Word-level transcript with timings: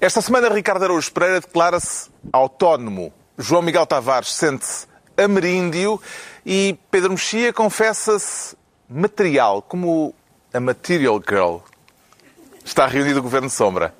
Esta 0.00 0.22
semana, 0.22 0.48
Ricardo 0.48 0.84
Araújo 0.84 1.10
Pereira 1.10 1.40
declara-se 1.40 2.08
autónomo. 2.32 3.12
João 3.36 3.62
Miguel 3.62 3.84
Tavares 3.84 4.32
sente-se 4.32 4.86
ameríndio 5.16 6.00
e 6.46 6.78
Pedro 6.88 7.10
Mexia 7.10 7.52
confessa-se 7.52 8.56
material, 8.88 9.60
como 9.60 10.14
a 10.54 10.60
Material 10.60 11.20
Girl. 11.28 11.56
Está 12.64 12.86
reunido 12.86 13.18
o 13.18 13.22
Governo 13.24 13.50
Sombra. 13.50 13.92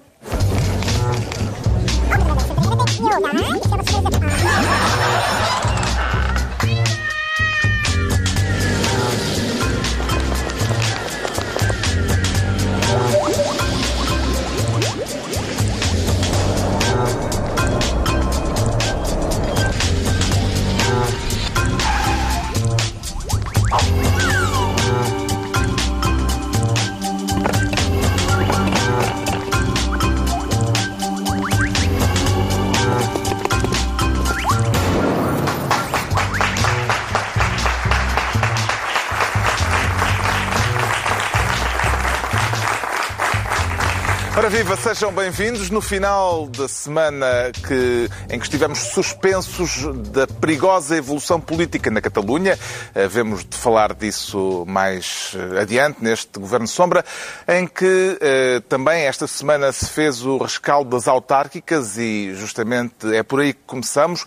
Ora 44.48 44.56
viva, 44.56 44.76
sejam 44.76 45.12
bem-vindos. 45.12 45.68
No 45.68 45.82
final 45.82 46.46
da 46.46 46.66
semana 46.66 47.52
que, 47.66 48.08
em 48.30 48.38
que 48.38 48.46
estivemos 48.46 48.78
suspensos 48.78 49.84
da 50.08 50.26
perigosa 50.26 50.96
evolução 50.96 51.38
política 51.38 51.90
na 51.90 52.00
Catalunha, 52.00 52.58
havemos 52.94 53.44
de 53.44 53.54
falar 53.54 53.92
disso 53.92 54.64
mais 54.66 55.36
eh, 55.36 55.60
adiante, 55.60 56.02
neste 56.02 56.38
Governo 56.38 56.66
Sombra, 56.66 57.04
em 57.46 57.66
que 57.66 58.16
eh, 58.22 58.62
também 58.70 59.02
esta 59.02 59.26
semana 59.26 59.70
se 59.70 59.84
fez 59.90 60.24
o 60.24 60.38
rescaldo 60.38 60.96
das 60.96 61.06
autárquicas 61.06 61.98
e 61.98 62.32
justamente 62.34 63.14
é 63.14 63.22
por 63.22 63.40
aí 63.40 63.52
que 63.52 63.60
começamos 63.66 64.24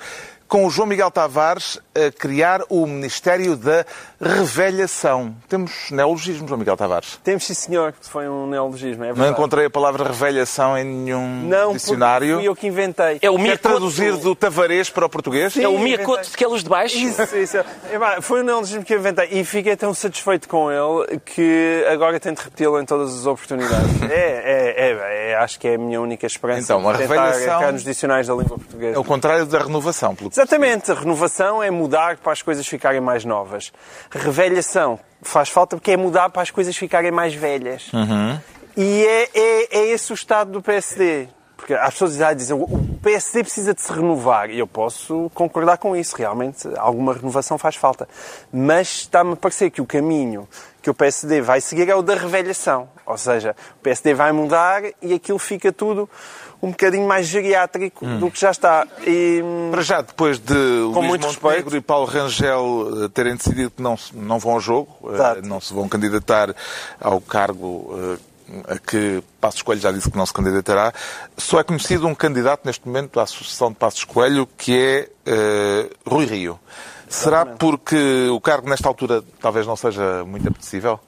com 0.51 0.67
o 0.67 0.69
João 0.69 0.85
Miguel 0.85 1.09
Tavares 1.09 1.79
a 1.95 2.11
criar 2.11 2.61
o 2.67 2.85
Ministério 2.85 3.55
da 3.55 3.85
Revelhação. 4.21 5.35
Temos 5.49 5.71
neologismos, 5.89 6.47
João 6.47 6.59
Miguel 6.59 6.77
Tavares? 6.77 7.19
Temos, 7.23 7.43
sim, 7.45 7.55
senhor. 7.55 7.93
Foi 8.01 8.29
um 8.29 8.45
neologismo, 8.47 9.03
é 9.03 9.13
Não 9.13 9.27
encontrei 9.29 9.65
a 9.65 9.69
palavra 9.69 10.03
revelhação 10.03 10.77
em 10.77 10.83
nenhum 10.83 11.41
Não, 11.47 11.73
dicionário. 11.73 12.35
fui 12.37 12.47
eu 12.47 12.55
que 12.55 12.67
inventei. 12.67 13.17
É 13.21 13.29
o 13.31 13.37
Quer 13.37 13.57
traduzir 13.57 14.15
do 14.17 14.35
tavarês 14.35 14.89
para 14.89 15.05
o 15.05 15.09
português? 15.09 15.53
Sim. 15.53 15.63
É 15.63 15.67
o 15.67 15.79
miacoto 15.79 16.29
de 16.29 16.37
que 16.37 16.43
é 16.43 16.47
luz 16.47 16.63
de 16.63 16.69
baixo. 16.69 16.95
Isso, 16.97 17.35
isso. 17.35 17.57
É, 17.57 18.21
foi 18.21 18.41
um 18.41 18.43
neologismo 18.43 18.83
que 18.83 18.93
eu 18.93 18.99
inventei 18.99 19.27
e 19.31 19.43
fiquei 19.43 19.75
tão 19.75 19.93
satisfeito 19.93 20.47
com 20.47 20.69
ele 20.71 21.19
que 21.25 21.83
agora 21.89 22.19
tento 22.19 22.39
repeti-lo 22.39 22.79
em 22.79 22.85
todas 22.85 23.17
as 23.17 23.25
oportunidades. 23.25 24.01
é, 24.09 24.15
é, 24.15 24.75
é, 24.77 25.31
é, 25.31 25.35
acho 25.37 25.59
que 25.59 25.67
é 25.67 25.75
a 25.75 25.77
minha 25.79 25.99
única 25.99 26.27
esperança 26.27 26.61
Então, 26.73 26.87
a 26.87 26.93
revelação- 26.93 27.71
nos 27.71 27.83
dicionários 27.83 28.27
da 28.27 28.33
língua 28.35 28.57
portuguesa. 28.57 28.95
É 28.95 28.99
o 28.99 29.03
contrário 29.03 29.45
da 29.45 29.59
renovação, 29.59 30.13
pelo 30.13 30.29
que 30.29 30.35
Exatamente, 30.35 30.91
a 30.91 30.95
renovação 30.95 31.63
é 31.63 31.71
mudar 31.71 32.17
para 32.17 32.33
as 32.33 32.41
coisas 32.41 32.67
ficarem 32.67 33.01
mais 33.01 33.25
novas. 33.25 33.71
Revelhação 34.11 34.99
faz 35.21 35.49
falta 35.49 35.75
porque 35.75 35.91
é 35.91 35.97
mudar 35.97 36.29
para 36.29 36.41
as 36.41 36.51
coisas 36.51 36.75
ficarem 36.75 37.11
mais 37.11 37.33
velhas. 37.33 37.89
E 38.75 39.05
é, 39.05 39.29
é, 39.33 39.77
é 39.79 39.87
esse 39.87 40.11
o 40.11 40.15
estado 40.15 40.51
do 40.51 40.61
PSD. 40.61 41.27
Porque 41.55 41.75
as 41.75 41.93
pessoas 41.93 42.15
já 42.15 42.33
dizem 42.33 42.57
o 42.57 42.99
PSD 43.03 43.43
precisa 43.43 43.71
de 43.73 43.81
se 43.81 43.93
renovar. 43.93 44.49
E 44.49 44.57
eu 44.57 44.65
posso 44.65 45.29
concordar 45.33 45.77
com 45.77 45.95
isso. 45.95 46.15
Realmente, 46.15 46.67
alguma 46.75 47.13
renovação 47.13 47.55
faz 47.57 47.75
falta. 47.75 48.09
Mas 48.51 49.01
está-me 49.01 49.33
a 49.33 49.35
parecer 49.35 49.69
que 49.69 49.79
o 49.79 49.85
caminho 49.85 50.47
que 50.81 50.89
o 50.89 50.93
PSD 50.93 51.39
vai 51.41 51.61
seguir 51.61 51.87
é 51.87 51.95
o 51.95 52.01
da 52.01 52.15
revelhação. 52.15 52.89
Ou 53.05 53.15
seja, 53.15 53.55
o 53.77 53.83
PSD 53.83 54.15
vai 54.15 54.31
mudar 54.31 54.81
e 55.01 55.13
aquilo 55.13 55.37
fica 55.37 55.71
tudo 55.71 56.09
um 56.61 56.69
bocadinho 56.69 57.07
mais 57.07 57.27
geriátrico 57.27 58.05
do 58.05 58.29
que 58.29 58.39
já 58.39 58.51
está. 58.51 58.87
E, 59.05 59.41
Para 59.71 59.81
já, 59.81 60.01
depois 60.01 60.37
de 60.37 60.53
Luís 60.53 61.07
muito 61.07 61.27
Montenegro 61.27 61.75
e 61.75 61.81
Paulo 61.81 62.05
Rangel 62.05 63.05
eh, 63.05 63.07
terem 63.09 63.35
decidido 63.35 63.71
que 63.71 63.81
não, 63.81 63.97
não 64.13 64.37
vão 64.37 64.53
ao 64.53 64.59
jogo, 64.59 64.95
eh, 65.09 65.13
Exato. 65.13 65.47
não 65.47 65.59
se 65.59 65.73
vão 65.73 65.89
candidatar 65.89 66.53
ao 66.99 67.19
cargo 67.19 68.17
eh, 68.17 68.31
a 68.67 68.77
que 68.77 69.23
Passos 69.39 69.61
Coelho 69.61 69.81
já 69.81 69.91
disse 69.91 70.11
que 70.11 70.17
não 70.17 70.25
se 70.25 70.33
candidatará, 70.33 70.93
só 71.37 71.59
é 71.59 71.63
conhecido 71.63 72.07
um 72.07 72.13
candidato 72.13 72.61
neste 72.65 72.85
momento 72.85 73.19
à 73.19 73.25
sucessão 73.25 73.69
de 73.69 73.75
Passos 73.75 74.03
Coelho, 74.03 74.47
que 74.57 74.77
é 74.77 75.09
eh, 75.25 75.89
Rui 76.05 76.25
Rio. 76.25 76.59
Será 77.09 77.45
porque 77.45 78.29
o 78.29 78.39
cargo 78.39 78.69
nesta 78.69 78.87
altura 78.87 79.21
talvez 79.41 79.67
não 79.67 79.75
seja 79.75 80.23
muito 80.23 80.47
apetecível? 80.47 80.99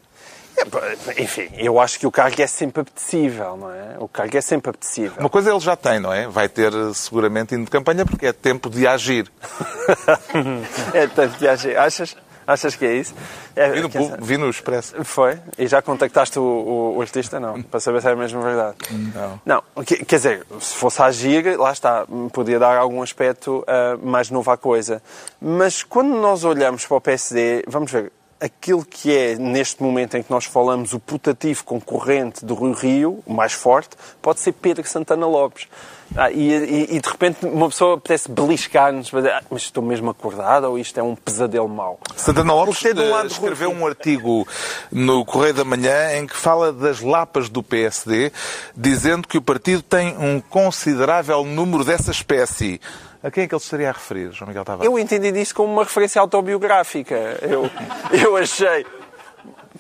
Enfim, 1.18 1.50
eu 1.58 1.80
acho 1.80 2.00
que 2.00 2.08
o 2.08 2.12
cargo 2.12 2.42
é 2.42 2.48
sempre 2.48 2.82
apetecível, 2.82 3.58
não 3.58 3.72
é? 3.72 3.96
O 4.00 4.08
cargo 4.08 4.38
é 4.38 4.42
sempre 4.42 4.70
apetecível. 4.70 5.14
Uma 5.20 5.30
coisa 5.30 5.50
ele 5.52 5.60
já 5.60 5.76
tem, 5.76 6.00
não 6.00 6.14
é? 6.14 6.28
Vai 6.28 6.48
ter 6.50 6.74
eh, 6.74 6.94
seguramente 6.94 7.54
indo 7.56 7.66
de 7.66 7.72
campanha 7.72 8.06
porque 8.06 8.26
é 8.28 8.34
tempo 8.34 8.70
de 8.70 8.86
agir. 8.88 9.32
É 10.94 11.08
tanto 11.08 11.38
que 11.38 11.48
achas, 11.48 11.76
achas, 11.76 12.18
achas 12.48 12.76
que 12.76 12.86
é 12.86 12.94
isso? 12.96 13.14
É, 13.56 13.70
Vi 13.72 13.82
no, 13.82 13.90
vi 14.22 14.38
no 14.38 14.50
Expresso. 14.50 15.04
Foi? 15.04 15.38
E 15.58 15.68
já 15.68 15.82
contactaste 15.82 16.40
o, 16.40 16.42
o- 16.44 16.98
o 16.98 17.02
artista? 17.02 17.40
Não, 17.40 17.62
para 17.62 17.80
saber 17.80 18.02
se 18.02 18.10
é 18.10 18.16
mesmo 18.16 18.42
verdade. 18.42 18.76
Não. 19.14 19.42
Não, 19.46 19.84
que- 19.84 20.04
quer 20.06 20.16
dizer, 20.18 20.46
se 20.60 20.76
fosse 20.76 21.02
agir, 21.02 21.58
lá 21.60 21.72
está, 21.72 22.06
podia 22.32 22.60
dar 22.60 22.78
algum 22.78 23.02
aspecto 23.02 23.64
ah, 23.68 23.98
mais 24.02 24.30
novo 24.30 24.50
à 24.52 24.58
coisa. 24.58 25.02
Mas 25.42 25.84
quando 25.84 26.16
nós 26.16 26.44
olhamos 26.44 26.86
para 26.86 26.98
o 26.98 27.02
PSD, 27.02 27.64
vamos 27.68 27.92
ver, 27.92 28.12
aquilo 28.44 28.84
que 28.84 29.16
é, 29.16 29.36
neste 29.36 29.82
momento 29.82 30.18
em 30.18 30.22
que 30.22 30.30
nós 30.30 30.44
falamos, 30.44 30.92
o 30.94 31.00
putativo 31.00 31.64
concorrente 31.64 32.44
do 32.44 32.54
Rui 32.54 32.74
Rio, 32.74 33.24
o 33.26 33.34
mais 33.34 33.54
forte, 33.54 33.96
pode 34.22 34.42
ser 34.42 34.52
Pedro 34.52 34.86
Santana 34.86 35.26
Lopes. 35.26 35.70
Ah, 36.16 36.32
e, 36.32 36.52
e- 36.52 36.96
e, 36.96 37.00
de 37.00 37.10
repente 37.10 37.46
uma 37.46 37.68
pessoa 37.70 37.96
apetece 37.96 38.30
beliscar-nos, 38.30 39.12
mas, 39.12 39.26
ah, 39.26 39.42
mas 39.50 39.64
estou 39.64 39.84
mesmo 39.84 40.12
acordado 40.12 40.66
ou 40.66 40.78
isto 40.78 41.00
é 41.00 41.04
um 41.04 41.16
pesadelo 41.16 41.68
mau? 41.68 42.00
Santana 42.16 42.54
Lopes 42.54 42.84
um 42.86 43.10
lado 43.10 43.26
eh, 43.26 43.32
escreveu 43.32 43.72
um 43.72 43.88
artigo 43.88 44.48
no 44.92 45.26
Correio 45.26 45.56
da 45.56 45.64
Manhã 45.64 46.18
em 46.18 46.28
que 46.28 46.36
fala 46.36 46.72
das 46.72 47.02
lapas 47.02 47.50
do 47.50 47.64
PSD, 47.64 48.32
dizendo 48.76 49.28
que 49.28 49.38
o 49.38 49.42
partido 49.42 49.82
tem 49.82 50.16
um 50.18 50.40
considerável 50.40 51.44
número 51.44 51.84
dessa 51.84 52.12
espécie. 52.12 52.80
A 53.24 53.32
quem 53.32 53.46
é 53.46 53.48
que 53.48 53.56
ele 53.56 53.62
estaria 53.62 53.90
a 53.90 53.94
referir, 53.94 54.32
João 54.34 54.50
Miguel 54.50 54.66
Tavares? 54.66 54.86
Eu 54.92 55.00
entendi 55.00 55.32
disso 55.32 55.56
como 55.56 55.72
uma 55.72 55.84
referência 55.84 56.20
autobiográfica. 56.22 57.16
Eu, 57.42 57.70
eu 58.12 58.36
achei. 58.38 58.86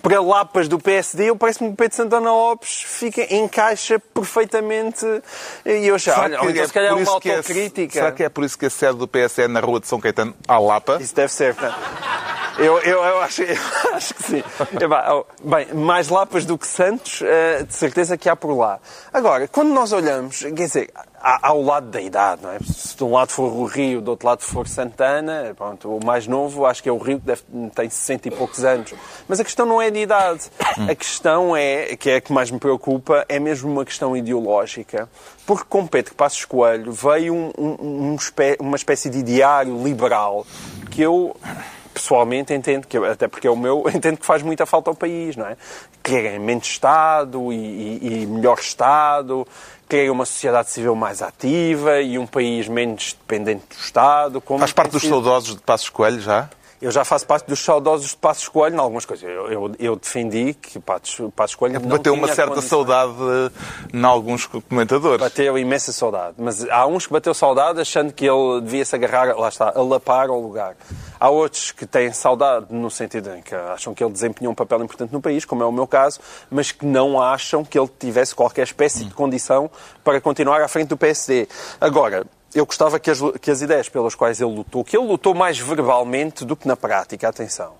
Para 0.03 0.21
lapas 0.21 0.67
do 0.67 0.77
PSD, 0.77 1.29
eu 1.29 1.35
parece-me 1.37 1.69
que 1.69 1.73
o 1.75 1.77
Pedro 1.77 1.95
Santana 1.95 2.29
Lopes 2.29 2.83
fica, 2.85 3.33
encaixa 3.33 3.97
perfeitamente. 3.97 5.05
E 5.65 5.87
eu 5.87 5.95
achei, 5.95 6.11
olha, 6.11 6.41
ou 6.41 6.49
então 6.49 6.67
se 6.67 6.73
calhar 6.73 6.91
é 6.91 6.93
uma 6.93 7.01
é- 7.03 7.07
autocrítica. 7.07 7.93
será 7.93 8.11
que 8.11 8.21
é 8.21 8.27
por 8.27 8.43
isso 8.43 8.57
que 8.59 8.65
a 8.65 8.69
sede 8.69 8.97
do 8.97 9.07
PS 9.07 9.39
é 9.39 9.47
na 9.47 9.61
rua 9.61 9.79
de 9.79 9.87
São 9.87 10.01
Caetano, 10.01 10.35
à 10.45 10.59
Lapa? 10.59 10.97
Isso 10.99 11.15
deve 11.15 11.31
ser, 11.31 11.55
portanto. 11.55 11.79
Eu, 12.57 12.79
eu, 12.79 13.01
eu, 13.01 13.21
acho, 13.21 13.43
eu 13.43 13.55
acho 13.95 14.13
que 14.13 14.23
sim. 14.23 14.43
Oh, 15.09 15.25
Bem, 15.41 15.67
mais 15.73 16.09
lapas 16.09 16.45
do 16.45 16.57
que 16.57 16.67
Santos, 16.67 17.21
eh, 17.23 17.63
de 17.63 17.73
certeza 17.73 18.17
que 18.17 18.27
há 18.27 18.35
por 18.35 18.53
lá. 18.53 18.79
Agora, 19.11 19.47
quando 19.47 19.69
nós 19.69 19.93
olhamos, 19.93 20.39
quer 20.39 20.51
dizer, 20.51 20.91
há, 21.23 21.47
há 21.47 21.53
o 21.53 21.63
lado 21.63 21.87
da 21.87 22.01
idade, 22.01 22.43
não 22.43 22.51
é? 22.51 22.59
Se 22.59 22.95
de 22.97 23.03
um 23.03 23.13
lado 23.13 23.29
for 23.31 23.51
o 23.51 23.63
Rio, 23.65 24.01
do 24.01 24.11
outro 24.11 24.27
lado 24.27 24.41
for 24.43 24.67
Santana, 24.67 25.53
pronto, 25.57 25.89
o 25.97 26.05
mais 26.05 26.27
novo 26.27 26.65
acho 26.65 26.83
que 26.83 26.89
é 26.89 26.91
o 26.91 26.97
Rio, 26.97 27.19
que 27.19 27.25
deve, 27.25 27.41
tem 27.73 27.89
60 27.89 28.27
e 28.27 28.31
poucos 28.31 28.63
anos. 28.63 28.93
Mas 29.27 29.39
a 29.39 29.43
questão 29.43 29.65
não 29.65 29.81
é 29.81 29.89
de 29.89 29.99
idade. 29.99 30.41
A 30.89 30.93
questão 30.93 31.55
é, 31.55 31.95
que 31.95 32.09
é 32.09 32.15
a 32.17 32.21
que 32.21 32.33
mais 32.33 32.51
me 32.51 32.59
preocupa, 32.59 33.25
é 33.29 33.39
mesmo 33.39 33.71
uma 33.71 33.85
questão 33.85 34.15
ideológica. 34.17 35.09
Porque 35.45 35.65
com 35.69 35.87
Pedro 35.87 36.13
Passos 36.15 36.45
Coelho 36.45 36.91
veio 36.91 37.33
um- 37.33 37.51
um- 37.57 38.11
um 38.11 38.15
espé- 38.15 38.57
uma 38.59 38.75
espécie 38.75 39.09
de 39.09 39.23
diário 39.23 39.81
liberal 39.83 40.45
que 40.91 41.01
eu 41.01 41.35
pessoalmente 41.93 42.51
entendo 42.53 42.87
que 42.87 42.97
até 42.97 43.27
porque 43.27 43.45
é 43.45 43.51
o 43.51 43.55
meu 43.55 43.83
entendo 43.93 44.17
que 44.17 44.25
faz 44.25 44.41
muita 44.41 44.65
falta 44.65 44.89
ao 44.89 44.95
país 44.95 45.35
não 45.35 45.45
é 45.45 45.55
querem 46.01 46.39
menos 46.39 46.65
Estado 46.65 47.53
e, 47.53 47.55
e- 47.55 48.23
e 48.23 48.25
melhor 48.25 48.57
Estado 48.57 49.47
querem 49.87 50.09
uma 50.09 50.25
sociedade 50.25 50.69
civil 50.69 50.95
mais 50.95 51.21
ativa 51.21 52.01
e 52.01 52.17
um 52.17 52.25
país 52.25 52.67
menos 52.67 53.15
dependente 53.19 53.63
do 53.69 53.75
Estado 53.75 54.41
como 54.41 54.59
Faz 54.59 54.73
parte 54.73 54.91
dos 54.91 55.03
saudosos 55.03 55.55
de 55.55 55.61
Passos 55.61 55.89
Coelho 55.89 56.21
já? 56.21 56.49
Eu 56.83 56.91
já 56.91 57.05
faço 57.05 57.25
parte 57.25 57.47
dos 57.47 57.63
saudosos 57.63 58.09
de 58.09 58.17
Passos 58.17 58.49
Coelho 58.49 58.75
em 58.75 58.77
algumas 58.77 59.05
coisas. 59.05 59.23
Eu, 59.23 59.47
eu, 59.49 59.71
eu 59.79 59.95
defendi 59.95 60.53
que 60.53 60.81
Passos, 60.81 61.31
Passos 61.33 61.55
Coelho 61.55 61.79
não 61.79 61.87
Bateu 61.87 62.13
uma 62.13 62.27
certa 62.27 62.55
condições. 62.55 62.69
saudade 62.69 63.13
em 63.93 64.03
alguns 64.03 64.45
comentadores. 64.45 65.21
Bateu 65.21 65.57
imensa 65.57 65.93
saudade. 65.93 66.35
Mas 66.37 66.67
há 66.69 66.85
uns 66.85 67.07
que 67.07 67.13
bateu 67.13 67.33
saudade 67.33 67.79
achando 67.79 68.11
que 68.11 68.25
ele 68.25 68.59
devia 68.59 68.83
se 68.83 68.93
agarrar, 68.97 69.33
lá 69.33 69.47
está, 69.47 69.71
a 69.73 69.81
lapar 69.81 70.27
ao 70.27 70.41
lugar. 70.41 70.75
Há 71.17 71.29
outros 71.29 71.71
que 71.71 71.85
têm 71.85 72.11
saudade 72.11 72.65
no 72.69 72.91
sentido 72.91 73.33
em 73.33 73.41
que 73.41 73.55
acham 73.55 73.93
que 73.93 74.03
ele 74.03 74.11
desempenhou 74.11 74.51
um 74.51 74.55
papel 74.55 74.83
importante 74.83 75.13
no 75.13 75.21
país, 75.21 75.45
como 75.45 75.63
é 75.63 75.65
o 75.65 75.71
meu 75.71 75.87
caso, 75.87 76.19
mas 76.51 76.73
que 76.73 76.85
não 76.85 77.21
acham 77.21 77.63
que 77.63 77.79
ele 77.79 77.89
tivesse 77.97 78.35
qualquer 78.35 78.63
espécie 78.63 79.05
de 79.05 79.13
condição 79.13 79.71
para 80.03 80.19
continuar 80.19 80.61
à 80.61 80.67
frente 80.67 80.89
do 80.89 80.97
PSD. 80.97 81.47
Agora, 81.79 82.25
eu 82.55 82.65
gostava 82.65 82.99
que 82.99 83.09
as, 83.09 83.19
que 83.41 83.51
as 83.51 83.61
ideias 83.61 83.89
pelas 83.89 84.15
quais 84.15 84.39
ele 84.39 84.53
lutou, 84.53 84.83
que 84.83 84.97
ele 84.97 85.07
lutou 85.07 85.33
mais 85.33 85.57
verbalmente 85.59 86.45
do 86.45 86.55
que 86.55 86.67
na 86.67 86.75
prática, 86.75 87.27
atenção. 87.27 87.73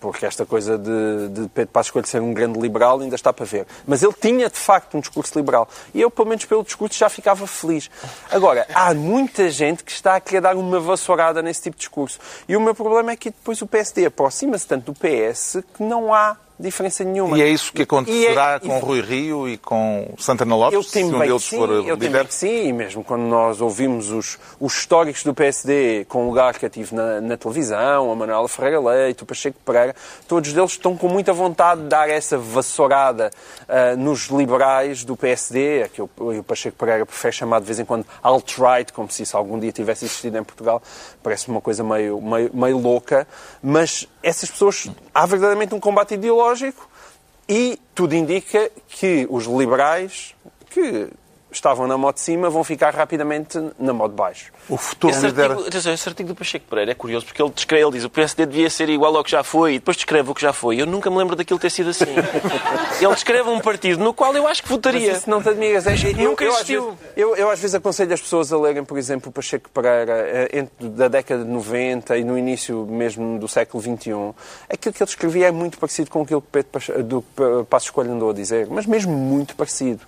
Porque 0.00 0.24
esta 0.24 0.46
coisa 0.46 0.78
de, 0.78 1.28
de 1.28 1.48
Pedro 1.48 1.72
Passos 1.72 1.90
Coelho 1.90 2.06
ser 2.06 2.22
um 2.22 2.32
grande 2.32 2.58
liberal 2.58 3.00
ainda 3.00 3.16
está 3.16 3.32
para 3.32 3.44
ver. 3.44 3.66
Mas 3.86 4.02
ele 4.02 4.12
tinha, 4.12 4.48
de 4.48 4.56
facto, 4.56 4.96
um 4.96 5.00
discurso 5.00 5.36
liberal. 5.36 5.68
E 5.92 6.00
eu, 6.00 6.10
pelo 6.10 6.28
menos 6.28 6.44
pelo 6.44 6.62
discurso, 6.62 6.96
já 6.96 7.08
ficava 7.08 7.46
feliz. 7.46 7.90
Agora, 8.30 8.66
há 8.72 8.94
muita 8.94 9.50
gente 9.50 9.82
que 9.82 9.90
está 9.90 10.14
a 10.14 10.20
querer 10.20 10.40
dar 10.40 10.56
uma 10.56 10.78
vassourada 10.78 11.42
nesse 11.42 11.62
tipo 11.62 11.76
de 11.76 11.80
discurso. 11.80 12.20
E 12.48 12.56
o 12.56 12.60
meu 12.60 12.74
problema 12.74 13.10
é 13.10 13.16
que 13.16 13.30
depois 13.30 13.60
o 13.60 13.66
PSD 13.66 14.06
aproxima-se 14.06 14.66
tanto 14.68 14.92
do 14.92 14.94
PS 14.94 15.58
que 15.74 15.82
não 15.82 16.14
há 16.14 16.36
diferença 16.58 17.04
nenhuma. 17.04 17.38
E 17.38 17.42
é 17.42 17.48
isso 17.48 17.72
que 17.72 17.82
acontecerá 17.82 18.60
E 18.62 18.66
é- 18.66 18.68
com 18.68 18.78
Rui 18.78 19.00
Rio 19.00 19.48
e 19.48 19.56
com 19.56 20.12
Santana 20.18 20.56
Lopes, 20.56 20.74
eu 20.74 20.82
se 20.82 21.04
um 21.04 21.18
deles 21.18 21.44
que 21.44 21.50
sim, 21.50 21.56
for 21.56 21.70
eu 21.70 21.94
líder? 21.94 22.26
que 22.26 22.34
sim, 22.34 22.68
e 22.68 22.72
mesmo 22.72 23.04
quando 23.04 23.22
nós 23.22 23.60
ouvimos 23.60 24.10
os, 24.10 24.38
os 24.58 24.74
históricos 24.74 25.22
do 25.22 25.32
PSD 25.32 26.04
com 26.08 26.26
lugar 26.26 26.58
cativo 26.58 26.94
na, 26.96 27.20
na 27.20 27.36
televisão, 27.36 28.10
a 28.10 28.14
Manuela 28.16 28.48
Ferreira 28.48 28.80
Leite, 28.80 29.22
o 29.22 29.26
Pacheco 29.26 29.58
Pereira, 29.64 29.94
todos 30.26 30.54
eles 30.54 30.72
estão 30.72 30.96
com 30.96 31.08
muita 31.08 31.32
vontade 31.32 31.82
de 31.82 31.88
dar 31.88 32.08
essa 32.08 32.36
vassourada 32.36 33.30
ah, 33.68 33.94
nos 33.96 34.26
liberais 34.26 35.04
do 35.04 35.16
PSD, 35.16 35.80
é 35.80 35.88
que 35.88 36.02
o, 36.02 36.10
o 36.18 36.42
Pacheco 36.42 36.76
Pereira 36.76 37.06
prefere 37.06 37.32
chamar 37.32 37.60
de 37.60 37.66
vez 37.66 37.78
em 37.78 37.84
quando 37.84 38.04
alt-right, 38.22 38.92
como 38.92 39.10
se 39.10 39.22
isso 39.22 39.36
algum 39.36 39.58
dia 39.58 39.72
tivesse 39.72 40.04
existido 40.04 40.38
em 40.38 40.44
Portugal, 40.44 40.82
parece 41.22 41.48
uma 41.48 41.60
coisa 41.60 41.84
meio, 41.84 42.20
meio, 42.20 42.50
meio 42.52 42.78
louca, 42.78 43.26
mas 43.62 44.08
essas 44.22 44.50
pessoas, 44.50 44.88
há 45.14 45.26
verdadeiramente 45.26 45.74
um 45.74 45.80
combate 45.80 46.14
ideológico, 46.14 46.88
e 47.48 47.78
tudo 47.94 48.14
indica 48.14 48.70
que 48.88 49.26
os 49.30 49.44
liberais, 49.46 50.34
que 50.70 51.08
estavam 51.50 51.86
na 51.86 51.96
moto 51.96 52.16
de 52.16 52.22
cima, 52.22 52.50
vão 52.50 52.62
ficar 52.62 52.94
rapidamente 52.94 53.58
na 53.78 53.92
moto 53.92 54.10
de 54.10 54.16
baixo. 54.16 54.52
O 54.68 54.76
futuro 54.76 55.12
Esse 55.12 55.26
líder... 55.26 55.50
artigo, 55.50 55.68
atenção, 55.68 55.92
esse 55.94 56.08
artigo 56.08 56.28
do 56.28 56.34
Pacheco 56.34 56.66
Pereira 56.68 56.90
é 56.90 56.94
curioso 56.94 57.24
porque 57.26 57.40
ele 57.42 57.50
descreve, 57.50 57.84
ele 57.84 57.92
diz 57.92 58.04
o 58.04 58.10
PSD 58.10 58.44
devia 58.46 58.68
ser 58.68 58.88
igual 58.90 59.16
ao 59.16 59.24
que 59.24 59.30
já 59.30 59.42
foi 59.42 59.74
e 59.74 59.78
depois 59.78 59.96
descreve 59.96 60.30
o 60.30 60.34
que 60.34 60.42
já 60.42 60.52
foi. 60.52 60.80
Eu 60.80 60.86
nunca 60.86 61.10
me 61.10 61.16
lembro 61.16 61.34
daquilo 61.34 61.58
ter 61.58 61.70
sido 61.70 61.90
assim. 61.90 62.04
ele 63.00 63.14
descreve 63.14 63.48
um 63.48 63.60
partido 63.60 64.02
no 64.02 64.12
qual 64.12 64.34
eu 64.34 64.46
acho 64.46 64.62
que 64.62 64.68
Mas 64.68 64.76
votaria. 64.76 65.12
isso 65.12 65.28
não 65.30 65.42
te 65.42 65.48
admiras. 65.48 65.86
É, 65.86 65.94
eu, 65.94 66.30
Nunca 66.30 66.44
eu, 66.44 66.50
às 66.50 66.56
existiu. 66.58 66.82
vezes, 66.84 66.98
eu, 67.16 67.36
eu 67.36 67.50
às 67.50 67.58
vezes 67.60 67.74
aconselho 67.74 68.12
as 68.12 68.20
pessoas 68.20 68.52
a 68.52 68.58
lerem, 68.58 68.84
por 68.84 68.98
exemplo, 68.98 69.30
o 69.30 69.32
Pacheco 69.32 69.70
Pereira 69.70 70.12
eh, 70.12 70.58
entre, 70.58 70.88
da 70.90 71.08
década 71.08 71.44
de 71.44 71.50
90 71.50 72.16
e 72.18 72.24
no 72.24 72.36
início 72.36 72.86
mesmo 72.86 73.38
do 73.38 73.48
século 73.48 73.82
XXI. 73.82 74.10
Aquilo 74.68 74.92
que 74.94 75.02
ele 75.02 75.10
escrevia 75.10 75.46
é 75.48 75.50
muito 75.50 75.78
parecido 75.78 76.10
com 76.10 76.22
aquilo 76.22 76.42
que 76.42 76.48
Pedro 76.52 76.70
Pache- 76.72 76.92
do 77.02 77.22
P- 77.22 77.64
Passos 77.70 77.90
Coelho 77.90 78.12
andou 78.12 78.30
a 78.30 78.34
dizer, 78.34 78.66
mas 78.70 78.84
mesmo 78.86 79.12
muito 79.12 79.54
parecido. 79.56 80.00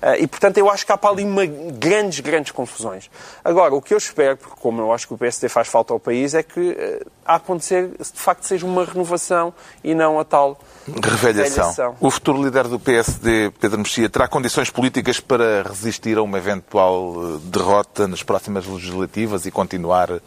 Ah, 0.00 0.16
e, 0.18 0.26
portanto, 0.26 0.58
eu 0.58 0.68
acho 0.72 0.84
que 0.84 0.92
há 0.92 0.96
para 0.96 1.10
ali 1.10 1.24
uma, 1.24 1.44
grandes, 1.46 2.20
grandes 2.20 2.50
confusões. 2.52 3.10
Agora, 3.44 3.74
o 3.74 3.80
que 3.82 3.94
eu 3.94 3.98
espero, 3.98 4.36
porque 4.36 4.56
como 4.60 4.80
eu 4.80 4.92
acho 4.92 5.06
que 5.06 5.14
o 5.14 5.18
PSD 5.18 5.48
faz 5.48 5.68
falta 5.68 5.92
ao 5.92 6.00
país, 6.00 6.34
é 6.34 6.42
que 6.42 6.70
eh, 6.78 7.04
a 7.24 7.36
acontecer, 7.36 7.88
de 7.88 8.20
facto, 8.20 8.44
seja 8.44 8.66
uma 8.66 8.84
renovação 8.84 9.54
e 9.84 9.94
não 9.94 10.18
a 10.18 10.24
tal 10.24 10.58
Revelhação. 10.86 11.64
revelhação. 11.64 11.96
O 12.00 12.10
futuro 12.10 12.42
líder 12.42 12.66
do 12.68 12.80
PSD, 12.80 13.52
Pedro 13.60 13.78
Mexia, 13.78 14.08
terá 14.08 14.26
condições 14.26 14.70
políticas 14.70 15.20
para 15.20 15.62
resistir 15.62 16.18
a 16.18 16.22
uma 16.22 16.38
eventual 16.38 17.14
eh, 17.16 17.38
derrota 17.44 18.08
nas 18.08 18.22
próximas 18.22 18.66
legislativas 18.66 19.46
e 19.46 19.50
continuar 19.50 20.10
eh, 20.10 20.20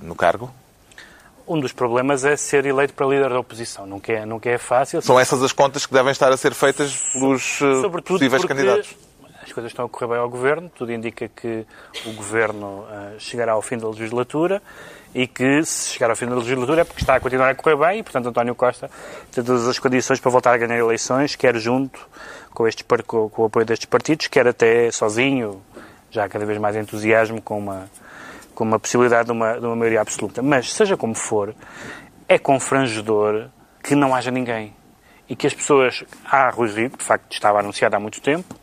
no 0.00 0.14
cargo? 0.14 0.50
Um 1.48 1.60
dos 1.60 1.72
problemas 1.72 2.24
é 2.24 2.36
ser 2.36 2.66
eleito 2.66 2.92
para 2.92 3.06
líder 3.06 3.28
da 3.30 3.38
oposição. 3.38 3.86
Nunca 3.86 4.12
é, 4.12 4.26
nunca 4.26 4.50
é 4.50 4.58
fácil. 4.58 5.00
São 5.00 5.18
essas 5.18 5.40
as 5.44 5.52
contas 5.52 5.86
que 5.86 5.92
devem 5.92 6.10
estar 6.10 6.32
a 6.32 6.36
ser 6.36 6.52
feitas 6.52 6.92
pelos 7.12 7.58
Sobretudo 7.58 8.18
possíveis 8.18 8.42
porque 8.42 8.52
candidatos. 8.52 8.96
As 9.46 9.52
coisas 9.52 9.70
estão 9.70 9.84
a 9.84 9.88
correr 9.88 10.08
bem 10.08 10.18
ao 10.18 10.28
Governo. 10.28 10.68
Tudo 10.74 10.92
indica 10.92 11.28
que 11.28 11.64
o 12.04 12.12
Governo 12.12 12.84
ah, 12.90 13.12
chegará 13.18 13.52
ao 13.52 13.62
fim 13.62 13.78
da 13.78 13.88
legislatura 13.88 14.60
e 15.14 15.26
que, 15.26 15.64
se 15.64 15.90
chegar 15.90 16.10
ao 16.10 16.16
fim 16.16 16.26
da 16.26 16.34
legislatura, 16.34 16.80
é 16.80 16.84
porque 16.84 17.00
está 17.00 17.14
a 17.14 17.20
continuar 17.20 17.50
a 17.50 17.54
correr 17.54 17.76
bem 17.76 18.00
e, 18.00 18.02
portanto, 18.02 18.28
António 18.28 18.54
Costa 18.54 18.90
tem 19.30 19.44
todas 19.44 19.68
as 19.68 19.78
condições 19.78 20.18
para 20.18 20.30
voltar 20.30 20.52
a 20.52 20.58
ganhar 20.58 20.76
eleições, 20.76 21.36
quer 21.36 21.56
junto 21.56 22.08
com, 22.50 22.66
estes, 22.66 22.84
com, 23.06 23.28
com 23.28 23.42
o 23.42 23.44
apoio 23.46 23.64
destes 23.64 23.86
partidos, 23.86 24.26
quer 24.26 24.48
até 24.48 24.90
sozinho, 24.90 25.62
já 26.10 26.28
cada 26.28 26.44
vez 26.44 26.58
mais 26.58 26.74
entusiasmo 26.74 27.40
com 27.40 27.56
uma, 27.56 27.88
com 28.54 28.64
uma 28.64 28.80
possibilidade 28.80 29.26
de 29.26 29.32
uma, 29.32 29.60
de 29.60 29.64
uma 29.64 29.76
maioria 29.76 30.00
absoluta. 30.00 30.42
Mas, 30.42 30.72
seja 30.72 30.96
como 30.96 31.14
for, 31.14 31.54
é 32.28 32.36
confrangedor 32.36 33.48
que 33.82 33.94
não 33.94 34.14
haja 34.14 34.30
ninguém. 34.32 34.74
E 35.28 35.34
que 35.34 35.46
as 35.46 35.54
pessoas. 35.54 36.04
Há 36.24 36.50
Rui 36.50 36.68
Rio, 36.68 36.88
de 36.90 37.02
facto 37.02 37.32
estava 37.32 37.58
anunciado 37.60 37.96
há 37.96 38.00
muito 38.00 38.20
tempo. 38.20 38.54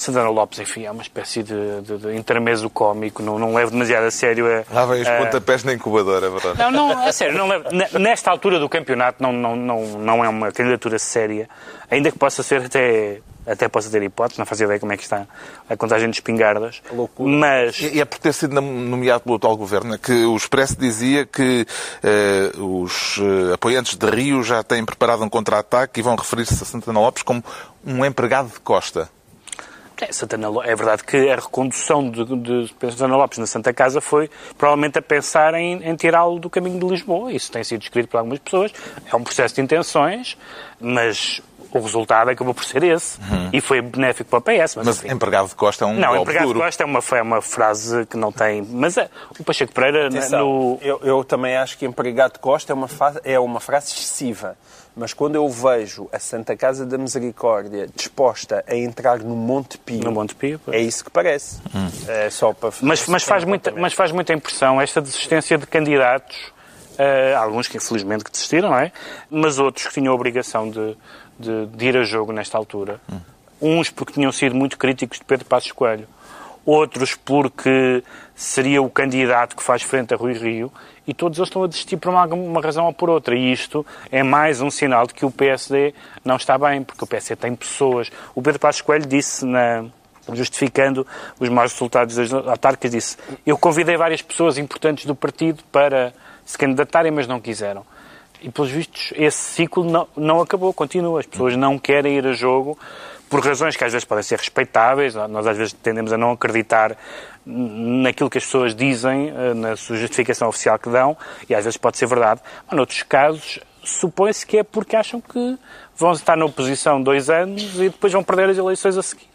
Santana 0.00 0.30
Lopes, 0.30 0.58
enfim, 0.58 0.84
é 0.86 0.90
uma 0.90 1.02
espécie 1.02 1.42
de, 1.42 1.80
de, 1.82 1.98
de 1.98 2.16
intermezzo 2.16 2.70
cómico, 2.70 3.22
não, 3.22 3.38
não 3.38 3.54
levo 3.54 3.70
demasiado 3.70 4.04
a 4.04 4.10
sério 4.10 4.46
a. 4.46 4.64
Lá 4.74 4.86
vem 4.86 5.02
os 5.02 5.08
a- 5.08 5.18
pontapés 5.18 5.62
na 5.62 5.72
incubadora, 5.74 6.26
é 6.26 6.30
verdade. 6.30 6.58
não, 6.58 6.70
não, 6.70 7.06
a 7.06 7.12
sério, 7.12 7.36
não 7.36 7.46
levo- 7.48 7.68
ne- 7.70 7.98
nesta 7.98 8.30
altura 8.30 8.58
do 8.58 8.68
campeonato 8.68 9.22
não, 9.22 9.32
não, 9.32 9.54
não, 9.56 9.82
não 9.98 10.24
é 10.24 10.28
uma 10.28 10.50
candidatura 10.52 10.98
séria, 10.98 11.48
ainda 11.90 12.10
que 12.10 12.18
possa 12.18 12.42
ser 12.42 12.62
até, 12.64 13.20
até 13.46 13.68
possa 13.68 13.90
ter 13.90 14.02
hipótese, 14.02 14.38
não 14.38 14.46
faço 14.46 14.64
ideia 14.64 14.80
como 14.80 14.92
é 14.92 14.96
que 14.96 15.02
está 15.02 15.26
a 15.68 15.76
contagem 15.76 16.08
de 16.08 16.16
espingardas, 16.16 16.80
loucura. 16.92 17.30
mas 17.30 17.78
E 17.80 17.96
e 17.96 18.00
é 18.00 18.04
por 18.06 18.18
ter 18.18 18.32
sido 18.32 18.54
nom- 18.54 18.62
nomeado 18.62 19.24
pelo 19.24 19.36
atual 19.36 19.54
governo 19.56 19.98
que 19.98 20.12
o 20.24 20.34
Expresso 20.36 20.76
dizia 20.78 21.26
que 21.26 21.66
eh, 22.02 22.52
os 22.58 23.18
eh, 23.20 23.52
apoiantes 23.54 23.96
de 23.96 24.06
Rio 24.10 24.42
já 24.42 24.62
têm 24.62 24.84
preparado 24.84 25.22
um 25.22 25.28
contra-ataque 25.28 26.00
e 26.00 26.02
vão 26.02 26.16
referir-se 26.16 26.54
a 26.62 26.66
Santana 26.66 26.98
Lopes 27.00 27.22
como 27.22 27.44
um 27.86 28.02
empregado 28.04 28.48
de 28.48 28.60
Costa. 28.60 29.10
É, 30.00 30.12
Santana 30.12 30.48
é 30.64 30.74
verdade 30.74 31.04
que 31.04 31.28
a 31.28 31.36
recondução 31.36 32.10
de, 32.10 32.24
de 32.24 32.74
Santana 32.90 33.16
Lopes 33.16 33.38
na 33.38 33.46
Santa 33.46 33.72
Casa 33.72 34.00
foi 34.00 34.30
provavelmente 34.56 34.98
a 34.98 35.02
pensar 35.02 35.52
em, 35.54 35.82
em 35.86 35.94
tirá-lo 35.94 36.38
do 36.38 36.48
caminho 36.48 36.80
de 36.80 36.86
Lisboa. 36.86 37.32
Isso 37.32 37.52
tem 37.52 37.62
sido 37.62 37.80
descrito 37.80 38.08
por 38.08 38.16
algumas 38.18 38.38
pessoas. 38.38 38.72
É 39.12 39.14
um 39.14 39.22
processo 39.22 39.54
de 39.54 39.60
intenções, 39.60 40.38
mas 40.80 41.42
o 41.78 41.80
resultado 41.82 42.30
acabou 42.30 42.52
por 42.54 42.64
ser 42.64 42.82
esse. 42.82 43.18
E 43.52 43.60
foi 43.60 43.80
benéfico 43.80 44.28
para 44.30 44.38
o 44.38 44.42
PS. 44.42 44.76
Mas, 44.76 44.86
Mas 44.86 44.98
enfim. 45.04 45.12
empregado 45.14 45.48
de 45.48 45.54
Costa 45.54 45.84
é 45.84 45.88
um 45.88 45.94
Não, 45.94 46.16
empregado 46.16 46.42
de 46.46 46.52
duro. 46.54 46.60
Costa 46.64 46.82
é 46.82 46.86
uma, 46.86 47.00
é 47.12 47.22
uma 47.22 47.42
frase 47.42 48.06
que 48.06 48.16
não 48.16 48.30
tem. 48.32 48.62
Mas 48.62 48.96
é, 48.96 49.08
o 49.38 49.44
Pacheco 49.44 49.72
Pereira, 49.72 50.08
na- 50.10 50.18
Atenção, 50.18 50.40
no, 50.40 50.78
eu, 50.82 51.00
eu 51.02 51.24
também 51.24 51.56
acho 51.56 51.76
que 51.78 51.84
empregado 51.86 52.34
de 52.34 52.38
Costa 52.38 52.72
é 52.72 52.74
uma, 52.74 52.88
é 53.24 53.38
uma 53.38 53.60
frase 53.60 53.92
excessiva. 53.92 54.56
Mas 54.96 55.14
quando 55.14 55.36
eu 55.36 55.48
vejo 55.48 56.08
a 56.12 56.18
Santa 56.18 56.56
Casa 56.56 56.84
da 56.84 56.98
Misericórdia 56.98 57.88
disposta 57.94 58.64
a 58.68 58.74
entrar 58.74 59.20
no 59.20 59.36
Monte 59.36 59.78
Pio, 59.78 60.02
no 60.02 60.10
Monte 60.10 60.34
Pio. 60.34 60.60
é 60.72 60.80
isso 60.80 61.04
que 61.04 61.10
parece. 61.10 61.60
É 62.08 62.28
só 62.28 62.52
para 62.52 62.70
Mas, 62.82 63.06
mas, 63.06 63.22
faz 63.22 63.44
muita, 63.44 63.70
mas 63.70 63.92
faz 63.94 64.10
muita 64.10 64.32
impressão 64.32 64.80
esta 64.80 65.00
desistência 65.00 65.56
de 65.56 65.66
candidatos, 65.66 66.36
eh, 66.98 67.32
alguns 67.34 67.68
que 67.68 67.76
infelizmente 67.76 68.24
que 68.24 68.32
desistiram, 68.32 68.70
não 68.70 68.78
é? 68.78 68.90
Mas 69.30 69.58
outros 69.60 69.86
que 69.86 69.94
tinham 69.94 70.12
a 70.12 70.14
obrigação 70.16 70.68
de, 70.68 70.96
de, 71.40 71.66
de 71.66 71.86
ir 71.86 71.96
a 71.96 72.02
jogo 72.02 72.32
nesta 72.32 72.56
altura. 72.58 73.00
Uns 73.60 73.90
porque 73.90 74.12
tinham 74.12 74.32
sido 74.32 74.54
muito 74.54 74.78
críticos 74.78 75.18
de 75.18 75.24
Pedro 75.24 75.46
Passos 75.46 75.72
Coelho, 75.72 76.06
outros 76.64 77.14
porque 77.14 78.02
seria 78.34 78.82
o 78.82 78.88
candidato 78.88 79.56
que 79.56 79.62
faz 79.62 79.82
frente 79.82 80.14
a 80.14 80.16
Rui 80.16 80.34
Rio, 80.34 80.72
e 81.06 81.14
todos 81.14 81.38
eles 81.38 81.48
estão 81.48 81.64
a 81.64 81.66
desistir 81.66 81.96
por 81.96 82.10
uma, 82.10 82.24
uma 82.26 82.60
razão 82.60 82.86
ou 82.86 82.92
por 82.92 83.10
outra. 83.10 83.34
E 83.34 83.52
isto 83.52 83.84
é 84.12 84.22
mais 84.22 84.60
um 84.60 84.70
sinal 84.70 85.06
de 85.06 85.14
que 85.14 85.24
o 85.24 85.30
PSD 85.30 85.92
não 86.24 86.36
está 86.36 86.56
bem, 86.56 86.82
porque 86.82 87.02
o 87.02 87.06
PSD 87.06 87.36
tem 87.36 87.54
pessoas. 87.56 88.12
O 88.34 88.40
Pedro 88.40 88.60
Passos 88.60 88.80
Coelho 88.80 89.06
disse 89.06 89.44
na, 89.44 89.86
justificando 90.32 91.06
os 91.38 91.48
maus 91.48 91.72
resultados 91.72 92.16
das 92.16 92.32
autárquicas, 92.32 92.90
disse 92.90 93.16
eu 93.44 93.58
convidei 93.58 93.96
várias 93.96 94.22
pessoas 94.22 94.58
importantes 94.58 95.04
do 95.04 95.14
partido 95.14 95.62
para 95.72 96.12
se 96.44 96.56
candidatarem, 96.56 97.10
mas 97.10 97.26
não 97.26 97.40
quiseram. 97.40 97.84
E, 98.42 98.50
pelos 98.50 98.70
vistos, 98.70 99.12
esse 99.16 99.38
ciclo 99.38 99.84
não, 99.84 100.08
não 100.16 100.40
acabou, 100.40 100.72
continua. 100.72 101.20
As 101.20 101.26
pessoas 101.26 101.56
não 101.56 101.78
querem 101.78 102.16
ir 102.16 102.26
a 102.26 102.32
jogo 102.32 102.78
por 103.28 103.44
razões 103.44 103.76
que 103.76 103.84
às 103.84 103.92
vezes 103.92 104.04
podem 104.04 104.24
ser 104.24 104.38
respeitáveis. 104.38 105.14
Nós 105.14 105.46
às 105.46 105.56
vezes 105.56 105.72
tendemos 105.72 106.12
a 106.12 106.18
não 106.18 106.32
acreditar 106.32 106.96
naquilo 107.46 108.28
que 108.28 108.38
as 108.38 108.44
pessoas 108.44 108.74
dizem, 108.74 109.30
eh, 109.30 109.54
na 109.54 109.76
sua 109.76 109.96
justificação 109.96 110.48
oficial 110.48 110.78
que 110.78 110.90
dão, 110.90 111.16
e 111.48 111.54
às 111.54 111.64
vezes 111.64 111.76
pode 111.76 111.96
ser 111.96 112.06
verdade. 112.06 112.40
Mas, 112.66 112.76
noutros 112.76 113.02
casos, 113.02 113.60
supõe-se 113.82 114.46
que 114.46 114.58
é 114.58 114.62
porque 114.62 114.96
acham 114.96 115.20
que 115.20 115.58
vão 115.96 116.12
estar 116.12 116.36
na 116.36 116.44
oposição 116.44 117.02
dois 117.02 117.30
anos 117.30 117.76
e 117.76 117.88
depois 117.88 118.12
vão 118.12 118.22
perder 118.22 118.50
as 118.50 118.58
eleições 118.58 118.96
a 118.96 119.02
seguir. 119.02 119.28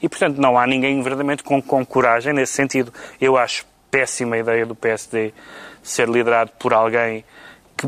E, 0.00 0.08
portanto, 0.08 0.38
não 0.38 0.58
há 0.58 0.66
ninguém 0.66 0.96
verdadeiramente 1.02 1.42
com, 1.42 1.60
com 1.62 1.84
coragem 1.84 2.32
nesse 2.32 2.52
sentido. 2.52 2.92
Eu 3.20 3.36
acho 3.36 3.64
péssima 3.90 4.36
a 4.36 4.38
ideia 4.38 4.66
do 4.66 4.74
PSD 4.74 5.32
ser 5.82 6.08
liderado 6.08 6.50
por 6.58 6.72
alguém 6.72 7.24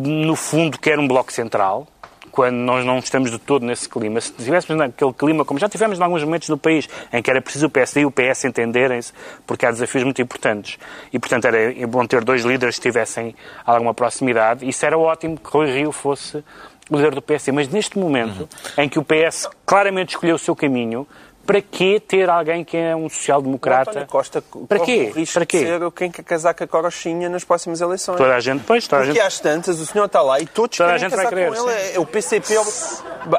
que 0.01 0.09
no 0.09 0.37
fundo 0.37 0.79
quer 0.79 0.99
um 0.99 1.09
bloco 1.09 1.33
central, 1.33 1.87
quando 2.35 2.57
nós 2.57 2.85
não 2.85 2.99
estamos 2.99 3.31
de 3.31 3.39
todo 3.39 3.65
nesse 3.65 3.89
clima. 3.89 4.21
Se 4.21 4.33
estivéssemos 4.37 4.77
naquele 4.77 5.13
clima, 5.13 5.45
como 5.45 5.61
já 5.61 5.69
tivemos 5.69 6.01
em 6.01 6.03
alguns 6.03 6.25
momentos 6.25 6.49
do 6.49 6.59
país, 6.59 6.89
em 7.13 7.23
que 7.23 7.31
era 7.31 7.41
preciso 7.41 7.67
o 7.67 7.71
PSD 7.71 8.01
e 8.01 8.07
o 8.07 8.11
PS 8.11 8.47
entenderem-se, 8.47 9.13
porque 9.47 9.65
há 9.65 9.71
desafios 9.71 10.03
muito 10.03 10.21
importantes. 10.21 10.77
E, 11.13 11.19
portanto, 11.21 11.45
era 11.45 11.87
bom 11.87 12.05
ter 12.05 12.25
dois 12.25 12.43
líderes 12.45 12.75
que 12.75 12.83
tivessem 12.83 13.37
alguma 13.65 13.95
proximidade. 13.95 14.69
Isso 14.69 14.85
era 14.85 14.99
ótimo 14.99 15.39
que 15.39 15.49
Rui 15.49 15.71
Rio 15.71 15.93
fosse 15.93 16.43
o 16.91 16.97
líder 16.97 17.15
do 17.15 17.23
PSD. 17.23 17.53
Mas 17.53 17.69
neste 17.69 17.97
momento, 17.97 18.41
uhum. 18.41 18.83
em 18.83 18.89
que 18.89 18.99
o 18.99 19.05
PS 19.05 19.49
claramente 19.65 20.11
escolheu 20.11 20.35
o 20.35 20.39
seu 20.39 20.57
caminho, 20.57 21.07
para 21.47 21.61
que 21.61 22.01
ter 22.01 22.29
alguém 22.29 22.65
que 22.65 22.77
é 22.77 22.95
um 22.97 23.09
social-democrata? 23.09 23.91
António 23.91 24.09
Costa 24.09 24.43
para 24.69 24.81
quê? 24.81 25.13
Para 25.33 25.47
quê? 25.47 25.59
ser 25.59 25.91
quem 25.93 26.11
quer 26.11 26.23
casar 26.23 26.55
com 26.55 26.65
a 26.65 26.67
Corochinha 26.67 27.29
nas 27.29 27.45
próximas 27.45 27.81
eleições. 27.81 28.17
Toda 28.17 28.35
a 28.35 28.41
gente, 28.41 28.65
pois, 28.65 28.89
toda 28.89 29.03
a 29.03 29.05
Porque 29.05 29.19
gente... 29.19 29.27
às 29.27 29.41
tantas 29.41 29.81
o 29.81 29.87
senhor 29.87 30.07
está 30.07 30.23
lá 30.23 30.41
e 30.41 30.47
todos 30.47 30.77
toda 30.77 30.91
querem 30.91 31.07
a 31.07 31.09
gente 31.09 31.11
casar 31.11 31.23
vai 31.23 31.33
querer, 31.33 31.59
com 31.59 31.71
ele. 31.71 31.95
É, 31.95 32.01
o 32.01 32.07
PCP, 32.07 32.55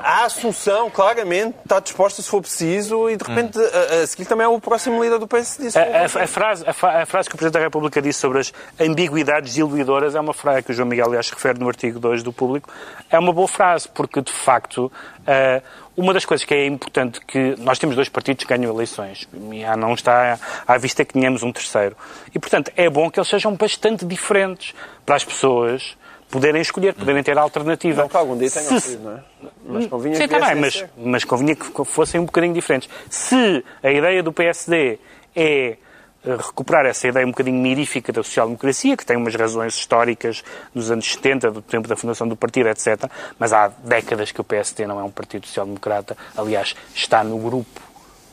a 0.02 0.26
Assunção, 0.26 0.90
claramente, 0.90 1.56
está 1.64 1.80
disposta 1.80 2.22
se 2.22 2.30
for 2.30 2.42
preciso 2.42 3.10
e 3.10 3.18
de 3.18 3.24
repente 3.24 3.58
hum. 3.58 3.62
a, 3.62 4.04
a 4.04 4.08
seguir 4.08 4.26
também 4.26 4.46
é 4.46 4.48
o 4.48 4.60
próximo 4.60 5.04
líder 5.04 5.20
do 5.20 5.28
PSD. 5.28 5.78
A, 5.78 6.02
a, 6.02 6.06
a, 6.06 6.28
frase, 6.28 6.66
a, 6.66 7.02
a, 7.02 7.06
frase 7.06 7.30
que 7.30 7.36
o 7.36 7.38
Presidente 7.38 7.60
da 7.60 7.66
República 7.66 8.02
disse 8.02 8.20
sobre 8.20 8.40
as 8.40 8.54
ambiguidades 8.80 9.58
iludidoras 9.58 10.16
é 10.16 10.20
uma 10.20 10.34
frase 10.34 10.64
que 10.64 10.72
o 10.72 10.74
João 10.74 10.88
Miguel, 10.88 11.08
aliás, 11.08 11.30
refere 11.30 11.60
no 11.60 11.68
artigo 11.68 12.00
2 12.00 12.24
do 12.24 12.32
Público. 12.32 12.70
É 13.10 13.18
uma 13.18 13.34
boa 13.34 13.48
frase, 13.48 13.88
porque 13.88 14.22
de 14.22 14.32
facto... 14.32 14.92
Uh, 15.22 15.85
uma 15.98 16.14
das 16.14 16.26
coisas 16.26 16.46
que 16.46 16.54
é 16.54 16.66
importante 16.66 17.20
que 17.22 17.56
nós 17.60 17.80
temos 17.80 17.96
dois 17.96 18.10
partidos 18.10 18.46
que 18.46 18.54
ganham 18.54 18.74
eleições 18.74 19.28
e 19.34 19.64
não 19.78 19.94
está 19.94 20.38
à 20.68 20.78
vista 20.78 21.06
que 21.06 21.14
tenhamos 21.14 21.44
um 21.44 21.52
terceiro. 21.52 21.96
E, 22.34 22.40
portanto, 22.40 22.72
é 22.76 22.90
bom 22.90 23.10
que 23.10 23.20
eles 23.20 23.30
sejam 23.30 23.56
bastante 23.56 24.06
diferentes 24.06 24.74
para 25.06 25.16
as 25.16 25.24
pessoas 25.24 25.98
poderem 26.30 26.62
escolher, 26.62 26.94
poderem 26.94 27.24
ter 27.24 27.38
alternativa. 27.38 28.02
Não 28.02 28.10
que 28.10 28.18
algum 28.18 28.38
dia 28.38 28.52
tenham 28.52 28.80
sido, 28.80 29.04
não 29.04 29.18
é? 29.18 29.24
Mas 29.66 29.88
convinha 29.88 30.16
Sim, 30.16 30.28
que 30.28 30.40
também, 30.40 30.56
mas, 30.56 30.86
mas 30.98 31.24
convinha 31.24 31.56
que 31.56 31.86
fossem 31.86 32.20
um 32.20 32.26
bocadinho 32.26 32.54
diferentes. 32.54 32.90
Se 33.10 33.64
a 33.82 33.92
ideia 33.92 34.22
do 34.22 34.34
PSD 34.34 35.00
é 35.36 35.78
recuperar 36.26 36.86
essa 36.86 37.08
ideia 37.08 37.26
um 37.26 37.32
bocadinho 37.32 37.62
mirífica 37.62 38.12
da 38.12 38.24
social-democracia, 38.24 38.98
que 38.98 39.06
tem 39.06 39.16
umas 39.16 39.36
razões 39.36 39.76
históricas 39.76 40.44
dos 40.74 40.90
anos 40.90 41.12
70, 41.14 41.52
do 41.52 41.62
tempo 41.62 41.88
da 41.88 41.96
fundação 41.96 42.28
do 42.28 42.36
partido, 42.36 42.70
etc. 42.70 43.10
Mas 43.38 43.54
há 43.54 43.68
décadas 43.68 44.32
que 44.32 44.42
o 44.42 44.44
PSD 44.44 44.88
não 44.88 45.00
é 45.00 45.04
um 45.04 45.12
partido 45.12 45.46
social-democrata. 45.46 46.18
Aliás, 46.36 46.76
está 46.94 47.24
no 47.24 47.38
grupo 47.38 47.82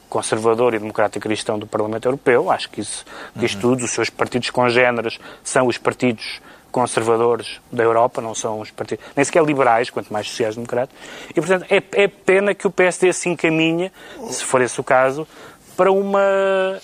conservador 0.08 0.74
e 0.74 0.78
democrático 0.78 1.22
cristão 1.22 1.58
do 1.58 1.66
Parlamento 1.66 2.06
Europeu. 2.06 2.50
Acho 2.50 2.68
que 2.68 2.80
isso 2.80 3.04
diz 3.34 3.54
uhum. 3.54 3.60
tudo. 3.60 3.84
Os 3.84 3.92
seus 3.92 4.10
partidos 4.10 4.50
congêneres 4.50 5.18
são 5.42 5.66
os 5.66 5.78
partidos 5.78 6.40
conservadores 6.72 7.60
da 7.70 7.82
Europa, 7.82 8.20
não 8.20 8.34
são 8.34 8.58
os 8.58 8.70
partidos, 8.70 9.04
nem 9.14 9.24
sequer 9.24 9.44
liberais, 9.44 9.90
quanto 9.90 10.12
mais 10.12 10.28
sociais-democratas. 10.28 10.96
E, 11.30 11.34
portanto, 11.34 11.66
é, 11.70 11.82
é 12.02 12.08
pena 12.08 12.54
que 12.54 12.66
o 12.66 12.70
PSD 12.70 13.12
se 13.12 13.28
encaminhe, 13.28 13.92
se 14.30 14.42
for 14.42 14.62
esse 14.62 14.80
o 14.80 14.84
caso, 14.84 15.28
para 15.76 15.90
uma 15.92 16.20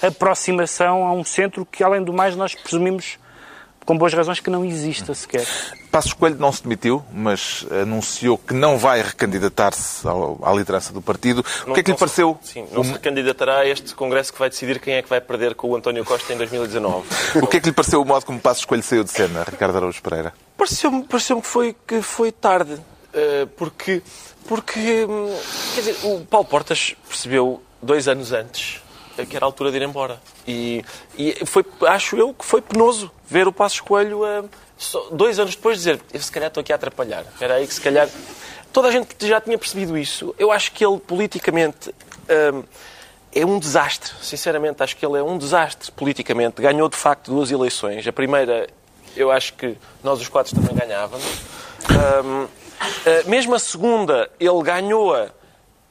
aproximação 0.03 1.07
a 1.07 1.13
um 1.13 1.25
centro 1.25 1.67
que, 1.67 1.83
além 1.83 2.03
do 2.03 2.13
mais, 2.13 2.37
nós 2.37 2.55
presumimos 2.55 3.19
com 3.89 3.97
boas 3.97 4.13
razões 4.13 4.39
que 4.39 4.51
não 4.51 4.63
exista 4.63 5.15
sequer. 5.15 5.47
Passos 5.91 6.13
Coelho 6.13 6.37
não 6.39 6.53
se 6.53 6.63
demitiu, 6.63 7.03
mas 7.11 7.67
anunciou 7.71 8.37
que 8.37 8.53
não 8.53 8.77
vai 8.77 9.01
recandidatar-se 9.01 10.07
à 10.43 10.53
liderança 10.53 10.93
do 10.93 11.01
partido. 11.01 11.43
Não, 11.65 11.71
o 11.71 11.75
que 11.75 11.81
é 11.81 11.83
que 11.83 11.91
lhe 11.93 11.97
pareceu? 11.97 12.39
sim, 12.43 12.67
não 12.71 12.85
se 12.85 12.93
recandidatará 12.93 13.61
a 13.61 13.67
este 13.67 13.95
Congresso 13.95 14.31
que 14.31 14.39
vai 14.39 14.51
decidir 14.51 14.79
quem 14.79 14.93
é 14.93 15.01
que 15.03 15.09
vai 15.09 15.23
perder 15.23 15.55
com 15.55 15.71
o 15.71 15.77
António 15.77 16.05
Costa 16.05 16.35
em 16.35 16.37
2019. 16.37 17.09
o 17.43 17.47
que 17.47 17.57
é 17.57 17.61
que 17.61 17.67
lhe 17.67 17.73
pareceu 17.73 18.03
o 18.03 18.05
modo 18.05 18.27
como 18.27 18.39
Passos 18.39 18.67
Coelho 18.67 18.83
saiu 18.83 19.05
de 19.05 19.11
cena, 19.11 19.43
Ricardo 19.45 19.79
Araújo 19.79 20.03
Pereira? 20.03 20.35
Pareceu-me 20.55 21.05
pareceu 21.05 21.41
que, 21.41 21.49
foi, 21.49 21.75
que 21.87 22.03
foi 22.03 22.31
tarde, 22.31 22.79
eh, 23.15 23.47
porque, 23.57 24.03
porque, 24.47 25.07
hum, 25.09 25.35
quer 25.75 25.81
dizer, 25.81 25.97
o 26.07 26.27
Paulo 26.27 26.47
Portas 26.47 26.95
percebeu 27.09 27.63
dois 27.83 28.09
anos 28.09 28.33
antes 28.33 28.81
que 29.27 29.37
era 29.37 29.45
a 29.45 29.49
altura 29.49 29.71
de 29.71 29.79
ir 29.79 29.83
embora. 29.83 30.21
E, 30.47 30.85
e 31.17 31.35
foi, 31.45 31.65
acho 31.87 32.17
eu 32.17 32.33
que 32.33 32.45
foi 32.45 32.61
penoso 32.61 33.11
ver 33.27 33.49
o 33.49 33.53
Passo 33.53 33.83
Coelho 33.83 34.23
uh, 34.23 34.49
dois 35.13 35.39
anos 35.39 35.57
depois 35.57 35.79
dizer 35.79 36.01
eu 36.13 36.21
se 36.21 36.31
calhar 36.31 36.49
estou 36.49 36.61
aqui 36.61 36.73
a 36.73 36.77
atrapalhar. 36.77 37.25
Era 37.41 37.55
aí 37.55 37.67
que 37.67 37.75
se 37.75 37.81
calhar... 37.81 38.09
Toda 38.73 38.89
a 38.89 38.93
gente 38.93 39.27
já 39.27 39.41
tinha 39.41 39.59
percebido 39.59 39.97
isso. 39.97 40.35
Eu 40.39 40.53
acho 40.53 40.73
que 40.73 40.85
ele 40.85 40.99
politicamente 40.99 41.89
uh, 41.89 42.65
é 43.35 43.45
um 43.45 43.59
desastre. 43.59 44.13
Sinceramente, 44.21 44.83
acho 44.83 44.97
que 44.97 45.05
ele 45.05 45.19
é 45.19 45.23
um 45.23 45.39
desastre 45.39 45.91
politicamente. 45.93 46.61
Ganhou 46.61 46.89
de 46.89 46.97
facto 46.97 47.31
duas 47.31 47.51
eleições. 47.51 48.07
A 48.07 48.13
primeira, 48.13 48.69
eu 49.17 49.31
acho 49.31 49.55
que 49.55 49.77
nós 50.05 50.21
os 50.21 50.29
quatro 50.29 50.55
também 50.55 50.77
ganhávamos. 50.77 51.25
Uh, 51.25 52.49
mesmo 53.27 53.55
a 53.55 53.59
segunda, 53.59 54.31
ele 54.39 54.63
ganhou-a 54.63 55.31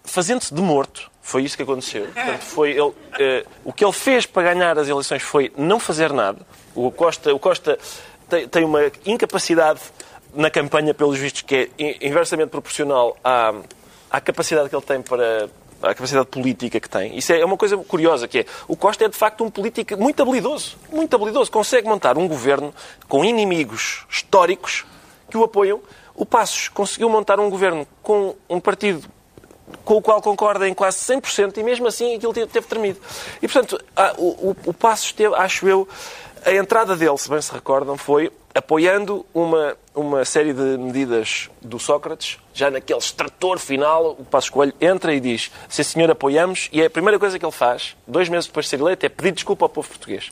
fazendo-se 0.07 0.53
de 0.53 0.61
morto 0.61 1.11
foi 1.21 1.43
isso 1.43 1.57
que 1.57 1.63
aconteceu. 1.63 2.05
Portanto, 2.05 2.41
foi 2.41 2.71
ele, 2.71 2.81
uh, 2.81 2.93
o 3.65 3.73
que 3.73 3.83
ele 3.83 3.91
fez 3.91 4.25
para 4.25 4.53
ganhar 4.53 4.79
as 4.79 4.87
eleições 4.87 5.21
foi 5.21 5.51
não 5.57 5.77
fazer 5.77 6.13
nada. 6.13 6.39
O 6.73 6.89
Costa, 6.89 7.33
o 7.33 7.37
Costa 7.37 7.77
tem, 8.29 8.47
tem 8.47 8.63
uma 8.63 8.89
incapacidade 9.05 9.81
na 10.33 10.49
campanha, 10.49 10.93
pelos 10.93 11.17
vistos, 11.17 11.41
que 11.41 11.69
é 11.77 12.07
inversamente 12.07 12.49
proporcional 12.49 13.17
à, 13.23 13.53
à 14.09 14.21
capacidade 14.21 14.69
que 14.69 14.75
ele 14.75 14.85
tem 14.85 15.01
para, 15.01 15.49
a 15.81 15.93
capacidade 15.93 16.27
política 16.27 16.79
que 16.79 16.89
tem. 16.89 17.17
Isso 17.17 17.33
é 17.33 17.43
uma 17.43 17.57
coisa 17.57 17.77
curiosa, 17.77 18.27
que 18.27 18.39
é 18.39 18.45
o 18.67 18.75
Costa 18.75 19.05
é 19.05 19.09
de 19.09 19.15
facto 19.15 19.43
um 19.43 19.49
político 19.49 19.97
muito 19.97 20.21
habilidoso, 20.21 20.77
muito 20.91 21.13
habilidoso, 21.15 21.51
consegue 21.51 21.87
montar 21.87 22.17
um 22.17 22.27
governo 22.27 22.73
com 23.07 23.23
inimigos 23.23 24.05
históricos 24.09 24.85
que 25.29 25.37
o 25.37 25.43
apoiam. 25.43 25.81
O 26.15 26.25
Passos 26.25 26.69
conseguiu 26.69 27.09
montar 27.09 27.39
um 27.39 27.49
governo 27.49 27.87
com 28.01 28.35
um 28.49 28.59
partido 28.59 29.07
com 29.83 29.95
o 29.95 30.01
qual 30.01 30.21
concorda 30.21 30.67
em 30.67 30.73
quase 30.73 30.97
100% 30.97 31.57
e 31.57 31.63
mesmo 31.63 31.87
assim 31.87 32.15
aquilo 32.15 32.33
teve, 32.33 32.61
tremido. 32.67 32.99
E, 33.41 33.47
portanto, 33.47 33.79
o, 34.17 34.49
o, 34.49 34.55
o 34.67 34.73
Passos 34.73 35.13
acho 35.35 35.67
eu, 35.67 35.87
a 36.45 36.53
entrada 36.53 36.95
dele, 36.95 37.17
se 37.17 37.29
bem 37.29 37.41
se 37.41 37.51
recordam, 37.51 37.97
foi 37.97 38.31
apoiando 38.57 39.25
uma, 39.33 39.77
uma 39.93 40.25
série 40.25 40.51
de 40.51 40.77
medidas 40.77 41.49
do 41.61 41.77
Sócrates, 41.77 42.39
já 42.53 42.71
naquele 42.71 42.97
extrator 42.97 43.59
final, 43.59 44.15
o 44.17 44.25
Passos 44.25 44.49
Coelho 44.49 44.73
entra 44.81 45.13
e 45.13 45.19
diz 45.19 45.51
se 45.69 45.83
senhor 45.83 46.09
apoiamos, 46.09 46.69
e 46.71 46.81
é 46.81 46.85
a 46.85 46.89
primeira 46.89 47.19
coisa 47.19 47.37
que 47.37 47.45
ele 47.45 47.51
faz, 47.51 47.95
dois 48.07 48.29
meses 48.29 48.47
depois 48.47 48.65
de 48.65 48.71
ser 48.71 48.79
eleito, 48.79 49.05
é 49.05 49.09
pedir 49.09 49.31
desculpa 49.31 49.65
ao 49.65 49.69
povo 49.69 49.87
português. 49.87 50.31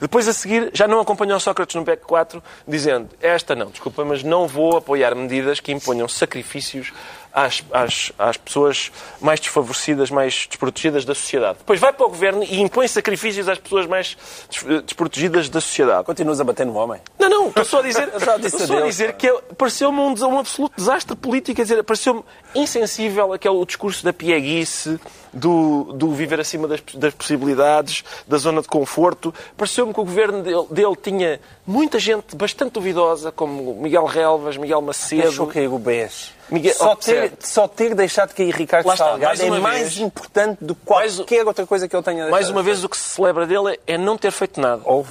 Depois, 0.00 0.28
a 0.28 0.32
seguir, 0.32 0.70
já 0.72 0.86
não 0.86 1.00
acompanhou 1.00 1.40
Sócrates 1.40 1.74
no 1.74 1.84
PEC 1.84 2.04
4, 2.04 2.42
dizendo 2.66 3.08
esta 3.20 3.56
não, 3.56 3.70
desculpa, 3.70 4.04
mas 4.04 4.22
não 4.22 4.46
vou 4.46 4.76
apoiar 4.76 5.14
medidas 5.16 5.58
que 5.58 5.72
imponham 5.72 6.06
sacrifícios 6.06 6.92
às, 7.34 7.64
às, 7.72 8.12
às 8.16 8.36
pessoas 8.36 8.92
mais 9.20 9.40
desfavorecidas, 9.40 10.10
mais 10.10 10.46
desprotegidas 10.48 11.04
da 11.04 11.14
sociedade. 11.14 11.58
Depois 11.58 11.80
vai 11.80 11.92
para 11.92 12.06
o 12.06 12.08
governo 12.08 12.44
e 12.44 12.60
impõe 12.60 12.86
sacrifícios 12.86 13.48
às 13.48 13.58
pessoas 13.58 13.86
mais 13.86 14.16
desprotegidas 14.84 15.48
da 15.48 15.60
sociedade. 15.60 16.04
Continuas 16.04 16.40
a 16.40 16.44
bater 16.44 16.64
no 16.64 16.74
homem? 16.74 17.00
Não, 17.18 17.28
não, 17.28 17.48
estou 17.48 17.64
só 17.64 17.80
a 17.80 17.82
dizer, 17.82 18.08
estou 18.14 18.66
só 18.66 18.78
a 18.78 18.82
dizer 18.82 19.14
que 19.14 19.26
é, 19.26 19.32
pareceu-me 19.58 19.98
um, 19.98 20.14
um 20.14 20.38
absoluto 20.38 20.74
desastre 20.76 21.16
político, 21.16 21.56
quer 21.56 21.62
dizer, 21.62 21.82
pareceu-me 21.82 22.22
insensível 22.54 23.32
aquele 23.32 23.54
o 23.54 23.66
discurso 23.66 24.04
da 24.04 24.12
pieguice, 24.12 25.00
do, 25.34 25.92
do 25.94 26.12
viver 26.12 26.40
acima 26.40 26.68
das, 26.68 26.80
das, 26.94 27.14
possibilidades, 27.14 28.04
da 28.26 28.36
zona 28.36 28.62
de 28.62 28.68
conforto. 28.68 29.34
Pareceu-me 29.56 29.92
que 29.92 30.00
o 30.00 30.04
governo 30.04 30.42
dele, 30.42 30.66
dele, 30.70 30.96
tinha 31.00 31.40
muita 31.66 31.98
gente 31.98 32.36
bastante 32.36 32.72
duvidosa, 32.72 33.32
como 33.32 33.74
Miguel 33.74 34.04
Relvas, 34.04 34.56
Miguel 34.56 34.80
Macedo. 34.80 35.22
Deixou 35.22 35.46
cair 35.46 35.68
o 35.68 35.78
BES. 35.78 36.32
Miguel... 36.50 36.74
Só, 36.74 36.94
ter, 36.94 37.32
só 37.40 37.66
ter 37.66 37.94
deixado 37.94 38.34
cair 38.34 38.54
Ricardo 38.54 38.86
Lá 38.86 38.96
Salgado 38.96 39.32
está, 39.32 39.46
mais 39.46 39.58
é 39.58 39.62
mais 39.62 39.80
vez, 39.80 39.98
importante 39.98 40.58
do 40.62 40.74
que 40.74 40.82
qualquer 40.84 41.36
mais, 41.36 41.46
outra 41.46 41.66
coisa 41.66 41.88
que 41.88 41.96
ele 41.96 42.02
tenha 42.02 42.24
deixado. 42.24 42.32
Mais 42.32 42.50
uma 42.50 42.62
vez, 42.62 42.84
o 42.84 42.88
que 42.88 42.96
se 42.96 43.10
celebra 43.10 43.46
dele 43.46 43.78
é 43.86 43.96
não 43.96 44.18
ter 44.18 44.30
feito 44.30 44.60
nada. 44.60 44.82
Houve. 44.84 45.10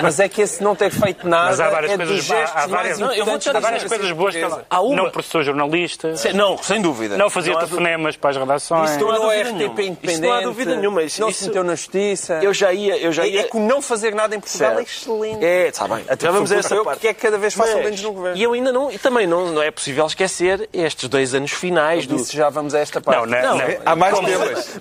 Mas 0.00 0.20
é 0.20 0.28
que 0.28 0.40
esse 0.40 0.62
não 0.62 0.76
ter 0.76 0.90
feito 0.90 1.28
nada 1.28 1.50
Mas 1.50 1.60
há 1.60 1.68
várias 1.68 1.92
é 1.92 1.96
coisas, 1.96 2.16
dos 2.16 2.24
gestos 2.24 2.56
há, 2.56 2.64
há 2.64 2.66
várias, 2.68 2.98
não, 2.98 3.12
eu 3.12 3.24
vou 3.24 3.34
há 3.34 3.60
várias 3.60 3.84
coisas 3.84 4.12
boas 4.12 4.34
que 4.34 4.46
há 4.70 4.80
uma... 4.80 4.96
Não 4.96 5.10
processou 5.10 5.42
jornalistas. 5.42 6.24
Não, 6.32 6.56
sem 6.58 6.80
dúvida. 6.80 7.16
Não 7.16 7.28
fazia 7.28 7.52
não 7.52 7.60
telefonemas 7.60 8.16
para 8.16 8.30
as 8.30 8.36
redações. 8.36 8.90
Isso 8.90 9.00
não 9.00 9.32
é 9.32 9.42
RTP 9.66 9.78
independente. 9.80 10.20
não 10.20 10.32
há 10.32 10.40
dúvida 10.40 10.76
nenhuma. 10.76 11.02
Isso, 11.02 11.20
não 11.20 11.28
isso, 11.28 11.40
se 11.40 11.46
meteu 11.48 11.64
na 11.64 11.74
justiça. 11.74 12.40
Eu 12.42 12.52
já 12.52 12.72
ia... 12.72 12.96
Eu 12.98 13.12
já 13.12 13.26
ia... 13.26 13.40
É, 13.40 13.44
é 13.44 13.48
que 13.48 13.56
o 13.56 13.60
não 13.60 13.82
fazer 13.82 14.14
nada 14.14 14.34
em 14.34 14.40
Portugal 14.40 14.74
certo. 14.74 14.80
é 14.80 14.82
excelente. 14.82 15.44
É, 15.44 15.68
está 15.68 15.88
bem. 15.88 16.04
Até 16.08 16.26
já 16.26 16.32
vamos 16.32 16.52
a 16.52 16.56
essa 16.56 16.84
parte. 16.84 17.00
que 17.00 17.08
é 17.08 17.14
que 17.14 17.20
cada 17.20 17.38
vez 17.38 17.54
façam 17.54 17.82
menos 17.82 18.02
no 18.02 18.12
governo. 18.12 18.38
E 18.38 18.42
eu 18.42 18.52
ainda 18.52 18.72
não... 18.72 18.90
E 18.90 18.98
também 18.98 19.26
não, 19.26 19.52
não 19.52 19.62
é 19.62 19.70
possível 19.70 20.06
esquecer 20.06 20.68
estes 20.72 21.08
dois 21.08 21.34
anos 21.34 21.50
finais 21.52 22.06
do... 22.06 22.22
já 22.24 22.48
vamos 22.48 22.74
a 22.74 22.78
esta 22.78 23.00
parte. 23.00 23.28
Não, 23.28 23.40
não, 23.40 23.58
não. 23.58 23.64
há 23.84 23.96
mais 23.96 24.18
temas. 24.18 24.78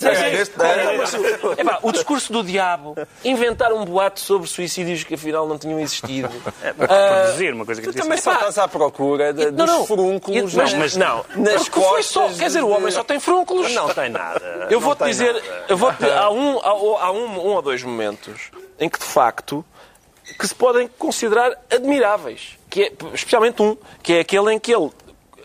O 1.81 1.91
discurso 1.91 2.31
do 2.31 2.43
diabo, 2.43 2.95
inventar 3.23 3.71
um 3.73 3.85
boato 3.85 4.19
sobre 4.19 4.47
suicídios 4.47 5.03
que 5.03 5.15
afinal 5.15 5.47
não 5.47 5.57
tinham 5.57 5.79
existido. 5.79 6.29
Produzir 6.77 7.53
uma 7.53 7.65
coisa 7.65 7.81
que 7.81 7.87
Tu 7.87 7.97
também 7.97 8.17
só 8.17 8.33
estás 8.33 8.57
à 8.57 8.67
procura 8.67 9.33
dos 9.33 9.87
furúnculos. 9.87 10.53
Mas 10.53 10.95
não. 10.95 11.25
Nas 11.35 11.69
costas. 11.69 12.37
Quer 12.37 12.47
dizer, 12.47 12.63
o 12.63 12.69
homem 12.69 12.91
só 12.91 13.03
tem 13.03 13.19
furúnculos. 13.19 13.73
Não 13.73 13.89
tem 13.89 14.09
nada. 14.09 14.66
Eu 14.69 14.79
vou-te 14.79 15.03
dizer, 15.05 15.43
eu 15.67 15.77
vou 15.77 15.89
há, 15.89 16.29
um, 16.31 16.59
há, 16.59 17.11
um, 17.11 17.25
um 17.25 17.53
ou 17.53 17.61
dois 17.61 17.83
momentos 17.83 18.51
em 18.79 18.89
que, 18.89 18.99
de 18.99 19.05
facto, 19.05 19.63
que 20.37 20.47
se 20.47 20.53
podem 20.55 20.87
considerar 20.99 21.51
admiráveis. 21.71 22.57
Que 22.69 22.83
é, 22.83 22.91
especialmente 23.13 23.61
um, 23.61 23.77
que 24.03 24.13
é 24.13 24.19
aquele 24.19 24.53
em 24.53 24.59
que 24.59 24.73
ele 24.73 24.91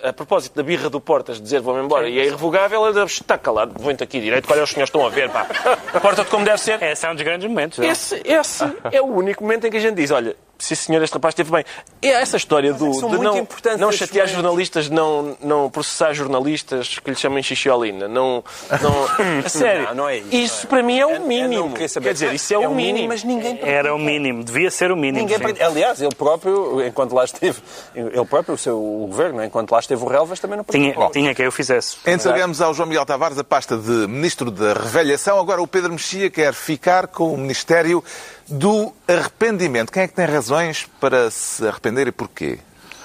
a 0.03 0.13
propósito 0.13 0.57
da 0.57 0.63
birra 0.63 0.91
do 0.91 1.01
Portas 1.01 1.41
dizer 1.41 1.61
vou-me 1.61 1.83
embora 1.83 2.09
e 2.09 2.19
é 2.19 2.27
irrevogável, 2.27 2.85
ele 2.89 3.05
está 3.05 3.39
calado, 3.39 3.73
vou-te 3.77 4.03
aqui 4.03 4.21
direito, 4.21 4.51
olha 4.53 4.65
os 4.65 4.71
senhores 4.71 4.89
estão 4.89 5.07
a 5.07 5.09
ver, 5.09 5.31
pá. 5.31 5.47
Porta-te 6.03 6.29
como 6.29 6.45
deve 6.45 6.59
ser. 6.59 6.83
Esse 6.83 7.07
é 7.07 7.11
um 7.11 7.15
dos 7.15 7.23
grandes 7.23 7.49
momentos. 7.49 7.79
é? 7.79 7.87
Esse, 7.87 8.21
esse 8.25 8.65
é 8.91 9.01
o 9.01 9.07
único 9.07 9.45
momento 9.45 9.67
em 9.67 9.71
que 9.71 9.77
a 9.77 9.81
gente 9.81 9.95
diz, 9.95 10.11
olha, 10.11 10.37
sim 10.65 10.75
senhor, 10.75 11.03
este 11.03 11.15
rapaz 11.15 11.33
esteve 11.33 11.51
bem. 11.51 11.65
É 12.01 12.09
essa 12.09 12.37
história 12.37 12.73
do, 12.73 12.93
são 12.95 13.11
de 13.11 13.19
não, 13.19 13.47
não 13.79 13.93
chatear 13.93 14.27
momentos. 14.27 14.31
jornalistas, 14.33 14.89
não, 14.89 15.37
não 15.41 15.71
processar 15.71 16.13
jornalistas 16.13 16.99
que 16.99 17.11
lhe 17.11 17.17
chamem 17.17 17.43
xixiolina. 17.43 18.07
Não, 18.09 18.45
não, 18.81 19.05
a 19.45 19.49
sério. 19.49 19.89
Não, 19.89 19.95
não 19.95 20.09
é 20.09 20.19
isso, 20.19 20.35
Isso 20.37 20.67
para 20.67 20.83
mim 20.83 20.99
é 20.99 21.07
o 21.07 21.21
mínimo. 21.27 21.75
saber. 21.89 22.09
Quer 22.09 22.13
dizer, 22.13 22.35
isso 22.35 22.55
é, 22.55 22.59
o 22.59 22.75
mínimo. 22.75 23.09
mas 23.09 23.25
ninguém 23.25 23.59
Era 23.63 23.95
o 23.95 23.99
mínimo, 23.99 24.45
devia 24.45 24.71
ser 24.71 24.93
o 24.93 24.97
mínimo. 24.97 25.27
Ninguém 25.29 25.39
Aliás, 25.61 26.01
ele 26.01 26.15
próprio, 26.15 26.85
enquanto 26.87 27.13
lá 27.15 27.25
esteve, 27.25 27.61
ele 27.95 28.25
próprio, 28.25 28.55
o 28.55 28.59
seu 28.59 28.79
o 28.79 29.07
governo, 29.07 29.43
enquanto 29.43 29.73
lá 29.73 29.81
esteve 29.81 30.03
o 30.03 30.07
Relvas, 30.07 30.39
também 30.41 30.57
não 30.57 30.65
Tinha, 30.65 30.95
participou. 30.95 31.11
tinha 31.11 31.35
quem 31.35 31.45
eu 31.45 31.53
fizesse. 31.53 31.97
Entregamos 32.07 32.61
ao 32.61 32.75
João 32.75 32.89
Miguel 32.89 33.05
Tavares 33.07 33.39
a 33.39 33.45
pasta 33.45 33.77
de 33.77 33.91
Ministro 34.09 34.51
da 34.51 34.75
Revelhação. 34.75 35.39
Agora 35.39 35.63
o 35.63 35.67
Pedro 35.67 35.93
Mexia 35.93 36.31
quer 36.31 36.53
ficar 36.53 37.07
com 37.07 37.33
o 37.33 37.39
Ministério 37.39 38.03
do 38.49 38.93
Arrependimento. 39.07 39.93
Quem 39.93 40.05
é 40.05 40.09
que 40.09 40.15
tem 40.15 40.27
razões 40.27 40.89
para 41.01 41.31
se 41.31 41.67
arrepender 41.67 42.07
e 42.09 42.13
porquê? 42.13 42.59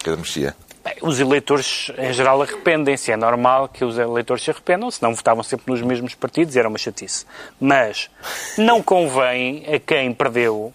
Pedro 0.03 0.20
Mexia. 0.20 0.56
Os 1.01 1.20
eleitores, 1.20 1.91
em 1.98 2.13
geral, 2.13 2.41
arrependem-se. 2.41 3.12
É 3.12 3.17
normal 3.17 3.67
que 3.67 3.84
os 3.84 3.98
eleitores 3.98 4.44
se 4.44 4.51
arrependam, 4.51 4.89
senão 4.89 5.13
votavam 5.13 5.44
sempre 5.44 5.72
nos 5.72 5.82
mesmos 5.82 6.15
partidos 6.15 6.56
e 6.56 6.60
era 6.60 6.67
uma 6.67 6.77
chatice. 6.77 7.25
Mas 7.60 8.10
não 8.58 8.82
convém 8.82 9.65
a 9.74 9.79
quem 9.79 10.13
perdeu 10.13 10.74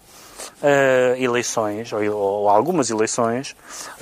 eh, 0.61 1.15
eleições, 1.19 1.91
ou, 1.91 2.01
ou 2.15 2.49
algumas 2.49 2.89
eleições, 2.89 3.55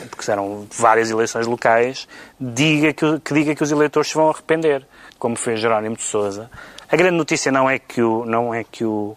porque 0.09 0.29
eram 0.29 0.67
várias 0.71 1.09
eleições 1.09 1.47
locais, 1.47 2.07
diga 2.39 2.93
que, 2.93 3.19
que 3.19 3.33
diga 3.33 3.55
que 3.55 3.63
os 3.63 3.71
eleitores 3.71 4.09
se 4.09 4.15
vão 4.15 4.29
arrepender, 4.29 4.85
como 5.17 5.35
fez 5.35 5.59
Jerónimo 5.59 5.95
de 5.95 6.03
Sousa. 6.03 6.51
A 6.87 6.95
grande 6.95 7.17
notícia 7.17 7.51
não 7.51 7.69
é 7.69 7.79
que 7.79 8.01
o, 8.01 8.25
não 8.25 8.53
é 8.53 8.63
que 8.63 8.83
o, 8.83 9.15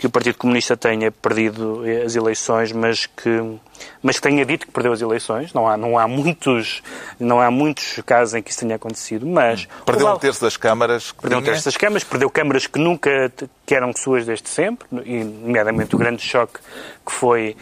que 0.00 0.06
o 0.06 0.10
Partido 0.10 0.38
Comunista 0.38 0.78
tenha 0.78 1.12
perdido 1.12 1.82
as 2.06 2.16
eleições, 2.16 2.72
mas 2.72 3.04
que, 3.04 3.58
mas 4.02 4.16
que 4.16 4.22
tenha 4.22 4.46
dito 4.46 4.66
que 4.66 4.72
perdeu 4.72 4.94
as 4.94 5.02
eleições. 5.02 5.52
Não 5.52 5.68
há, 5.68 5.76
não 5.76 5.98
há, 5.98 6.08
muitos, 6.08 6.82
não 7.18 7.38
há 7.38 7.50
muitos 7.50 8.00
casos 8.06 8.32
em 8.32 8.42
que 8.42 8.50
isso 8.50 8.60
tenha 8.60 8.76
acontecido, 8.76 9.26
mas... 9.26 9.68
Perdeu 9.84 10.06
o 10.06 10.14
um 10.14 10.18
terço 10.18 10.40
das 10.40 10.56
câmaras. 10.56 11.12
Perdeu 11.12 11.38
um 11.38 11.42
terço 11.42 11.66
das 11.66 11.76
câmaras, 11.76 12.02
perdeu 12.02 12.30
câmaras 12.30 12.66
que 12.66 12.78
nunca 12.78 13.30
que 13.66 13.74
eram 13.74 13.92
suas 13.94 14.24
desde 14.24 14.48
sempre, 14.48 14.88
e 15.04 15.22
nomeadamente 15.22 15.94
o 15.94 15.98
grande 15.98 16.22
choque 16.22 16.60
que 17.06 17.12
foi, 17.12 17.54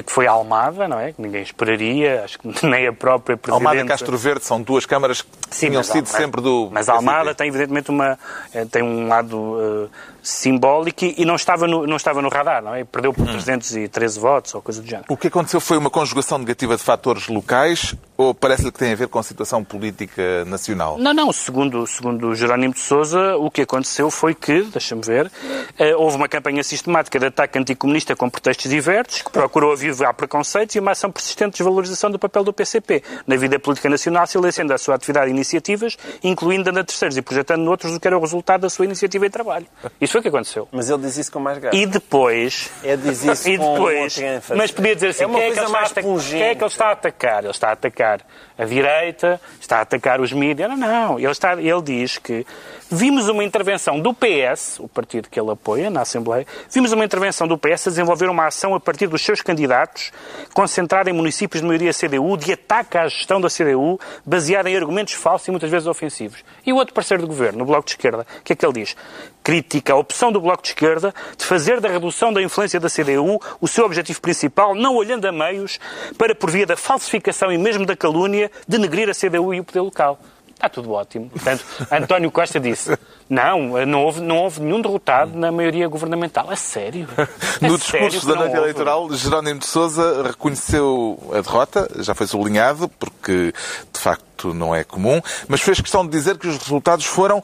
que 0.00 0.12
foi 0.12 0.26
a 0.26 0.30
Almada, 0.30 0.86
não 0.86 0.98
é? 0.98 1.12
Que 1.12 1.20
ninguém 1.20 1.42
esperaria, 1.42 2.22
acho 2.24 2.38
que 2.38 2.48
nem 2.66 2.86
a 2.86 2.92
própria 2.92 3.36
Presidente... 3.36 3.66
Almada 3.66 3.84
e 3.84 3.88
Castro 3.88 4.16
Verde 4.16 4.44
são 4.44 4.62
duas 4.62 4.86
câmaras 4.86 5.20
que 5.22 5.28
tinham 5.50 5.74
mas, 5.80 5.86
sido 5.88 6.06
mas- 6.08 6.16
sempre 6.16 6.40
do. 6.40 6.70
Mas 6.72 6.88
a 6.88 6.94
Almada 6.94 7.34
tem 7.34 7.48
evidentemente 7.48 7.90
uma 7.90 8.16
eh, 8.54 8.64
tem 8.70 8.82
um 8.82 9.08
lado 9.08 9.88
eh, 9.92 9.96
simbólico 10.22 11.04
e 11.04 11.14
e 11.18 11.24
não 11.24 11.34
estava 11.36 11.66
no 11.66 11.86
não 11.86 11.96
estava 11.96 12.22
no 12.22 12.28
radar, 12.28 12.62
não 12.62 12.74
é? 12.74 12.84
Perdeu 12.84 13.10
Hum. 13.10 13.14
por 13.14 13.26
313 13.26 14.18
votos 14.20 14.54
ou 14.54 14.62
coisa 14.62 14.80
do 14.80 14.86
género. 14.88 15.06
O 15.08 15.16
que 15.16 15.26
aconteceu 15.26 15.60
foi 15.60 15.76
uma 15.76 15.90
conjugação 15.90 16.38
negativa 16.38 16.76
de 16.76 16.82
fatores 16.82 17.28
locais 17.28 17.94
ou 18.16 18.32
parece-lhe 18.32 18.70
que 18.72 18.78
tem 18.78 18.92
a 18.92 18.94
ver 18.96 19.08
com 19.08 19.18
a 19.18 19.22
situação 19.22 19.62
política 19.64 20.44
nacional? 20.46 20.96
Não, 20.98 21.12
não, 21.12 21.32
segundo, 21.32 21.86
segundo 21.86 22.34
Jerónimo 22.34 22.72
de 22.74 22.80
Sousa, 22.80 23.36
o 23.36 23.50
que 23.50 23.62
aconteceu 23.62 24.10
foi 24.10 24.34
que, 24.34 24.62
deixa-me 24.62 25.02
ver, 25.02 25.30
eh, 25.78 25.94
houve 25.96 26.16
uma 26.16 26.28
campanha 26.28 26.62
sistemática 26.62 27.18
de 27.18 27.26
ataque 27.26 27.58
anticomunista 27.58 28.14
com 28.14 28.30
pretextos 28.30 28.70
diversos, 28.70 29.22
que 29.22 29.30
procurou 29.30 29.72
avivar 29.82 30.14
preconceitos 30.14 30.74
e 30.76 30.78
uma 30.78 30.92
ação 30.92 31.10
persistente 31.10 31.52
de 31.52 31.58
desvalorização 31.58 32.10
do 32.10 32.18
papel 32.18 32.44
do 32.44 32.52
PCP 32.52 33.02
na 33.26 33.36
vida 33.36 33.58
política 33.58 33.88
nacional, 33.88 34.26
silenciando 34.26 34.72
a 34.72 34.78
sua 34.78 34.94
atividade 34.94 35.28
e 35.28 35.30
iniciativas, 35.30 35.96
incluindo 36.22 36.70
a 36.70 36.84
terceiros 36.84 37.16
e 37.16 37.22
projetando 37.22 37.62
noutros 37.62 37.94
o 37.94 38.00
que 38.00 38.06
era 38.06 38.16
o 38.16 38.20
resultado 38.20 38.62
da 38.62 38.70
sua 38.70 38.84
iniciativa 38.84 39.26
e 39.26 39.30
trabalho. 39.30 39.66
Isso 40.00 40.12
foi 40.12 40.20
o 40.20 40.22
que 40.22 40.28
aconteceu. 40.28 40.68
Mas 40.72 40.88
ele 40.88 41.02
diz 41.02 41.16
isso 41.16 41.32
com 41.32 41.40
mais 41.40 41.58
graça. 41.58 41.76
E 41.76 41.86
depois. 41.86 42.70
É 42.82 42.96
diz 42.96 43.24
isso 43.24 43.48
e 43.50 43.58
com 43.58 43.74
depois. 43.74 44.16
outra 44.16 44.36
ênfase. 44.36 44.58
Mas 44.58 44.70
podia 44.70 44.94
dizer 44.94 45.08
assim: 45.08 45.24
É 45.24 45.26
uma 45.26 45.38
quem, 45.38 45.48
é 45.48 45.50
que 45.50 45.58
ele 45.58 45.66
está 45.66 45.78
a 45.78 45.80
mais 45.80 45.92
quem 45.92 46.42
é 46.42 46.54
que 46.54 46.62
ele 46.62 46.70
está 46.70 46.86
a 46.86 46.92
atacar? 46.92 47.42
Ele 47.42 47.50
está 47.50 47.68
a 47.68 47.72
atacar 47.72 48.20
a 48.62 48.66
direita, 48.66 49.40
está 49.60 49.78
a 49.78 49.80
atacar 49.82 50.20
os 50.20 50.32
mídias. 50.32 50.68
Não, 50.70 50.76
não. 50.76 51.18
Ele, 51.18 51.30
está, 51.30 51.54
ele 51.54 51.82
diz 51.82 52.18
que 52.18 52.46
vimos 52.90 53.28
uma 53.28 53.42
intervenção 53.42 53.98
do 53.98 54.12
PS, 54.14 54.78
o 54.78 54.88
partido 54.88 55.28
que 55.28 55.40
ele 55.40 55.50
apoia 55.50 55.90
na 55.90 56.02
Assembleia, 56.02 56.46
vimos 56.70 56.92
uma 56.92 57.04
intervenção 57.04 57.48
do 57.48 57.56
PS 57.56 57.86
a 57.86 57.90
desenvolver 57.90 58.28
uma 58.28 58.46
ação 58.46 58.74
a 58.74 58.80
partir 58.80 59.06
dos 59.06 59.22
seus 59.22 59.40
candidatos, 59.40 60.12
concentrada 60.52 61.08
em 61.08 61.12
municípios 61.12 61.60
de 61.60 61.66
maioria 61.66 61.92
CDU, 61.92 62.36
de 62.36 62.52
ataque 62.52 62.98
à 62.98 63.08
gestão 63.08 63.40
da 63.40 63.48
CDU, 63.48 63.98
baseada 64.24 64.70
em 64.70 64.76
argumentos 64.76 65.14
falsos 65.14 65.48
e 65.48 65.50
muitas 65.50 65.70
vezes 65.70 65.86
ofensivos. 65.86 66.44
E 66.64 66.72
o 66.72 66.76
outro 66.76 66.94
parceiro 66.94 67.22
do 67.22 67.26
governo, 67.26 67.62
o 67.62 67.66
Bloco 67.66 67.86
de 67.86 67.92
Esquerda, 67.92 68.26
o 68.40 68.42
que 68.42 68.52
é 68.52 68.56
que 68.56 68.64
ele 68.64 68.74
diz? 68.74 68.96
Critica 69.42 69.92
a 69.92 69.96
opção 69.96 70.30
do 70.30 70.40
Bloco 70.40 70.62
de 70.62 70.68
Esquerda 70.68 71.14
de 71.36 71.44
fazer 71.44 71.80
da 71.80 71.88
redução 71.88 72.32
da 72.32 72.42
influência 72.42 72.78
da 72.78 72.88
CDU 72.88 73.40
o 73.60 73.68
seu 73.68 73.84
objetivo 73.84 74.20
principal, 74.20 74.74
não 74.74 74.94
olhando 74.96 75.26
a 75.26 75.32
meios, 75.32 75.78
para, 76.16 76.34
por 76.34 76.50
via 76.50 76.66
da 76.66 76.76
falsificação 76.76 77.50
e 77.50 77.58
mesmo 77.58 77.84
da 77.84 77.96
calúnia, 77.96 78.50
denegrir 78.66 79.08
a 79.08 79.14
CDU 79.14 79.52
e 79.54 79.60
o 79.60 79.64
poder 79.64 79.80
local. 79.80 80.18
Está 80.62 80.68
tudo 80.68 80.92
ótimo. 80.92 81.28
Portanto, 81.28 81.64
António 81.90 82.30
Costa 82.30 82.60
disse: 82.60 82.96
não, 83.28 83.84
não 83.84 84.04
houve, 84.04 84.20
não 84.20 84.36
houve 84.38 84.60
nenhum 84.60 84.80
derrotado 84.80 85.36
na 85.36 85.50
maioria 85.50 85.88
governamental. 85.88 86.48
A 86.48 86.54
sério? 86.54 87.08
A 87.16 87.66
No 87.66 87.76
sério 87.80 88.08
discurso 88.08 88.20
que 88.20 88.26
da 88.26 88.38
noite 88.38 88.56
eleitoral, 88.56 89.12
Jerónimo 89.12 89.58
de 89.58 89.66
Sousa 89.66 90.22
reconheceu 90.22 91.18
a 91.32 91.40
derrota, 91.40 91.90
já 91.98 92.14
foi 92.14 92.28
sublinhado, 92.28 92.88
porque 92.88 93.52
de 93.92 93.98
facto 93.98 94.54
não 94.54 94.72
é 94.72 94.84
comum, 94.84 95.20
mas 95.48 95.60
fez 95.60 95.80
questão 95.80 96.04
de 96.04 96.12
dizer 96.12 96.38
que 96.38 96.46
os 96.46 96.58
resultados 96.58 97.06
foram, 97.06 97.42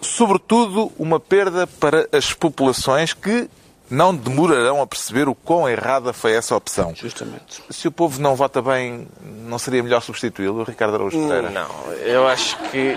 sobretudo, 0.00 0.92
uma 0.98 1.20
perda 1.20 1.66
para 1.66 2.08
as 2.12 2.32
populações 2.32 3.12
que 3.12 3.48
não 3.90 4.14
demorarão 4.14 4.80
a 4.80 4.86
perceber 4.86 5.28
o 5.28 5.34
quão 5.34 5.68
errada 5.68 6.12
foi 6.12 6.32
essa 6.32 6.54
opção. 6.54 6.94
Justamente. 6.94 7.62
Se 7.70 7.88
o 7.88 7.92
povo 7.92 8.20
não 8.20 8.36
vota 8.36 8.62
bem, 8.62 9.08
não 9.20 9.58
seria 9.58 9.82
melhor 9.82 10.00
substituí-lo, 10.00 10.62
Ricardo 10.62 10.94
Araújo 10.94 11.18
Pereira? 11.26 11.50
Não, 11.50 11.92
eu 11.94 12.26
acho 12.28 12.56
que 12.70 12.96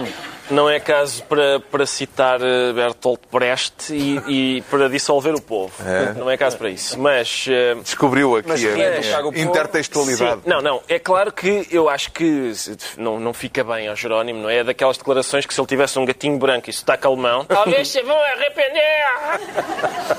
não 0.52 0.70
é 0.70 0.80
caso 0.80 1.24
para, 1.24 1.60
para 1.60 1.86
citar 1.86 2.40
eh, 2.42 2.74
Bertolt 2.74 3.22
Brecht 3.32 3.92
e, 3.94 4.58
e 4.58 4.62
para 4.64 4.90
dissolver 4.90 5.34
o 5.34 5.42
povo. 5.42 5.74
Não 6.18 6.30
é 6.30 6.38
caso 6.38 6.58
para 6.58 6.70
isso. 6.70 7.00
Mas. 7.00 7.46
eh, 7.50 7.76
Descobriu 7.84 8.36
aqui 8.38 8.50
Mas 8.50 8.64
a, 8.66 9.22
povo- 9.22 9.38
intertextualidade. 9.38 10.42
Sim, 10.44 10.50
não, 10.50 10.62
não. 10.62 10.82
É 10.88 11.00
claro 11.00 11.32
que 11.32 11.68
eu 11.72 11.90
acho 11.90 12.12
que 12.12 12.52
não, 12.98 13.20
não 13.20 13.34
fica 13.34 13.64
bem 13.64 13.88
ao 13.88 13.96
Jerónimo, 13.96 14.42
não 14.44 14.50
é? 14.50 14.58
É 14.58 14.64
daquelas 14.64 14.98
declarações 14.98 15.46
que 15.46 15.54
se 15.54 15.60
ele 15.60 15.68
tivesse 15.68 15.98
um 15.98 16.06
gatinho 16.06 16.38
branco 16.38 16.70
e 16.70 16.74
sotaque 16.74 17.08
alemão, 17.08 17.44
talvez 17.46 17.88
se 17.90 18.02
vão 18.04 18.18
arrepender. 18.22 18.84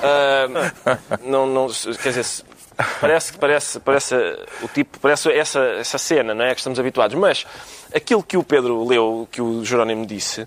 Ah, 0.03 0.99
não, 1.23 1.47
não, 1.47 1.67
quer 2.03 2.09
dizer, 2.11 2.25
se- 2.25 2.43
parece, 3.01 3.33
parece, 3.39 3.81
parece 3.81 4.15
o 4.63 4.69
tipo, 4.69 4.99
parece 4.99 5.31
essa, 5.33 5.61
essa 5.61 5.99
cena, 5.99 6.35
não 6.35 6.45
é? 6.45 6.53
Que 6.55 6.61
estamos 6.61 6.79
habituados. 6.79 7.17
Mas 7.17 7.47
aquilo 7.95 8.23
que 8.23 8.37
o 8.37 8.43
Pedro 8.43 8.85
leu, 8.87 9.29
que 9.31 9.41
o 9.41 9.65
Jerónimo 9.65 10.05
disse. 10.07 10.47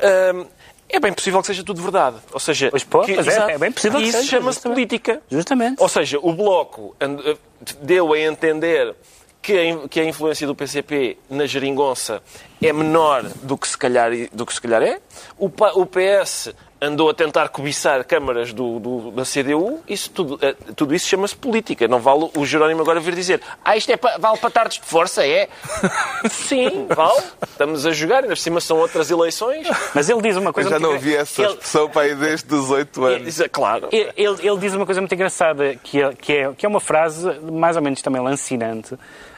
ah, 0.00 0.46
é 0.88 1.00
bem 1.00 1.12
possível 1.12 1.40
que 1.40 1.48
seja 1.48 1.64
tudo 1.64 1.82
verdade. 1.82 2.16
Ou 2.32 2.38
seja, 2.38 2.70
Pois 2.70 2.84
pô, 2.84 3.00
que- 3.02 3.12
é, 3.12 3.18
exato. 3.18 3.50
é 3.50 3.58
bem 3.58 3.72
possível 3.72 3.98
que 4.00 4.06
isso 4.06 4.18
seja, 4.18 4.30
chama-se 4.38 4.60
política. 4.60 5.20
Justamente. 5.28 5.82
Ou 5.82 5.88
seja, 5.88 6.18
o 6.22 6.32
Bloco 6.32 6.94
eh, 7.00 7.36
deu 7.82 8.12
a 8.12 8.18
entender 8.20 8.94
que 9.42 9.52
a, 9.52 10.00
a 10.00 10.04
influência 10.04 10.46
do 10.46 10.54
PCP 10.54 11.18
na 11.28 11.44
geringonça 11.46 12.22
é 12.62 12.72
menor 12.72 13.24
do 13.42 13.58
que 13.58 13.66
se 13.66 13.76
calhar, 13.76 14.10
do 14.32 14.46
que 14.46 14.54
se 14.54 14.60
calhar 14.60 14.80
é. 14.82 15.00
O 15.36 15.48
PS 15.86 16.54
andou 16.86 17.10
a 17.10 17.14
tentar 17.14 17.48
cobiçar 17.48 18.04
câmaras 18.04 18.52
do, 18.52 18.78
do- 18.80 19.10
da 19.10 19.22
CDU. 19.24 19.80
Isso 19.88 20.10
tudo, 20.10 20.38
eh, 20.42 20.54
tudo 20.74 20.94
isso 20.94 21.06
chama-se 21.08 21.36
política. 21.36 21.86
Não 21.88 21.98
vale 22.00 22.30
o 22.36 22.44
Jerónimo 22.46 22.80
agora 22.82 23.00
vir 23.00 23.14
dizer 23.14 23.40
ah, 23.64 23.76
isto 23.76 23.90
é 23.92 23.96
pa- 23.96 24.16
vale 24.18 24.38
para 24.38 24.50
tardes 24.50 24.78
de 24.78 24.84
força, 24.86 25.26
é? 25.26 25.48
Sim, 26.30 26.86
vale. 26.94 27.22
Estamos 27.42 27.86
a 27.86 27.90
jogar, 27.92 28.16
ainda 28.18 28.28
por 28.28 28.38
cima 28.38 28.60
são 28.60 28.78
outras 28.78 29.10
eleições. 29.10 29.66
Mas 29.94 30.08
ele 30.08 30.22
diz 30.22 30.36
uma 30.36 30.50
Eu 30.50 30.54
coisa 30.54 30.70
já 30.70 30.78
muito 30.78 30.82
não 30.90 30.96
engra- 30.96 31.08
ouvi 31.10 31.16
essa 31.16 31.42
ele- 31.42 31.50
expressão 31.52 31.88
para 31.88 32.02
aí 32.02 32.14
desde 32.14 32.54
os 32.54 32.70
oito 32.70 33.04
anos. 33.04 33.28
Isso 33.28 33.42
é 33.42 33.48
claro. 33.48 33.88
Ele, 33.92 34.10
ele- 34.16 34.46
ele 34.48 34.58
diz 34.58 34.74
uma 34.74 34.86
coisa 34.86 35.00
muito 35.00 35.14
engraçada, 35.14 35.74
que 35.82 36.00
é, 36.02 36.12
que, 36.12 36.32
é, 36.32 36.52
que 36.52 36.66
é 36.66 36.68
uma 36.68 36.80
frase 36.80 37.28
mais 37.40 37.76
ou 37.76 37.82
menos 37.82 38.00
também 38.02 38.22
lancinante 38.22 38.94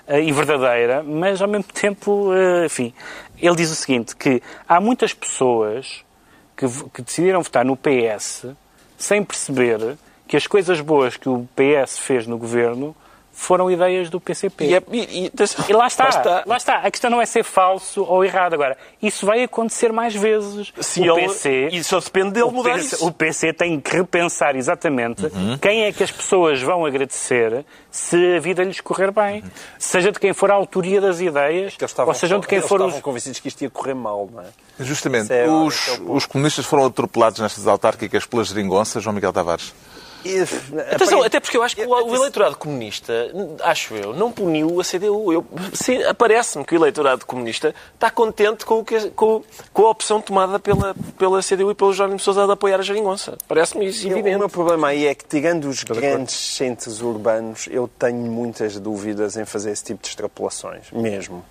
eh, 0.06 0.22
e 0.22 0.32
verdadeira, 0.32 1.02
mas 1.02 1.40
ao 1.42 1.48
mesmo 1.48 1.64
tempo, 1.72 2.30
eh, 2.34 2.66
enfim, 2.66 2.92
ele 3.40 3.56
diz 3.56 3.70
o 3.70 3.74
seguinte, 3.74 4.16
que 4.16 4.42
há 4.68 4.80
muitas 4.80 5.12
pessoas 5.12 6.04
que, 6.58 6.66
que 6.92 7.02
decidiram 7.02 7.40
votar 7.40 7.64
no 7.64 7.76
PS 7.76 8.46
sem 8.98 9.24
perceber 9.24 9.96
que 10.26 10.36
as 10.36 10.48
coisas 10.48 10.80
boas 10.80 11.16
que 11.16 11.28
o 11.28 11.48
PS 11.54 12.00
fez 12.00 12.26
no 12.26 12.36
governo 12.36 12.94
foram 13.40 13.70
ideias 13.70 14.10
do 14.10 14.20
PCP. 14.20 14.64
E, 14.64 14.74
é, 14.74 14.82
e, 14.90 15.22
e, 15.22 15.26
atenção, 15.28 15.64
E 15.68 15.72
lá 15.72 15.86
está, 15.86 16.04
lá 16.04 16.10
está. 16.10 16.42
lá 16.44 16.56
está. 16.56 16.74
A 16.78 16.90
questão 16.90 17.08
não 17.08 17.22
é 17.22 17.24
ser 17.26 17.44
falso 17.44 18.02
ou 18.02 18.24
errado. 18.24 18.54
Agora, 18.54 18.76
isso 19.00 19.24
vai 19.24 19.44
acontecer 19.44 19.92
mais 19.92 20.12
vezes. 20.14 20.72
Se 20.80 21.00
o 21.00 21.16
ele- 21.16 21.28
PC, 21.28 21.68
e 21.70 21.84
só 21.84 22.00
depende 22.00 22.32
dele 22.32 22.46
o 22.46 22.50
mudar 22.50 22.74
PC, 22.74 22.96
isso. 22.96 23.06
o 23.06 23.12
PC 23.12 23.52
tem 23.52 23.78
que 23.80 23.96
repensar 23.96 24.56
exatamente 24.56 25.26
Uhum. 25.26 25.56
quem 25.58 25.84
é 25.84 25.92
que 25.92 26.02
as 26.02 26.10
pessoas 26.10 26.60
vão 26.60 26.84
agradecer 26.84 27.64
se 27.90 28.36
a 28.36 28.40
vida 28.40 28.64
lhes 28.64 28.80
correr 28.80 29.12
bem. 29.12 29.44
Seja 29.78 30.10
de 30.10 30.18
quem 30.18 30.32
for 30.32 30.50
a 30.50 30.54
autoria 30.54 31.00
das 31.00 31.20
ideias, 31.20 31.76
Que 31.76 31.84
eles 31.84 31.92
estavam, 31.92 32.12
ou 32.12 32.18
seja 32.18 32.38
de 32.40 32.46
quem 32.46 32.58
eles 32.58 32.68
for 32.68 32.76
estavam 32.80 32.96
os... 32.96 33.00
convencidos 33.02 33.38
que 33.38 33.46
isto 33.48 33.62
ia 33.62 33.70
correr 33.70 33.94
mal, 33.94 34.28
não 34.32 34.42
é? 34.42 34.46
Justamente, 34.80 35.24
Isso 35.24 35.32
é- 35.32 35.48
os, 35.48 35.88
é 35.88 35.98
os 36.06 36.26
comunistas 36.26 36.64
foram 36.66 36.86
atropelados 36.86 37.40
nestas 37.40 37.66
autárquicas 37.66 38.26
pela 38.26 38.42
geringonça, 38.44 39.00
João 39.00 39.14
Miguel 39.14 39.32
Tavares. 39.32 39.72
Atenção, 40.92 41.22
até 41.22 41.40
porque 41.40 41.56
eu 41.56 41.62
acho 41.62 41.76
que 41.76 41.82
o, 41.84 41.88
o 41.90 42.14
eleitorado 42.14 42.56
comunista, 42.56 43.12
acho 43.62 43.94
eu, 43.94 44.14
não 44.14 44.30
puniu 44.32 44.80
a 44.80 44.84
CDU. 44.84 45.44
Parece-me 46.16 46.64
que 46.64 46.74
o 46.74 46.78
eleitorado 46.78 47.24
comunista 47.24 47.74
está 47.94 48.10
contente 48.10 48.64
com, 48.66 48.80
o 48.80 48.84
que- 48.84 49.10
com- 49.10 49.42
com 49.72 49.86
a 49.86 49.90
opção 49.90 50.20
tomada 50.20 50.58
pela, 50.58 50.94
pela 51.16 51.40
CDU 51.42 51.70
e 51.70 51.74
pelo 51.74 51.92
Jerónimo 51.92 52.18
de 52.18 52.22
Sousa 52.24 52.46
de 52.46 52.52
apoiar 52.52 52.78
a 52.78 52.82
geringonça. 52.82 53.36
Parece-me 53.46 53.86
isso 53.86 54.06
O 54.06 54.10
evidente. 54.10 54.38
meu 54.38 54.48
problema 54.48 54.88
aí 54.88 55.06
é 55.06 55.14
que, 55.14 55.24
tirando 55.24 55.66
os 55.68 55.82
grandes 55.84 56.34
centros 56.34 57.00
urbanos, 57.00 57.68
eu 57.70 57.88
tenho 57.98 58.16
muitas 58.18 58.78
dúvidas 58.78 59.36
em 59.36 59.44
fazer 59.44 59.70
esse 59.70 59.84
tipo 59.84 60.02
de 60.02 60.08
extrapolações, 60.08 60.90
mesmo. 60.92 61.44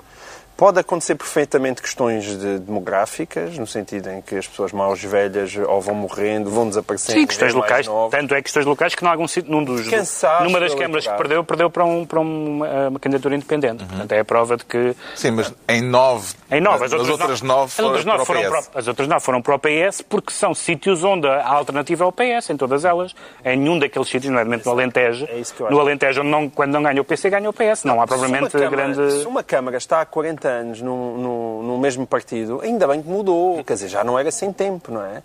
Pode 0.58 0.80
acontecer 0.80 1.14
perfeitamente 1.16 1.82
questões 1.84 2.26
de- 2.38 2.58
demográficas, 2.60 3.56
no 3.60 3.68
sentido 3.68 4.10
em 4.10 4.22
que 4.22 4.36
as 4.36 4.48
pessoas 4.48 4.72
mais 4.74 5.02
velhas 5.04 5.56
ou 5.56 5.80
vão 5.80 5.94
morrendo, 5.94 6.50
vão 6.50 6.68
desaparecendo. 6.68 7.20
Sim, 7.20 7.28
questões 7.28 7.54
mais 7.54 7.64
locais. 7.64 7.88
novos. 7.88 8.10
Tanto 8.18 8.34
é 8.34 8.42
questões 8.42 8.66
locais 8.66 8.96
que, 8.96 9.04
num, 9.04 9.10
algum, 9.12 9.28
sítio- 9.28 9.52
num 9.52 9.64
dos, 9.64 9.88
Cansaço 9.88 10.44
numa 10.44 10.60
das 10.60 10.74
câmaras 10.74 11.06
que 11.08 11.14
perdeu, 11.14 11.44
perdeu 11.44 11.70
para, 11.70 11.86
um, 11.86 12.04
para 12.06 12.20
uma, 12.20 12.88
uma 12.90 13.00
candidatura 13.00 13.36
independente. 13.36 13.86
Portanto, 13.86 14.12
é 14.12 14.20
a 14.20 14.26
prova 14.26 14.58
de 14.58 14.66
que 14.66 14.96
Sim, 15.16 15.32
mas 15.32 15.54
em 15.70 15.82
nove. 15.84 16.34
Em 16.50 16.60
nove, 16.60 16.86
as 16.86 16.94
outras 16.94 17.42
nove 17.44 17.74
as 17.78 17.80
outras 17.80 18.04
foram 18.04 18.18
nove 18.18 18.18
para 18.18 18.22
o 18.24 18.26
foram 18.26 18.42
PS. 18.42 18.68
para, 18.70 18.80
as 18.80 18.88
outras 18.88 19.08
nove 19.08 19.22
foram 19.24 19.42
para 19.44 19.56
o 19.56 19.60
PS 19.60 20.02
porque 20.02 20.32
são 20.34 20.56
sítios 20.56 21.04
onde 21.04 21.28
a 21.28 21.48
alternativa 21.48 22.04
é 22.04 22.08
o 22.08 22.12
PS, 22.12 22.50
em 22.50 22.58
todas 22.58 22.84
elas. 22.84 23.14
Em 23.46 23.56
nenhum 23.58 23.78
daqueles 23.78 24.08
sítios, 24.08 24.26
nomeadamente 24.32 24.66
no 24.66 24.72
Alentejo. 24.72 25.28
É 25.30 25.38
isso 25.38 25.54
que 25.54 25.62
eu 25.62 25.70
no 25.70 25.74
acho. 25.78 25.82
Alentejo, 25.82 26.22
onde 26.22 26.30
não, 26.30 26.50
quando 26.50 26.72
não 26.72 26.82
ganha 26.82 27.00
o 27.02 27.06
PC, 27.06 27.30
ganha 27.30 27.48
o 27.48 27.54
PS. 27.54 27.84
Não 27.84 28.02
há 28.02 28.08
se 28.08 28.14
uma 28.16 28.50
Câmara, 28.50 28.70
grande. 28.70 29.12
Se 29.22 29.28
uma 29.28 29.44
Câmara 29.44 29.78
está 29.78 30.02
há 30.02 30.06
40 30.06 30.47
anos 30.48 30.82
no, 30.82 31.18
no, 31.18 31.64
no 31.64 31.78
mesmo 31.78 32.08
partido, 32.08 32.62
ainda 32.62 32.88
bem 32.88 33.02
que 33.02 33.10
mudou. 33.10 33.64
Quer 33.64 33.74
dizer, 33.74 33.90
já 33.90 34.04
não 34.04 34.18
era 34.18 34.32
sem 34.32 34.52
tempo, 34.52 34.92
não 34.92 35.04
é? 35.04 35.22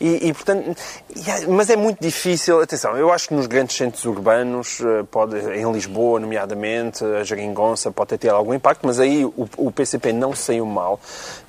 E, 0.00 0.28
e, 0.28 0.32
portanto, 0.32 0.76
e 1.16 1.30
há- 1.30 1.48
mas 1.48 1.70
é 1.70 1.76
muito 1.76 2.00
difícil. 2.00 2.60
Atenção, 2.60 2.96
eu 2.96 3.12
acho 3.12 3.28
que 3.28 3.34
nos 3.34 3.46
grandes 3.46 3.76
centros 3.76 4.04
urbanos, 4.04 4.80
eh, 4.80 5.02
pode, 5.10 5.36
em 5.38 5.70
Lisboa, 5.72 6.20
nomeadamente, 6.20 7.04
a 7.04 7.24
Jeringonça 7.24 7.90
pode 7.90 8.16
ter 8.16 8.28
algum 8.30 8.54
impacto, 8.54 8.86
mas 8.86 9.00
aí 9.00 9.24
o, 9.24 9.48
o 9.56 9.72
PCP 9.72 10.12
não 10.12 10.34
saiu 10.34 10.64
mal. 10.66 11.00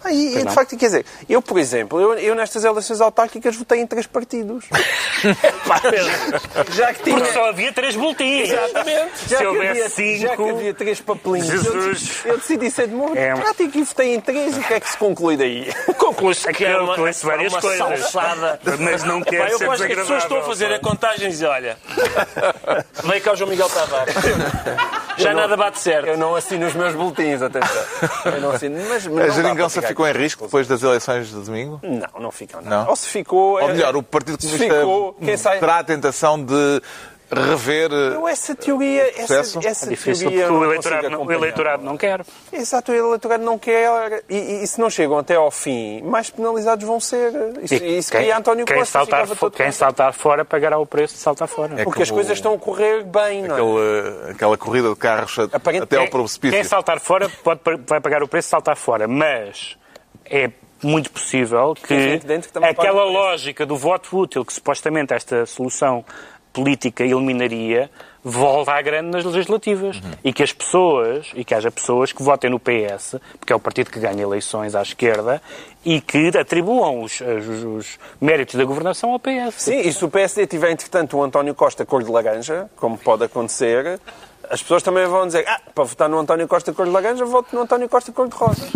Aí, 0.03 0.43
de 0.43 0.51
facto, 0.53 0.75
quer 0.77 0.85
dizer, 0.87 1.05
eu, 1.29 1.41
por 1.41 1.59
exemplo, 1.59 1.99
eu, 1.99 2.13
eu 2.15 2.33
nestas 2.33 2.63
eleições 2.63 3.01
autárquicas 3.01 3.55
votei 3.55 3.81
em 3.81 3.87
três 3.87 4.07
partidos. 4.07 4.65
já 6.73 6.93
que 6.93 7.03
tinha. 7.03 7.17
Porque 7.17 7.33
só 7.33 7.49
havia 7.49 7.71
três 7.71 7.95
boletins. 7.95 8.49
Exatamente. 8.49 9.17
Se 9.17 9.29
Já 9.29 9.37
que, 9.37 9.45
houvesse 9.45 9.69
havia, 9.81 9.89
cinco. 9.89 10.21
já 10.21 10.37
que 10.37 10.49
havia 10.49 10.73
três 10.73 11.01
papelinhos, 11.01 11.47
Jesus. 11.47 12.21
eu, 12.25 12.31
eu 12.31 12.37
decidi 12.37 12.71
ser 12.71 12.87
democrático 12.87 13.75
É. 13.75 13.79
e 13.79 13.83
votei 13.83 14.15
em 14.15 14.19
três. 14.21 14.57
E 14.57 14.59
o 14.59 14.63
que 14.63 14.73
é 14.73 14.79
que 14.79 14.89
se 14.89 14.97
conclui 14.97 15.37
daí? 15.37 15.71
Conclui-se 15.97 16.51
que 16.53 16.65
é 16.65 16.77
uma, 16.77 16.95
várias 16.95 17.53
uma 17.53 17.61
coisas. 17.61 18.11
Mas 18.79 19.03
não 19.03 19.21
quer 19.21 19.39
Pá, 19.39 19.49
eu 19.49 19.57
ser 19.57 19.69
acho 19.69 19.85
que 19.85 19.93
as 19.93 19.99
pessoas 19.99 20.23
estão 20.23 20.37
a 20.39 20.43
fazer 20.43 20.73
a 20.73 20.79
contagem 20.79 21.31
e 21.31 21.45
olha, 21.45 21.77
vem 23.03 23.21
cá 23.21 23.33
o 23.33 23.35
João 23.35 23.49
Miguel 23.49 23.69
Tavares. 23.69 24.15
Já 25.17 25.33
nada 25.33 25.57
bate 25.57 25.79
certo. 25.79 26.07
Eu 26.07 26.17
não 26.17 26.35
assino 26.35 26.65
os 26.67 26.73
meus 26.73 26.95
boletins, 26.95 27.41
atenção. 27.41 27.83
Eu 28.25 28.41
não 28.41 28.51
assino, 28.51 28.77
mas, 28.87 29.05
mas 29.05 29.23
A 29.23 29.27
não 29.27 29.33
geringonça 29.33 29.81
ficou 29.81 30.07
em 30.07 30.13
risco 30.13 30.45
depois 30.45 30.67
das 30.67 30.81
eleições 30.81 31.27
de 31.27 31.41
domingo? 31.41 31.79
Não, 31.83 32.21
não 32.21 32.31
ficou. 32.31 32.61
Não. 32.61 32.69
Não? 32.69 32.89
Ou 32.89 32.95
se 32.95 33.07
ficou... 33.09 33.53
Ou 33.53 33.61
é- 33.61 33.73
melhor, 33.73 33.95
o 33.95 34.03
Partido 34.03 34.37
Comunista 34.37 34.65
ficou, 34.65 35.13
quem 35.13 35.35
sai... 35.37 35.59
terá 35.59 35.79
a 35.79 35.83
tentação 35.83 36.41
de 36.41 36.81
rever. 37.31 37.91
eh, 37.91 38.15
Eu 38.15 38.27
essa 38.27 38.55
teoria... 38.55 39.03
Essa, 39.21 39.59
essa 39.63 39.85
É 39.85 39.89
difícil 39.89 40.29
teoria 40.29 40.47
porque 40.47 40.59
o 40.59 40.65
eleitorado, 40.65 41.09
não, 41.09 41.23
o 41.25 41.31
eleitorado 41.31 41.83
não 41.83 41.97
quer. 41.97 42.25
Exato, 42.51 42.91
o 42.91 42.95
eleitorado 42.95 43.43
não 43.43 43.57
quer. 43.59 44.23
E, 44.29 44.35
e, 44.35 44.63
e 44.63 44.67
se 44.67 44.79
não 44.79 44.89
chegam 44.89 45.17
até 45.17 45.35
ao 45.35 45.51
fim, 45.51 46.01
mais 46.01 46.29
penalizados 46.29 46.85
vão 46.85 46.99
ser. 46.99 47.31
Isso, 47.61 47.73
E 47.75 47.97
isso 47.97 48.11
que 48.11 48.31
António 48.31 48.65
quem 48.65 48.77
Costa 48.77 48.91
saltar, 48.99 49.27
quem 49.51 49.71
saltar 49.71 50.13
fora 50.13 50.43
pagará 50.43 50.77
o 50.77 50.85
preço 50.85 51.15
de 51.15 51.19
saltar 51.19 51.47
fora. 51.47 51.81
É 51.81 51.83
Porque 51.83 52.01
as 52.03 52.11
coisas 52.11 52.33
estão 52.33 52.53
a 52.53 52.57
correr 52.57 53.03
bem, 53.03 53.43
não 53.43 53.55
é? 53.55 53.59
Aquele, 53.59 54.31
aquela 54.31 54.57
corrida 54.57 54.89
de 54.89 54.95
carros 54.95 55.37
Aparente- 55.51 55.83
até 55.83 55.97
ao 55.97 56.03
quem- 56.03 56.11
precipício. 56.11 56.55
Quem 56.55 56.63
saltar 56.63 56.99
fora 56.99 57.29
pode, 57.43 57.61
vai 57.87 57.99
pagar 58.01 58.23
o 58.23 58.27
preço 58.27 58.47
de 58.47 58.51
saltar 58.51 58.75
fora, 58.75 59.07
mas 59.07 59.77
é 60.25 60.49
muito 60.81 61.11
possível 61.11 61.73
que 61.75 62.19
que 62.19 62.19
aquela 62.63 63.03
lógica 63.03 63.65
do 63.65 63.75
voto 63.75 64.17
útil 64.17 64.45
que 64.45 64.53
supostamente 64.53 65.13
esta 65.13 65.45
solução 65.45 66.05
política 66.53 67.03
eliminaria 67.03 67.89
volta 68.23 68.73
à 68.73 68.81
grande 68.81 69.09
nas 69.11 69.23
legislativas 69.23 69.95
Uhum. 69.97 70.11
e 70.23 70.33
que 70.33 70.43
as 70.43 70.51
pessoas 70.51 71.31
e 71.33 71.45
que 71.45 71.53
haja 71.55 71.71
pessoas 71.71 72.11
que 72.11 72.21
votem 72.21 72.49
no 72.49 72.59
PS 72.59 73.15
porque 73.39 73.53
é 73.53 73.55
o 73.55 73.59
partido 73.59 73.89
que 73.89 73.99
ganha 73.99 74.21
eleições 74.21 74.75
à 74.75 74.81
esquerda 74.81 75.41
e 75.85 76.01
que 76.01 76.27
atribuam 76.37 77.01
os, 77.01 77.21
os- 77.21 77.63
os 77.63 77.99
méritos 78.19 78.55
da 78.55 78.65
governação 78.65 79.11
ao 79.13 79.19
PS. 79.19 79.53
Sim, 79.63 79.79
e 79.79 79.93
se 79.93 80.03
o 80.03 80.09
PSD 80.09 80.45
tiver, 80.47 80.69
entretanto, 80.71 81.15
o 81.17 81.23
António 81.23 81.55
Costa 81.55 81.85
cor 81.85 82.03
de 82.03 82.11
laranja, 82.11 82.69
como 82.75 82.97
pode 82.97 83.23
acontecer, 83.23 83.99
as 84.49 84.61
pessoas 84.61 84.83
também 84.83 85.05
vão 85.07 85.25
dizer: 85.27 85.45
ah, 85.47 85.59
para 85.73 85.83
votar 85.83 86.09
no 86.09 86.19
António 86.19 86.47
Costa 86.47 86.73
cor 86.73 86.85
de 86.85 86.91
laranja, 86.91 87.23
voto 87.25 87.55
no 87.55 87.61
António 87.61 87.87
Costa 87.89 88.11
cor 88.11 88.27
de 88.27 88.35
rosa. 88.35 88.67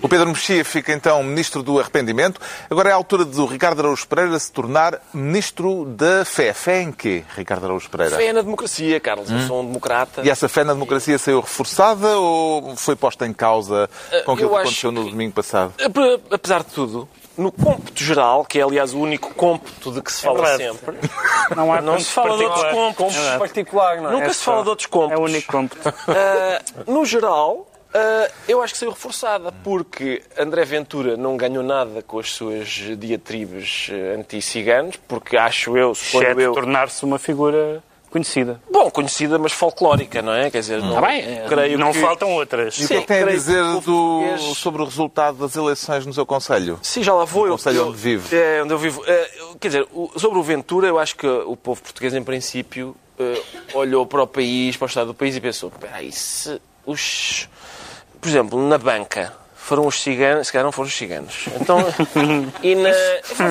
O 0.00 0.08
Pedro 0.08 0.28
Mexia 0.28 0.64
fica 0.64 0.92
então 0.92 1.22
ministro 1.22 1.62
do 1.62 1.78
arrependimento. 1.80 2.40
Agora 2.70 2.90
é 2.90 2.92
a 2.92 2.94
altura 2.94 3.24
do 3.24 3.44
Ricardo 3.46 3.80
Araújo 3.80 4.06
Pereira 4.06 4.38
se 4.38 4.50
tornar 4.52 5.00
ministro 5.12 5.84
da 5.86 6.24
fé. 6.24 6.52
Fé 6.52 6.82
em 6.82 6.92
quê, 6.92 7.24
Ricardo 7.36 7.64
Araújo 7.64 7.90
Pereira? 7.90 8.16
Fé 8.16 8.32
na 8.32 8.42
democracia, 8.42 9.00
Carlos. 9.00 9.30
Eu 9.30 9.40
sou 9.40 9.60
um 9.62 9.66
democrata. 9.66 10.22
E 10.24 10.30
essa 10.30 10.48
fé 10.48 10.62
na 10.64 10.72
democracia 10.72 11.18
saiu 11.18 11.40
reforçada 11.40 12.16
ou 12.18 12.76
foi 12.76 12.94
posta 12.94 13.26
em 13.26 13.32
causa 13.32 13.90
com 14.24 14.32
aquilo 14.32 14.50
que 14.50 14.56
aconteceu 14.56 14.92
no 14.92 15.04
que- 15.04 15.10
domingo 15.10 15.32
passado? 15.32 15.74
Ape- 15.84 16.20
Apesar 16.30 16.60
de 16.60 16.66
tudo, 16.72 17.08
no 17.38 17.50
cômputo 17.52 18.02
geral, 18.02 18.44
que 18.44 18.58
é 18.58 18.62
aliás 18.62 18.92
o 18.92 18.98
único 18.98 19.32
cômputo 19.34 19.92
de 19.92 20.02
que 20.02 20.12
se 20.12 20.22
fala 20.22 20.42
verdade. 20.42 20.64
sempre, 20.78 20.96
Não 21.56 21.72
há 21.72 21.80
não 21.80 21.98
se 21.98 22.10
fala 22.10 22.36
de 22.36 22.44
outros 22.44 22.62
particulares. 22.62 22.96
cômputos. 22.96 23.16
É. 23.26 23.38
Particular, 23.38 23.96
não 24.02 24.10
é? 24.10 24.12
Nunca 24.12 24.26
É 24.26 24.32
se 24.32 24.44
fala 24.44 24.62
de 24.64 24.68
outros 24.68 24.86
cômputos. 24.86 25.18
É 25.18 25.22
o 25.22 25.24
único 25.24 25.52
cômputo. 25.52 25.94
Ah, 26.08 26.60
no 26.86 27.04
geral, 27.06 27.66
ah, 27.94 28.28
eu 28.48 28.60
acho 28.62 28.72
que 28.74 28.78
saiu 28.80 28.90
reforçada, 28.90 29.52
porque 29.64 30.22
André 30.38 30.64
Ventura 30.64 31.16
não 31.16 31.36
ganhou 31.36 31.62
nada 31.62 32.02
com 32.02 32.18
as 32.18 32.30
suas 32.32 32.68
diatribes 32.98 33.88
eh, 33.90 34.16
anti-ciganos, 34.18 34.96
porque 35.08 35.36
acho 35.36 35.76
eu, 35.76 35.94
suponho 35.94 36.24
Exceto 36.24 36.40
eu... 36.40 36.52
tornar-se 36.52 37.04
uma 37.04 37.18
figura 37.18 37.82
conhecida. 38.10 38.60
Bom, 38.70 38.90
conhecida, 38.90 39.38
mas 39.38 39.52
folclórica, 39.52 40.20
não 40.22 40.32
é? 40.32 40.50
Quer 40.50 40.60
dizer, 40.60 40.80
não, 40.80 40.88
Está 40.96 41.06
bem, 41.06 41.20
eh, 41.20 41.44
creio 41.48 41.78
não 41.78 41.92
que... 41.92 42.00
faltam 42.00 42.32
outras. 42.32 42.78
E 42.78 42.84
o 42.84 42.88
que 42.88 42.94
é 42.94 43.00
que 43.00 43.06
tem 43.06 43.22
a 43.22 43.26
dizer 43.26 43.62
o 43.62 43.80
do- 43.80 44.38
sobre 44.54 44.82
o 44.82 44.84
resultado 44.84 45.38
das 45.38 45.54
eleições 45.56 46.04
no 46.06 46.12
seu 46.12 46.24
Conselho? 46.26 46.78
Sim, 46.82 47.02
já 47.02 47.12
lá 47.14 47.24
vou. 47.24 47.42
No 47.42 47.48
eu- 47.48 47.52
concelho 47.52 47.76
eu- 47.78 47.88
onde 47.88 47.96
vive. 47.98 48.36
É, 48.36 48.62
onde 48.62 48.72
eu 48.72 48.78
vivo. 48.78 49.02
É, 49.06 49.30
quer 49.60 49.68
dizer, 49.68 49.86
o- 49.92 50.10
sobre 50.16 50.38
o 50.38 50.42
Ventura, 50.42 50.86
eu 50.88 50.98
acho 50.98 51.16
que 51.16 51.26
o 51.26 51.56
povo 51.56 51.82
português, 51.82 52.14
em 52.14 52.22
princípio, 52.22 52.94
eh, 53.18 53.42
olhou 53.74 54.06
para 54.06 54.22
o 54.22 54.26
país, 54.26 54.76
para 54.76 54.86
o 54.86 54.88
estado 54.88 55.08
do 55.08 55.14
país 55.14 55.36
e 55.36 55.40
pensou: 55.40 55.70
espera 55.74 55.96
aí, 55.96 56.10
se 56.12 56.60
os. 56.86 57.48
Por 58.20 58.28
exemplo, 58.28 58.60
na 58.68 58.78
banca. 58.78 59.32
Foram 59.68 59.86
os 59.86 60.00
ciganos, 60.00 60.46
se 60.46 60.52
calhar 60.54 60.64
não 60.64 60.72
foram 60.72 60.88
os 60.88 60.96
ciganos. 60.96 61.44
Então, 61.60 61.78
e 62.62 62.74
na, 62.74 62.88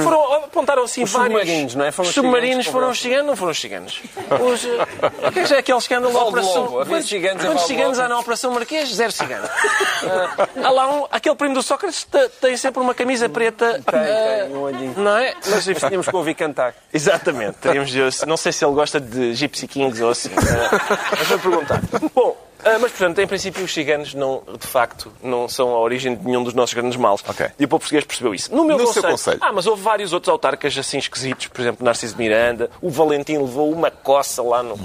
foram, 0.01 0.33
apontaram 0.33 0.81
assim 0.81 1.03
Os 1.03 1.11
vários. 1.11 1.39
submarinos, 1.39 1.75
não 1.75 1.85
é? 1.85 1.91
Foram 1.91 2.09
os 2.09 2.09
os 2.09 2.15
submarinos 2.15 2.65
ciganos, 2.65 2.67
foram 2.67 2.89
os 2.89 2.99
ciganos, 2.99 3.27
não 3.27 3.35
foram 3.35 3.51
os 3.51 3.61
ciganos. 3.61 4.01
Os, 4.41 4.65
eh, 4.65 5.45
que 5.45 5.53
é 5.53 5.57
aquele 5.59 5.77
escândalo 5.77 6.11
da 6.11 6.23
Operação. 6.23 6.63
Lobo. 6.63 6.85
Quantos, 6.87 7.07
ciganos 7.07 7.45
quantos 7.45 7.67
ciganos 7.67 7.99
há 7.99 8.07
na 8.07 8.17
Operação 8.17 8.49
Marquês? 8.51 8.91
Zero 8.91 9.11
ciganos. 9.11 9.47
Ah, 9.47 10.47
há 10.63 10.69
lá 10.71 10.91
um, 10.91 11.05
aquele 11.11 11.35
primo 11.35 11.53
do 11.53 11.61
Sócrates 11.61 12.03
te- 12.03 12.29
tem 12.41 12.57
sempre 12.57 12.81
uma 12.81 12.95
camisa 12.95 13.29
preta. 13.29 13.73
Tem, 13.73 13.99
ah, 13.99 14.45
tem, 14.47 14.55
um 14.55 14.61
olhinho. 14.61 14.95
Não 14.97 15.17
é? 15.17 15.35
Mas 15.45 15.65
tínhamos 15.65 16.07
que 16.07 16.15
ouvir 16.15 16.33
cantar. 16.33 16.73
Exatamente. 16.91 17.59
Teríamos 17.59 17.93
não 18.25 18.37
sei 18.37 18.51
se 18.51 18.65
ele 18.65 18.73
gosta 18.73 18.99
de 18.99 19.35
Gypsy 19.35 19.67
Kings 19.67 20.01
ou 20.01 20.09
assim. 20.09 20.31
Ah, 20.35 21.07
mas 21.11 21.27
vou 21.27 21.37
perguntar. 21.37 21.79
Bom, 22.15 22.35
ah, 22.65 22.77
mas 22.79 22.91
portanto, 22.91 23.19
em 23.19 23.27
princípio, 23.27 23.63
os 23.63 23.73
ciganos, 23.73 24.13
não, 24.13 24.43
de 24.59 24.67
facto, 24.67 25.11
não 25.23 25.47
são 25.47 25.69
a 25.69 25.79
origem 25.79 26.15
de 26.15 26.25
nenhum 26.25 26.43
dos 26.43 26.53
nossos 26.53 26.73
grandes 26.73 26.97
males. 26.97 27.21
Ok. 27.27 27.45
E 27.59 27.65
o 27.65 27.67
povo 27.67 27.79
português 27.81 28.03
percebeu 28.05 28.33
isso. 28.35 28.53
No 28.53 28.63
meu 28.65 28.77
No 28.77 28.85
conselho, 28.85 29.07
conselho. 29.09 29.37
Ah, 29.41 29.51
mas 29.53 29.67
houve 29.67 29.81
vários 29.81 30.13
outros 30.13 30.29
autarcas 30.29 30.77
assim 30.77 30.97
esquisitos. 30.97 31.47
Por 31.47 31.61
exemplo, 31.61 31.85
Narciso 31.85 32.17
Miranda. 32.17 32.69
O 32.81 32.89
Valentim 32.89 33.37
levou 33.37 33.71
uma 33.71 33.89
coça 33.91 34.41
lá 34.41 34.61
no, 34.63 34.75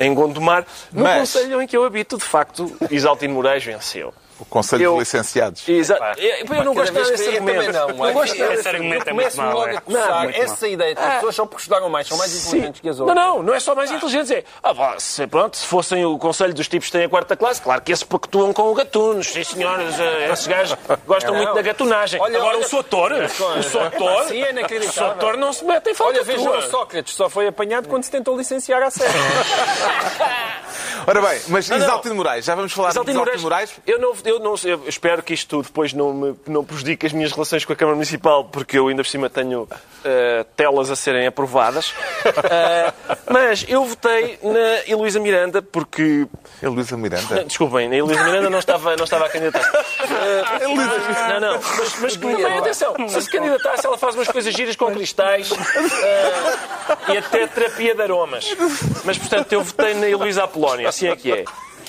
em 0.00 0.14
Gondomar. 0.14 0.64
No 0.92 1.02
Mas- 1.04 1.18
conselho 1.32 1.60
em 1.60 1.66
que 1.66 1.76
eu 1.76 1.84
habito, 1.84 2.16
de 2.16 2.24
facto, 2.24 2.74
Isaltino 2.90 3.34
Moraes 3.34 3.64
venceu. 3.64 4.12
O 4.40 4.44
Conselho 4.44 4.82
Eu- 4.84 4.92
de 4.94 4.98
Licenciados. 5.00 5.68
Exato. 5.68 6.20
Eu, 6.20 6.46
eu 6.56 6.64
não 6.64 6.74
gosto 6.74 6.92
nada 6.92 7.10
desse 7.10 7.28
argumento. 7.28 7.72
não. 7.72 8.12
gosto 8.12 8.24
Esse 8.32 8.38
nada 8.38 8.54
Esse 8.54 8.68
argumento 8.68 9.08
é 9.08 9.12
muito 9.12 9.36
mau. 9.36 9.52
logo 9.52 9.68
é. 9.68 9.82
mau. 9.88 10.24
Essa 10.30 10.68
ideia 10.68 10.94
de 10.94 11.00
que 11.00 11.06
as 11.06 11.14
pessoas 11.14 11.34
só 11.34 11.44
porque 11.46 11.62
estudaram 11.62 11.88
mais 11.88 12.06
são 12.06 12.16
mais 12.16 12.34
inteligentes 12.46 12.80
que 12.80 12.88
as 12.88 12.98
Não, 12.98 13.06
outras. 13.06 13.24
não, 13.26 13.42
não 13.42 13.54
é 13.54 13.60
só 13.60 13.74
mais 13.74 13.90
inteligentes. 13.90 14.30
É, 14.30 14.44
ah, 14.62 14.72
vá, 14.72 14.98
se, 14.98 15.26
pronto, 15.26 15.56
se 15.56 15.66
fossem 15.66 16.04
o 16.04 16.16
conselho 16.18 16.54
dos 16.54 16.68
tipos 16.68 16.86
que 16.88 16.92
têm 16.92 17.04
a 17.04 17.08
quarta 17.08 17.36
classe, 17.36 17.60
claro 17.60 17.80
que 17.82 17.90
esses 17.92 18.04
pactuam 18.04 18.52
com 18.52 18.62
o 18.70 18.74
gatunos. 18.74 19.26
Sim, 19.26 19.42
senhoras, 19.44 19.98
eh, 19.98 20.30
esses 20.32 20.46
gajos 20.46 20.76
gostam 21.06 21.30
Não, 21.32 21.38
muito 21.38 21.48
não. 21.48 21.54
da 21.56 21.62
gatunagem. 21.62 22.20
Olha, 22.20 22.38
Agora, 22.38 22.56
olha- 22.56 22.66
o 22.66 22.68
Sotor, 22.68 23.12
o 23.12 23.28
Sotor, 23.62 24.32
é 24.32 24.78
o. 24.78 24.92
Sotor 24.92 25.36
não 25.36 25.52
se 25.52 25.64
mete 25.64 25.90
em 25.90 25.94
falta 25.94 26.14
Olha, 26.14 26.22
vejam 26.24 26.44
tua. 26.46 26.58
o 26.58 26.62
Sócrates, 26.62 27.14
só 27.14 27.28
foi 27.28 27.48
apanhado 27.48 27.88
quando 27.88 28.04
se 28.04 28.10
tentou 28.10 28.36
licenciar 28.36 28.82
à 28.82 28.90
série. 28.90 29.12
Ora 31.08 31.22
bem, 31.22 31.40
mas 31.48 31.68
não. 31.68 31.78
Isaltino 31.78 32.14
Moraes, 32.14 32.44
já 32.44 32.54
vamos 32.54 32.72
falar 32.72 32.90
Isaltino 32.90 33.14
de 33.14 33.18
Moraes, 33.18 33.40
Isaltino 33.40 33.50
Moraes. 33.50 33.80
eu, 33.86 33.98
não, 33.98 34.14
eu, 34.24 34.38
não, 34.40 34.54
eu 34.64 34.88
espero 34.88 35.22
que 35.22 35.32
isto 35.32 35.62
depois 35.62 35.94
não, 35.94 36.12
me, 36.12 36.36
não 36.46 36.62
prejudique 36.62 37.06
as 37.06 37.12
minhas 37.12 37.32
relações 37.32 37.64
com 37.64 37.72
a 37.72 37.76
Câmara 37.76 37.94
Municipal, 37.94 38.44
porque 38.44 38.78
eu 38.78 38.88
ainda 38.88 39.02
por 39.02 39.08
cima 39.08 39.30
tenho 39.30 39.66
eh, 40.04 40.44
telas 40.54 40.90
a 40.90 40.96
serem 40.96 41.26
aprovadas. 41.26 41.94
Eh, 42.50 42.92
mas 43.30 43.64
eu 43.68 43.84
votei 43.84 44.38
na 44.42 44.90
Heloísa 44.90 45.20
Miranda 45.20 45.60
porque. 45.60 46.26
Luísa 46.62 46.96
Miranda. 46.96 47.44
Desculpem, 47.44 47.90
a 47.90 47.94
Heloísa 47.94 48.24
Miranda 48.24 48.48
não 48.48 48.58
estava, 48.58 48.96
não 48.96 49.04
estava 49.04 49.26
a 49.26 49.28
candidatar. 49.28 49.68
Eh, 50.08 50.68
não, 50.68 51.40
não, 51.40 51.60
mas, 51.78 52.00
mas 52.00 52.16
que 52.16 52.26
também, 52.26 52.58
atenção, 52.58 52.94
se 53.08 53.22
se 53.22 53.30
candidatasse, 53.30 53.86
ela 53.86 53.98
faz 53.98 54.14
umas 54.14 54.28
coisas 54.28 54.52
giras 54.54 54.74
com 54.74 54.86
cristais 54.86 55.50
eh, 55.52 57.12
e 57.12 57.16
até 57.18 57.46
terapia 57.46 57.94
de 57.94 58.02
aromas. 58.02 58.56
Mas, 59.04 59.18
portanto, 59.18 59.52
eu 59.52 59.62
votei 59.62 59.94
na 59.94 60.08
Heloísa 60.08 60.44
Apolónio, 60.44 60.88
assim 61.06 61.08
é 61.08 61.16
que 61.16 61.32
é. 61.32 61.44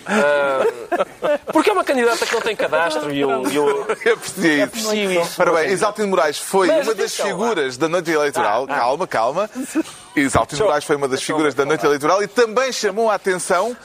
Eh, 0.08 1.40
porque 1.52 1.70
é 1.70 1.74
uma 1.74 1.84
candidata 1.84 2.26
que 2.26 2.34
não 2.34 2.42
tem 2.42 2.56
cadastro 2.56 3.12
e 3.12 3.20
eu, 3.20 3.30
eu, 3.52 3.86
Eu 4.06 4.18
percebi 4.18 4.64
isso. 4.64 4.96
isso. 4.96 5.42
Ora 5.42 5.52
bem, 5.54 5.72
Isaltino 5.72 6.08
Moraes 6.08 6.38
foi 6.40 6.68
Mas 6.68 6.88
uma 6.88 6.96
das 6.96 7.06
atenção, 7.14 7.26
figuras 7.28 7.78
da 7.78 7.88
noite 7.90 8.10
eleitoral. 8.10 8.66
Calma, 8.66 9.06
calma. 9.08 9.50
Isaltino 10.16 10.66
Moraes 10.66 10.84
foi 10.86 10.96
uma 10.96 11.08
das 11.08 11.22
figuras 11.22 11.54
da 11.54 11.66
noite 11.66 11.86
eleitoral 11.86 12.24
e 12.24 12.28
também 12.28 12.72
chamou 12.72 13.12
a 13.12 13.16
atenção 13.16 13.76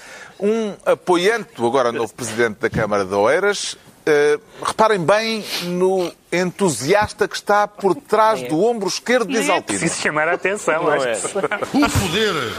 um 0.40 0.74
apoiante, 0.86 1.54
do 1.56 1.66
agora 1.66 1.92
novo 1.92 2.12
presidente 2.14 2.58
da 2.60 2.70
Câmara 2.70 3.04
de 3.04 3.14
Oeiras. 3.14 3.76
Eh, 4.06 4.38
reparem 4.62 5.00
bem 5.00 5.44
no 5.64 6.12
entusiasta 6.32 7.26
que 7.26 7.36
está 7.36 7.66
por 7.66 7.94
trás 7.96 8.42
do 8.48 8.62
ombro 8.62 8.86
esquerdo 8.88 9.28
de 9.28 9.38
é 9.38 9.40
Isaltino. 9.40 9.78
preciso 9.78 10.00
chamar 10.00 10.28
a 10.28 10.34
atenção. 10.34 10.82
Não 10.84 10.90
acho 10.90 11.08
é. 11.08 11.14
que- 11.16 11.76
O 11.84 11.90
poder 11.90 12.52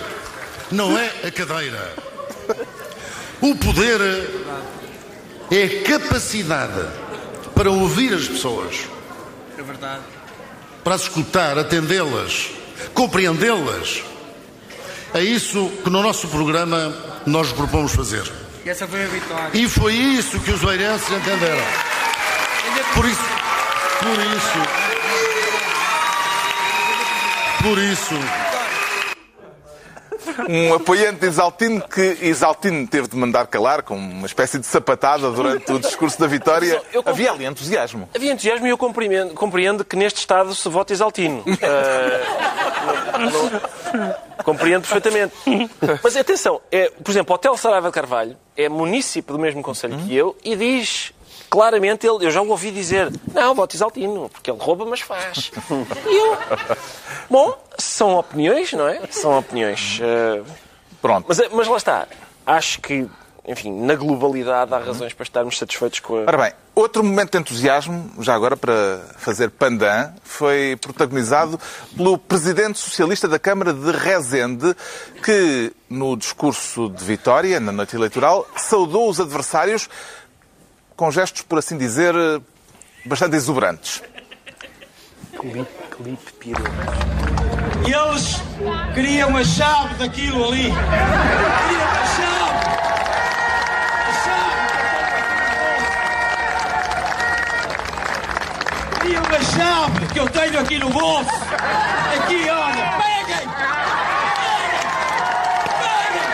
não 0.72 0.98
é 0.98 1.10
a 1.28 1.32
cadeira. 1.32 1.94
O 3.42 3.56
poder 3.56 4.02
é 5.52 5.64
a 5.64 5.84
capacidade 5.84 6.86
para 7.54 7.72
ouvir 7.72 8.14
as 8.14 8.28
pessoas. 8.28 8.88
É 9.58 9.62
verdade. 9.62 10.02
Para 10.84 10.96
as 10.96 11.02
escutar, 11.02 11.58
atendê-las, 11.58 12.52
compreendê-las. 12.94 14.04
É 15.14 15.22
isso 15.22 15.72
que 15.84 15.90
no 15.90 16.02
nosso 16.02 16.28
programa 16.28 16.94
nós 17.26 17.52
propomos 17.52 17.94
fazer. 17.94 18.30
E 18.66 18.70
essa 18.70 18.88
foi 18.88 19.04
a 19.04 19.08
vitória. 19.08 19.50
E 19.54 19.70
foi 19.70 19.94
isso 19.94 20.40
que 20.40 20.52
os 20.52 20.64
oeirenses 20.64 21.10
entenderam. 21.10 21.64
Por 22.94 23.06
isso, 23.06 23.22
por 24.00 24.20
isso, 24.36 24.86
por 27.64 27.78
isso, 27.78 28.55
Um 30.50 30.74
apoiante 30.74 31.20
de 31.22 31.28
Isaltino 31.28 31.82
que 31.88 32.18
Isaltino 32.22 32.88
teve 32.88 33.08
de 33.08 33.16
mandar 33.16 33.48
calar 33.48 33.84
com 33.84 33.96
uma 33.96 34.26
espécie 34.26 34.60
de 34.60 34.66
sapatada 34.66 35.30
durante 35.32 35.72
o 35.72 35.80
discurso 35.80 36.20
da 36.20 36.28
vitória. 36.28 36.82
Eu 36.92 37.04
compre- 37.04 37.12
Havia 37.12 37.32
ali 37.32 37.46
entusiasmo. 37.46 38.10
Havia 38.16 38.32
entusiasmo 38.34 38.68
e 38.68 38.70
eu 38.70 38.78
compreendo, 38.78 39.34
compreendo 39.34 39.84
que 39.86 39.96
neste 39.96 40.20
Estado 40.20 40.54
se 40.56 40.68
vota 40.70 40.94
exaltino. 40.94 41.44
Ah, 41.64 43.18
não- 43.18 43.50
não- 44.02 44.16
compreendo 44.44 44.88
perfeitamente. 44.88 45.34
Mas 46.04 46.16
atenção, 46.16 46.62
é, 46.72 46.90
por 47.04 47.10
exemplo, 47.12 47.32
o 47.34 47.36
Hotel 47.36 47.58
Saraiva 47.58 47.88
de 47.88 47.94
Carvalho 47.94 48.38
é 48.56 48.70
munícipe 48.70 49.32
do 49.32 49.40
mesmo 49.40 49.64
conselho 49.64 49.98
que 50.00 50.14
eu 50.16 50.36
e 50.44 50.56
diz 50.56 51.12
claramente, 51.50 52.06
ele, 52.08 52.26
eu 52.26 52.32
já 52.32 52.42
o 52.42 52.50
ouvi 52.50 52.72
dizer, 52.72 53.12
não, 53.34 53.56
voto 53.56 53.76
exaltino, 53.76 54.30
porque 54.30 54.52
ele 54.52 54.60
rouba, 54.60 54.86
mas 54.86 55.02
faz. 55.02 55.52
E 56.08 56.16
eu... 56.16 56.38
Bom, 57.30 57.58
são 57.78 58.16
opiniões, 58.16 58.72
não 58.74 58.88
é? 58.88 59.02
São 59.10 59.38
opiniões. 59.38 60.00
Ah, 60.02 60.44
Pronto. 61.02 61.26
mas, 61.28 61.40
mas 61.52 61.68
lá 61.68 61.78
está. 61.78 62.08
Acho 62.46 62.80
que, 62.82 63.08
enfim, 63.48 63.72
na 63.72 63.96
globalidade 63.96 64.74
há 64.74 64.78
razões 64.78 65.14
para 65.14 65.24
estarmos 65.24 65.58
satisfeitos 65.58 66.00
com 66.00 66.18
a... 66.18 66.22
Ora 66.22 66.38
bem, 66.38 66.54
outro 66.76 67.04
momento 67.04 67.32
de 67.32 67.38
entusiasmo, 67.40 68.12
já 68.20 68.34
agora 68.36 68.56
para 68.56 69.02
fazer 69.18 69.50
pandan, 69.50 70.12
foi 70.24 70.78
protagonizado 70.80 71.60
pelo 71.96 72.18
presidente 72.18 72.78
socialista 72.78 73.28
da 73.28 73.40
Câmara 73.40 73.74
de 73.74 73.92
Rezende, 73.92 74.76
que 75.24 75.74
no 75.90 76.16
discurso 76.16 76.90
de 76.90 77.04
vitória, 77.04 77.60
na 77.60 77.72
noite 77.72 77.96
eleitoral, 77.96 78.48
saudou 78.56 79.10
os 79.10 79.20
adversários 79.20 79.90
com 80.96 81.12
gestos, 81.12 81.42
por 81.42 81.60
assim 81.60 81.78
dizer, 81.78 82.14
bastante 83.06 83.36
exuberantes. 83.36 84.02
Clipe, 85.38 85.68
clipe, 85.92 86.34
piru. 86.40 86.64
Eles 87.86 88.42
queriam 88.94 89.36
a 89.38 89.44
chave 89.44 89.96
daquilo 89.96 90.46
ali. 90.46 90.64
Queriam 90.64 90.76
a 91.92 92.06
chave. 92.16 92.66
A 94.02 94.14
chave. 94.24 94.66
Queriam 99.02 99.24
a 99.24 99.42
chave 99.44 100.08
que 100.14 100.20
eu 100.20 100.30
tenho 100.30 100.60
aqui 100.60 100.80
no 100.80 100.90
bolso. 100.90 101.30
Aqui, 102.16 102.50
olha. 102.50 102.92
Peguem. 102.98 103.48
Peguem. 105.80 106.26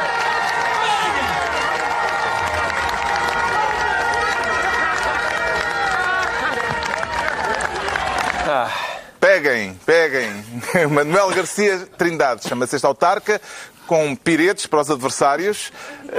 Peguem. 8.46 8.72
Peguem. 9.20 9.31
Peguem, 9.42 9.74
peguem. 9.84 10.30
Manuel 10.92 11.32
Garcia 11.32 11.88
Trindade 11.98 12.48
chama-se 12.48 12.76
este 12.76 12.86
autarca, 12.86 13.42
com 13.88 14.16
piretes 14.16 14.68
para 14.68 14.82
os 14.82 14.92
adversários. 14.92 15.74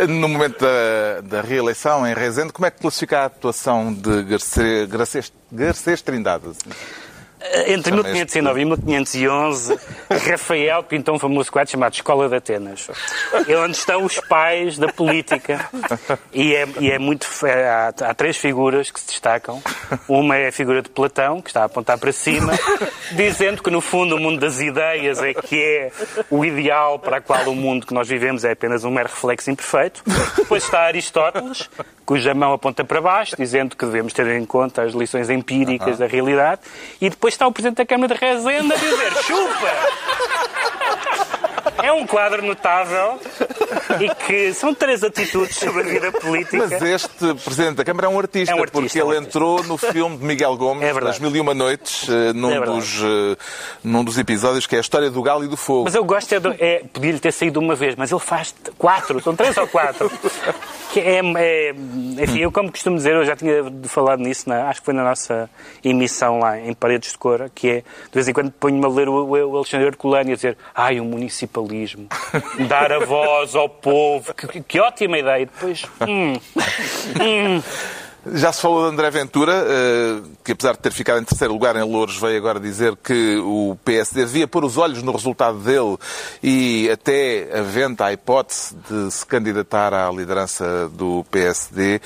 No 0.09 0.29
momento 0.29 0.59
da, 0.59 1.21
da 1.21 1.41
reeleição 1.41 2.05
em 2.05 2.15
Rezende, 2.15 2.53
como 2.53 2.67
é 2.67 2.71
que 2.73 2.81
classifica 2.81 3.21
a 3.21 3.25
atuação 3.27 3.95
de 3.95 4.25
Garcês, 4.25 6.03
Trindade? 6.03 6.47
Entre 7.67 7.93
1509 7.93 8.61
e 8.61 8.65
1511, 8.65 9.79
Rafael 10.31 10.83
pintou 10.83 11.15
um 11.15 11.19
famoso 11.19 11.51
quadro 11.51 11.71
chamado 11.71 11.93
Escola 11.95 12.29
de 12.29 12.37
Atenas. 12.37 12.89
É 13.49 13.57
onde 13.59 13.77
estão 13.77 14.05
os 14.05 14.19
pais 14.21 14.79
da 14.79 14.89
política. 14.89 15.69
E 16.33 16.55
é, 16.55 16.67
e 16.81 16.91
é 16.91 16.99
muito. 16.99 17.27
fe- 17.27 17.51
Há, 17.53 17.89
há 17.89 18.15
três 18.15 18.37
figuras 18.37 18.91
que 18.91 19.01
se 19.01 19.07
destacam. 19.07 19.63
Uma 20.09 20.37
é 20.37 20.49
a 20.49 20.53
figura 20.53 20.83
de 20.83 20.89
Platão, 20.89 21.41
que 21.41 21.51
está 21.51 21.63
a 21.63 21.65
apontar 21.65 21.99
para 21.99 22.13
cima, 22.13 22.53
dizendo 23.13 23.63
que, 23.63 23.71
no 23.71 23.81
fundo, 23.81 24.17
o 24.17 24.21
mundo 24.21 24.41
das 24.41 24.61
ideias 24.61 25.23
é 25.23 25.35
que 25.35 25.61
é 25.63 25.91
o 26.31 26.45
ideal 26.45 26.99
para 26.99 27.19
o 27.19 27.23
qual 27.23 27.45
o 27.49 27.55
mundo 27.55 27.87
que 27.87 27.95
nós 27.95 28.09
vivemos 28.09 28.45
é 28.45 28.53
apenas 28.53 28.85
um 28.85 28.91
mero 28.91 29.09
reflexo 29.09 29.51
imperfeito. 29.51 30.03
Depois 30.37 30.65
está 30.65 30.81
Aristóteles, 30.83 31.69
cuja 32.05 32.35
mão 32.35 32.53
aponta 32.53 32.85
para 32.85 33.01
baixo, 33.01 33.37
dizendo 33.37 33.77
que 33.77 33.85
devemos 33.87 34.13
ter 34.13 34.27
em 34.29 34.45
conta 34.45 34.83
as 34.83 34.93
lições 34.93 35.31
empíricas 35.31 35.99
da 35.99 36.07
realidade. 36.07 36.61
E 37.01 37.09
depois 37.11 37.32
está 37.33 37.47
o 37.47 37.53
Presidente 37.53 37.79
da 37.79 37.87
Câmara 37.87 38.15
de 38.15 38.21
Rezende 38.21 38.73
a 38.73 38.77
dizer 38.77 39.13
chupa! 39.25 39.73
É 41.83 41.93
um 41.93 42.07
quadro 42.07 42.43
notável 42.43 43.19
e 44.01 44.15
que 44.27 44.55
são 44.55 44.75
três 44.75 45.03
atitudes 45.03 45.57
sobre 45.57 45.81
a 45.81 45.85
vida 45.85 46.13
política. 46.13 46.57
Mas 46.71 46.83
este 46.83 47.35
Presidente 47.45 47.77
da 47.77 47.85
Câmara 47.85 48.07
é 48.07 48.11
um 48.11 48.19
artista, 48.19 48.53
É 48.53 48.57
um 48.57 48.61
artista, 48.61 48.81
porque 48.81 48.99
é 48.99 49.05
um 49.05 49.09
ele 49.09 49.17
artista. 49.19 49.39
entrou 49.39 49.63
no 49.65 49.77
filme 49.77 50.17
de 50.17 50.25
Miguel 50.25 50.57
Gomes, 50.57 50.83
É 50.83 50.93
verdade. 50.93 51.07
das 51.07 51.19
Mil 51.19 51.35
e 51.37 51.41
Uma 51.41 51.55
Noites, 51.55 52.09
eh, 52.09 52.33
num, 52.33 52.51
É 52.51 52.61
dos, 52.61 53.01
eh, 53.03 53.37
num 53.85 54.05
dos 54.05 54.19
episódios 54.19 54.67
que 54.67 54.75
é 54.75 54.79
a 54.79 54.81
história 54.81 55.11
do 55.11 55.23
galo 55.23 55.45
e 55.45 55.49
do 55.49 55.57
fogo. 55.57 55.85
Mas 55.85 55.95
eu 55.95 56.05
gosto 56.05 56.33
é, 56.33 56.39
é 56.59 56.85
podia-lhe 56.93 57.19
ter 57.19 57.33
saído 57.33 57.59
uma 57.61 57.75
vez, 57.75 57.95
mas 57.97 58.11
ele 58.11 58.21
faz 58.21 58.55
quatro, 58.79 59.21
são 59.21 59.35
três 59.35 59.57
ou 59.57 59.67
quatro. 59.67 60.11
Que 60.93 61.01
é, 61.01 61.21
é- 61.37 61.75
enfim, 62.23 62.39
eu 62.41 62.53
como 62.53 62.71
costumo 62.71 62.97
dizer, 62.97 63.15
eu 63.15 63.25
já 63.25 63.35
tinha 63.35 63.65
falado 63.85 64.21
nisso, 64.21 64.49
na- 64.49 64.69
acho 64.69 64.81
que 64.81 64.85
foi 64.85 64.95
na 64.95 65.03
nossa 65.05 65.49
emissão 65.83 66.39
lá 66.39 66.59
em 66.59 66.75
Paredes 66.75 67.13
de 67.13 67.19
Cora, 67.19 67.51
que 67.55 67.69
é, 67.69 67.75
de 67.77 67.85
vez 68.13 68.29
em 68.29 68.33
quando 68.33 68.51
ponho-me 68.53 68.85
a 68.85 68.89
ler 68.89 69.09
o, 69.09 69.25
o 69.25 69.57
Alexandre 69.57 69.87
Herculano 69.87 70.31
e 70.31 70.33
a 70.33 70.37
dizer, 70.37 70.57
ai, 70.75 71.01
o 71.01 71.05
municipalismo, 71.05 72.09
dar 72.69 72.93
a 72.93 72.99
voz 73.01 73.55
ao 73.55 73.69
povo, 73.83 74.33
que, 74.35 74.47
que- 74.47 74.61
que 74.63 74.81
ótima 74.81 75.19
ideia. 75.19 75.45
Depois, 75.47 75.85
hum, 76.09 76.35
hum, 77.21 77.63
Já 78.25 78.53
se 78.53 78.63
falou 78.63 78.85
de 78.85 78.93
André 78.95 79.11
Ventura, 79.11 79.53
eh, 79.67 80.21
que 80.45 80.53
apesar 80.53 80.75
de 80.75 80.79
ter 80.79 80.93
ficado 80.93 81.21
em 81.21 81.25
terceiro 81.25 81.53
lugar 81.53 81.75
em 81.75 81.83
Louros, 81.83 82.17
veio 82.21 82.37
agora 82.39 82.61
dizer 82.61 82.95
que 83.03 83.37
o 83.39 83.77
PSD 83.85 84.21
devia 84.25 84.47
pôr 84.47 84.65
os 84.65 84.77
olhos 84.77 85.03
no 85.03 85.11
resultado 85.11 85.59
dele 85.59 85.97
e 86.41 86.89
até 86.89 87.49
aventa 87.59 88.05
a 88.05 88.13
hipótese 88.13 88.77
de 88.89 89.11
se 89.11 89.27
candidatar 89.27 89.93
à 89.93 90.09
liderança 90.13 90.89
do 90.93 91.27
PSD. 91.33 92.01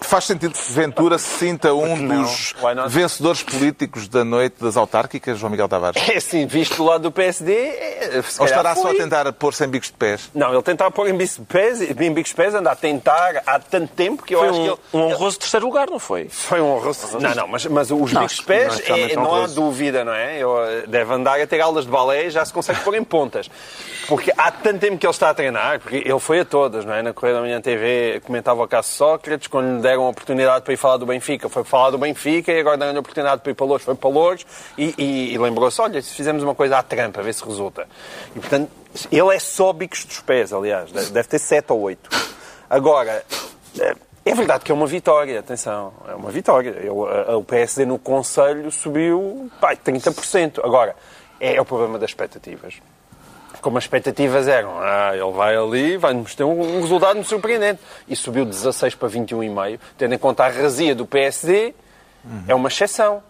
Eh, 0.00 0.04
Faz 0.04 0.24
sentido 0.24 0.52
que 0.52 0.72
Ventura 0.72 1.18
se 1.18 1.38
sinta 1.38 1.72
um 1.74 2.06
dos 2.08 2.54
vencedores 2.88 3.42
políticos 3.42 4.08
da 4.08 4.24
noite 4.24 4.56
das 4.62 4.76
autárquicas, 4.76 5.38
João 5.38 5.50
Miguel 5.50 5.68
Tavares? 5.68 6.02
É 6.08 6.16
assim, 6.16 6.46
visto 6.46 6.76
do 6.76 6.84
lado 6.84 7.02
do 7.02 7.10
PSD, 7.12 7.52
é, 7.54 8.22
se 8.22 8.40
Ou 8.40 8.46
estará 8.46 8.74
só 8.74 8.82
a 8.82 8.90
foi. 8.90 8.96
tentar 8.98 9.30
pôr-se 9.32 9.64
em 9.64 9.68
bicos 9.68 9.88
de 9.88 9.94
pés? 9.94 10.30
Não, 10.34 10.52
ele 10.52 10.62
tentava 10.62 10.90
pôr 10.90 11.08
em 11.08 11.16
bicos 11.16 11.36
de 11.36 11.42
pés, 11.44 11.80
em 11.80 12.12
bicos 12.12 12.30
de 12.30 12.36
pés, 12.36 12.54
anda 12.54 12.70
a 12.70 12.76
tentar 12.76 13.42
há 13.46 13.58
tanto 13.58 13.92
tempo 13.94 14.22
que 14.22 14.34
eu 14.34 14.38
Foi 14.40 14.48
acho 14.48 14.58
que 14.60 14.68
um, 14.68 14.72
ele... 14.72 14.78
um 14.94 15.12
honroso 15.12 15.38
terceiro 15.38 15.66
lugar, 15.66 15.88
não 15.90 15.98
foi? 15.98 16.28
Foi 16.28 16.60
um 16.60 16.66
horror. 16.72 16.94
Não, 17.20 17.34
não, 17.34 17.48
mas, 17.48 17.66
mas 17.66 17.90
os 17.90 18.12
Não, 18.12 18.22
bicos 18.22 18.36
de 18.36 18.42
pés, 18.44 18.82
não 18.88 18.96
é 18.96 19.12
é, 19.12 19.16
não 19.16 19.24
há 19.24 19.28
honroso. 19.38 19.54
dúvida, 19.54 20.04
não 20.04 20.12
é? 20.14 20.38
Eu, 20.38 20.56
deve 20.86 21.12
andar 21.14 21.40
a 21.40 21.46
ter 21.46 21.60
aulas 21.60 21.84
de 21.84 21.90
balé 21.90 22.26
e 22.26 22.30
já 22.30 22.44
se 22.44 22.52
consegue 22.52 22.80
pôr 22.80 22.94
em 22.94 23.04
pontas. 23.04 23.48
Porque 24.08 24.32
há 24.36 24.50
tanto 24.52 24.78
tempo 24.78 24.98
que 24.98 25.06
ele 25.06 25.10
está 25.10 25.30
a 25.30 25.34
treinar, 25.34 25.80
porque 25.80 25.96
ele 25.96 26.18
foi 26.20 26.40
a 26.40 26.44
todas, 26.44 26.84
não 26.84 26.94
é? 26.94 27.02
Na 27.02 27.12
Correia 27.12 27.34
da 27.36 27.40
Manhã 27.40 27.60
TV 27.60 28.20
comentava 28.24 28.62
o 28.62 28.68
caso 28.68 28.88
Sócrates, 28.90 29.48
quando 29.48 29.76
lhe 29.76 29.82
deram 29.82 30.04
a 30.06 30.08
oportunidade 30.10 30.64
para 30.64 30.74
ir 30.74 30.76
falar 30.76 30.96
do 30.98 31.06
Benfica, 31.06 31.48
foi 31.48 31.64
falar 31.64 31.90
do 31.90 31.98
Benfica 31.98 32.52
e 32.52 32.60
agora 32.60 32.76
deram-lhe 32.76 32.98
a 32.98 33.00
oportunidade 33.00 33.42
para 33.42 33.50
ir 33.50 33.54
para 33.54 33.66
Louros, 33.66 33.84
foi 33.84 33.94
para 33.96 34.08
Louros 34.10 34.46
e, 34.78 34.94
e- 34.96 35.34
e 35.34 35.38
lembrou-se, 35.38 35.80
olha, 35.80 36.00
se 36.00 36.14
fizermos 36.14 36.42
uma 36.42 36.54
coisa 36.54 36.78
à 36.78 36.82
trampa, 36.82 37.20
ver 37.22 37.32
se 37.34 37.44
resulta. 37.44 37.88
E, 38.34 38.38
portanto, 38.38 38.70
ele 39.10 39.34
é 39.34 39.38
só 39.38 39.72
bicos 39.72 40.04
dos 40.04 40.20
pés, 40.20 40.52
aliás, 40.52 40.92
deve 40.92 41.28
ter 41.28 41.38
sete 41.38 41.72
ou 41.72 41.80
oito. 41.80 42.08
Agora, 42.70 43.24
é- 43.80 43.94
é 44.24 44.34
verdade 44.34 44.64
que 44.64 44.70
é 44.70 44.74
uma 44.74 44.86
vitória, 44.86 45.40
atenção, 45.40 45.92
é 46.08 46.14
uma 46.14 46.30
vitória. 46.30 46.74
A- 47.28 47.36
o 47.36 47.42
PSD 47.44 47.84
no 47.84 47.98
Conselho 47.98 48.70
subiu 48.70 49.50
pai, 49.60 49.76
30%. 49.76 50.60
Agora, 50.64 50.94
é, 51.40 51.60
o 51.60 51.64
problema 51.64 51.98
das 51.98 52.10
expectativas. 52.10 52.74
Como 53.60 53.78
as 53.78 53.84
expectativas 53.84 54.46
eram, 54.48 54.78
ah, 54.78 55.12
ele 55.14 55.32
vai 55.32 55.56
ali, 55.56 55.96
vai-nos 55.96 56.34
ter 56.34 56.44
um, 56.44 56.76
um 56.78 56.80
resultado 56.80 57.22
surpreendente. 57.24 57.80
E 58.08 58.14
subiu 58.14 58.44
de 58.44 58.50
16 58.50 58.94
para 58.94 59.08
21,5, 59.08 59.78
tendo 59.98 60.14
em 60.14 60.18
conta 60.18 60.44
a 60.44 60.48
razia 60.48 60.94
do 60.94 61.06
PSD, 61.06 61.74
é 62.46 62.54
uma 62.54 62.68
exceção. 62.68 63.22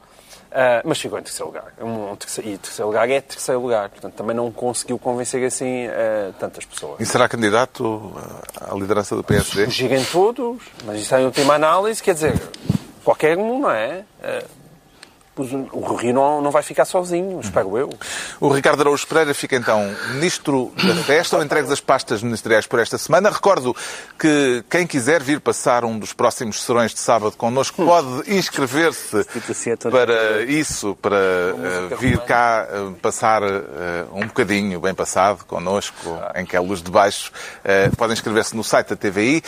Ah, 0.53 0.81
mas 0.85 0.99
ficou 0.99 1.19
em 1.19 1.23
terceiro 1.23 1.47
lugar. 1.47 1.73
Um, 1.81 2.12
um 2.12 2.17
terceiro- 2.17 2.51
e 2.51 2.57
terceiro 2.57 2.89
lugar 2.89 3.11
é 3.11 3.21
terceiro 3.21 3.61
lugar. 3.61 3.89
Portanto, 3.91 4.15
também 4.15 4.35
não 4.35 4.51
conseguiu 4.51 4.99
convencer 4.99 5.45
assim 5.45 5.87
ah, 5.87 6.33
tantas 6.39 6.65
pessoas. 6.65 6.99
E 7.01 7.05
será 7.05 7.29
candidato 7.29 8.12
à 8.61 8.75
liderança 8.75 9.15
do 9.17 9.23
PSD? 9.25 9.67
Fugirem 9.67 10.05
todos, 10.05 10.62
mas 10.85 11.01
isso 11.01 11.15
é 11.15 11.19
a 11.19 11.27
última 11.27 11.55
análise, 11.55 12.03
quer 12.03 12.15
dizer, 12.15 12.41
qualquer 13.05 13.37
um, 13.37 13.59
não 13.61 13.71
é? 13.71 14.05
Pois 14.21 14.66
O 15.72 15.94
Rio 15.94 16.14
não, 16.14 16.40
não 16.40 16.51
vai 16.51 16.62
ficar 16.62 16.85
sozinho, 16.85 17.40
espero 17.40 17.77
eu. 17.77 17.90
O 18.40 18.49
Ricardo 18.49 18.81
Araújo 18.81 19.07
Pereira 19.07 19.35
fica 19.35 19.57
então 19.57 19.94
ministro 20.14 20.72
da 20.77 20.94
festa 20.96 21.37
ou 21.37 21.42
entregues 21.42 21.70
as 21.70 21.81
pastas 21.81 22.22
ministeriais 22.22 22.66
por 22.66 22.79
esta 22.79 22.96
semana. 22.96 23.31
Recordo 23.31 23.77
que 24.18 24.64
quem 24.70 24.87
quiser 24.87 25.22
vir 25.22 25.40
passar 25.40 25.85
um 25.85 25.99
dos 25.99 26.12
próximos 26.12 26.62
serões 26.62 26.94
de 26.94 27.01
sábado 27.01 27.37
connosco 27.37 27.85
pode 27.85 28.35
inscrever-se 28.35 29.27
para 29.90 30.42
isso, 30.42 30.96
para 31.01 31.16
eh, 31.16 31.96
vir 31.99 32.18
cá 32.20 32.66
eh, 32.70 32.92
passar 33.03 33.42
eh, 33.42 34.05
um 34.12 34.27
bocadinho 34.27 34.81
bem 34.81 34.94
passado 34.94 35.44
connosco, 35.44 36.18
em 36.35 36.46
que 36.46 36.57
é 36.57 36.59
a 36.59 36.62
luz 36.62 36.83
de 36.83 36.90
baixo. 36.90 37.31
Podem 37.96 38.14
inscrever-se 38.14 38.57
no 38.57 38.64
site 38.64 38.88
da 38.88 38.96
TVI. 38.96 39.42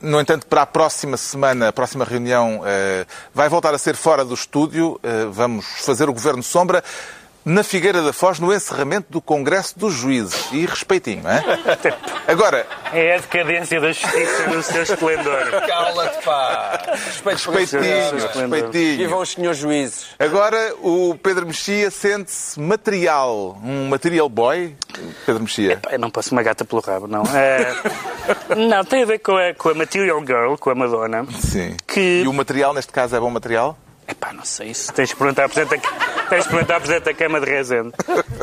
No 0.00 0.20
entanto, 0.20 0.46
para 0.46 0.62
a 0.62 0.66
próxima 0.66 1.16
semana, 1.16 1.68
a 1.68 1.72
próxima 1.72 2.04
reunião 2.04 2.62
eh, 2.66 3.06
vai 3.32 3.48
voltar 3.48 3.72
a 3.74 3.78
ser 3.78 3.94
fora 3.94 4.24
do 4.24 4.34
estúdio. 4.34 4.98
Eh, 5.02 5.26
vamos 5.30 5.66
fazer 5.84 6.08
o 6.08 6.12
Governo 6.12 6.42
Sombra 6.42 6.82
na 7.48 7.62
Figueira 7.62 8.02
da 8.02 8.12
Foz, 8.12 8.38
no 8.38 8.52
encerramento 8.52 9.06
do 9.10 9.20
Congresso 9.20 9.78
dos 9.78 9.94
Juízes. 9.94 10.48
E 10.52 10.66
respeitinho, 10.66 11.22
não 11.22 11.30
é? 11.30 11.42
Agora, 12.28 12.66
É 12.92 13.16
a 13.16 13.18
decadência 13.20 13.80
da 13.80 13.90
justiça 13.92 14.46
no 14.48 14.62
seu 14.62 14.82
esplendor. 14.82 15.50
Cala-te, 15.66 16.22
pá! 16.24 16.80
Respeito 16.94 17.50
respeitinho, 17.50 18.16
esplendor. 18.18 18.58
respeitinho. 18.58 18.96
Vivam 18.98 19.20
os 19.20 19.30
senhores 19.30 19.58
juízes. 19.58 20.06
Agora 20.18 20.74
o 20.82 21.16
Pedro 21.22 21.46
Mexia 21.46 21.90
sente-se 21.90 22.60
material, 22.60 23.58
um 23.64 23.88
material 23.88 24.28
boy. 24.28 24.76
Pedro 25.24 25.42
Mexia. 25.42 25.80
Eu 25.90 25.98
não 25.98 26.10
passo 26.10 26.32
uma 26.32 26.42
gata 26.42 26.64
pelo 26.64 26.82
rabo, 26.82 27.06
não. 27.06 27.22
É, 27.34 27.74
não, 28.56 28.84
tem 28.84 29.02
a 29.02 29.06
ver 29.06 29.18
com 29.20 29.36
a, 29.36 29.54
com 29.54 29.70
a 29.70 29.74
Material 29.74 30.20
Girl, 30.20 30.54
com 30.56 30.70
a 30.70 30.74
Madonna. 30.74 31.26
Sim. 31.40 31.76
Que- 31.86 32.22
E 32.24 32.28
o 32.28 32.32
material, 32.32 32.74
neste 32.74 32.92
caso, 32.92 33.16
é 33.16 33.20
bom 33.20 33.30
material? 33.30 33.78
Epá, 34.06 34.32
não 34.32 34.44
sei 34.44 34.68
isso. 34.70 34.90
Tens 34.92 35.10
de 35.10 35.16
perguntar 35.16 35.44
à 35.44 35.48
Presidente 35.48 35.82
da, 35.82 35.88
tens 36.28 36.44
de 36.44 36.50
perguntar 36.50 36.76
à 36.76 36.80
Presidente 36.80 37.04
da 37.04 37.14
Câmara 37.14 37.44
de 37.44 37.50
Rezende. 37.50 37.92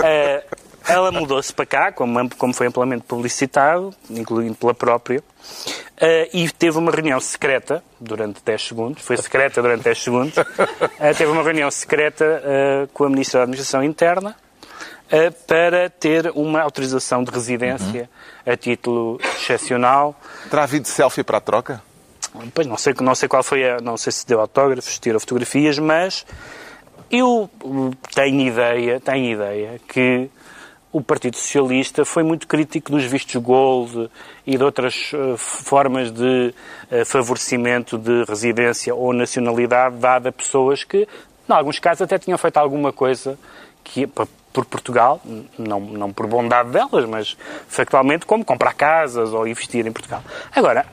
Eh, 0.04 0.43
ela 0.88 1.12
mudou-se 1.12 1.52
para 1.52 1.65
cá, 1.65 1.91
como, 1.91 2.30
como 2.36 2.54
foi 2.54 2.67
amplamente 2.67 3.04
publicitado, 3.04 3.93
incluindo 4.10 4.56
pela 4.56 4.74
própria, 4.74 5.24
eh, 5.98 6.30
e 6.34 6.50
teve 6.50 6.78
uma 6.78 6.91
reunião 6.91 7.19
secreta 7.19 7.84
durante 8.00 8.41
10 8.43 8.67
segundos. 8.67 9.04
Foi 9.04 9.17
secreta 9.17 9.62
durante 9.62 9.84
10 9.84 10.04
segundos. 10.04 10.36
Eh, 11.00 11.13
teve 11.13 11.32
uma 11.32 11.43
reunião 11.43 11.69
secreta 11.71 12.41
eh, 12.43 12.88
com 12.93 13.06
a 13.06 13.10
Ministra 13.10 13.39
da 13.39 13.43
Administração 13.43 13.84
Interna 13.84 14.36
para 15.45 15.89
ter 15.89 16.32
uma 16.34 16.62
autorização 16.62 17.24
de 17.24 17.30
residência 17.30 18.10
a 18.43 18.58
título 18.58 19.19
excepcional 19.38 20.19
Terá 20.50 20.63
havido 20.63 20.88
selfie 20.88 21.24
para 21.24 21.38
a 21.38 21.41
troca? 21.41 21.82
Pois 22.54 22.65
não 22.65 22.76
sei, 22.76 22.93
não 23.00 23.13
sei 23.13 23.30
qual 23.30 23.43
foi 23.43 23.69
a, 23.69 23.80
não 23.80 23.98
sei 23.98 24.12
se 24.12 24.26
deu 24.26 24.41
autógrafos, 24.41 24.98
tirou 24.98 25.19
fotografias, 25.19 25.78
mas 25.78 26.26
eu 27.12 27.50
hum, 27.63 27.91
tenho 28.13 28.41
ideia, 28.41 29.00
tenho 29.00 29.34
ideia 29.34 29.80
que 29.88 30.30
o 30.91 31.02
Partido 31.02 31.36
Socialista 31.36 32.06
foi 32.06 32.24
muito 32.24 32.48
crítico 32.48 32.91
dos 32.91 33.04
vistos 33.04 33.36
gold 33.36 34.10
e 34.48 34.58
de 34.58 34.63
outras 34.63 35.12
eh, 35.13 35.36
formas 35.38 36.10
de 36.10 36.54
eh, 36.89 37.04
favorecimento 37.04 37.98
de 37.98 38.24
residência 38.24 38.96
ou 38.96 39.12
nacionalidade 39.12 39.98
dada 39.98 40.30
a 40.30 40.32
pessoas 40.32 40.86
que, 40.86 41.00
em 41.50 41.54
alguns 41.54 41.80
casos, 41.80 42.04
até 42.04 42.18
tinham 42.18 42.38
feito 42.38 42.56
alguma 42.58 42.94
coisa 42.94 43.38
que 43.84 44.08
por 44.08 44.63
Portugal, 44.63 45.22
não, 45.58 45.82
não 45.82 46.13
por 46.13 46.28
bondade 46.28 46.70
delas, 46.70 47.04
mas 47.10 47.38
factualmente 47.68 48.26
como 48.26 48.46
comprar 48.46 48.74
casas 48.74 49.34
ou 49.34 49.46
investir 49.46 49.86
em 49.86 49.91
Portugal. 49.91 50.24
Agora, 50.56 50.86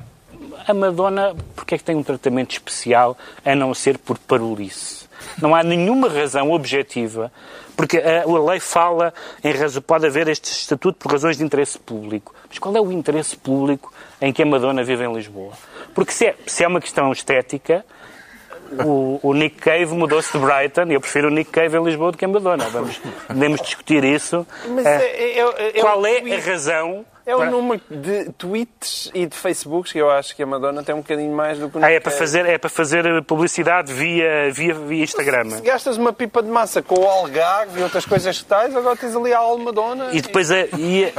a 0.67 0.75
Madonna, 0.75 1.33
porque 1.55 1.77
é 1.77 1.79
que 1.79 1.85
tem 1.85 1.95
um 1.95 2.03
tratamento 2.03 2.51
especial 2.51 3.17
a 3.45 3.55
não 3.55 3.73
ser 3.73 3.99
por 3.99 4.19
parolice? 4.19 5.02
Não 5.41 5.55
há 5.55 5.63
nenhuma 5.63 6.09
razão 6.09 6.51
objetiva, 6.53 7.33
porque 7.77 7.99
a, 7.99 8.23
a 8.23 8.45
lei 8.51 8.61
fala 8.61 9.13
em 9.43 9.53
razão, 9.53 9.81
pode 9.83 10.07
haver 10.07 10.29
este 10.29 10.51
estatuto 10.53 10.99
por 10.99 11.13
razões 11.13 11.37
de 11.39 11.45
interesse 11.45 11.79
público. 11.79 12.35
Mas 12.49 12.59
qual 12.59 12.77
é 12.77 12.81
o 12.81 12.93
interesse 12.93 13.37
público 13.37 13.93
em 14.21 14.33
que 14.33 14.43
a 14.43 14.47
Madonna 14.47 14.85
vive 14.85 15.05
em 15.05 15.13
Lisboa? 15.15 15.53
Porque 15.95 16.13
se 16.13 16.27
é, 16.27 16.35
se 16.47 16.63
é 16.65 16.69
uma 16.69 16.81
questão 16.81 17.11
estética, 17.13 17.85
o, 18.85 19.21
o 19.23 19.35
Nick 19.35 19.57
Cave 19.57 19.87
mudou-se 19.95 20.33
de 20.33 20.39
Brighton 20.39 20.85
e 20.91 20.95
eu 20.95 21.01
prefiro 21.01 21.29
o 21.29 21.31
Nick 21.31 21.51
Cave 21.51 21.77
em 21.77 21.85
Lisboa 21.85 22.13
do 22.13 22.19
que 22.19 22.25
a 22.25 22.29
Madonna. 22.29 22.65
Vamos, 22.71 22.99
podemos 23.27 23.61
discutir 23.61 24.03
isso. 24.05 24.47
Mas 24.69 24.87
Eh, 24.87 25.03
é- 25.05 25.39
é- 25.41 25.79
é- 25.79 25.81
qual 25.81 26.05
é 26.07 26.11
é 26.11 26.15
um 26.15 26.17
a 26.19 26.21
tweet. 26.21 26.49
razão? 26.49 27.05
É 27.25 27.37
o 27.37 27.45
número 27.51 27.81
de 27.89 28.31
tweets 28.33 29.11
e 29.15 29.27
de 29.27 29.37
Facebooks 29.37 29.93
que 29.93 29.99
eu 29.99 30.11
acho 30.11 30.35
que 30.35 30.43
a 30.43 30.47
Madonna 30.47 30.83
tem 30.83 30.93
um 30.95 30.99
bocadinho 30.99 31.33
mais 31.35 31.57
do 31.59 31.69
que 31.71 31.79
o 31.79 31.85
Ah, 31.85 31.91
é 31.91 32.01
para 32.01 32.11
fazer, 32.11 32.45
é 32.47 32.59
para 32.59 32.69
fazer 32.69 33.23
publicidade 33.25 33.93
via, 33.93 34.51
via, 34.53 34.75
via 34.75 35.05
Instagram. 35.05 35.51
Se 35.51 35.63
gastas 35.63 35.97
uma 35.97 36.13
pipa 36.13 36.43
de 36.43 36.49
massa 36.49 36.83
com 36.83 36.99
o 37.01 37.07
Algarve 37.07 37.79
e 37.81 37.83
outras 37.83 38.05
coisas 38.05 38.39
que 38.39 38.45
tais, 38.45 38.75
agora 38.75 38.97
tens 38.97 39.15
ali 39.15 39.33
a 39.33 39.39
Alma 39.39 39.67
Madonna. 39.67 40.09
E 40.13 40.21
depois 40.21 40.51
a, 40.51 40.61
e, 40.77 41.05
a- 41.07 41.13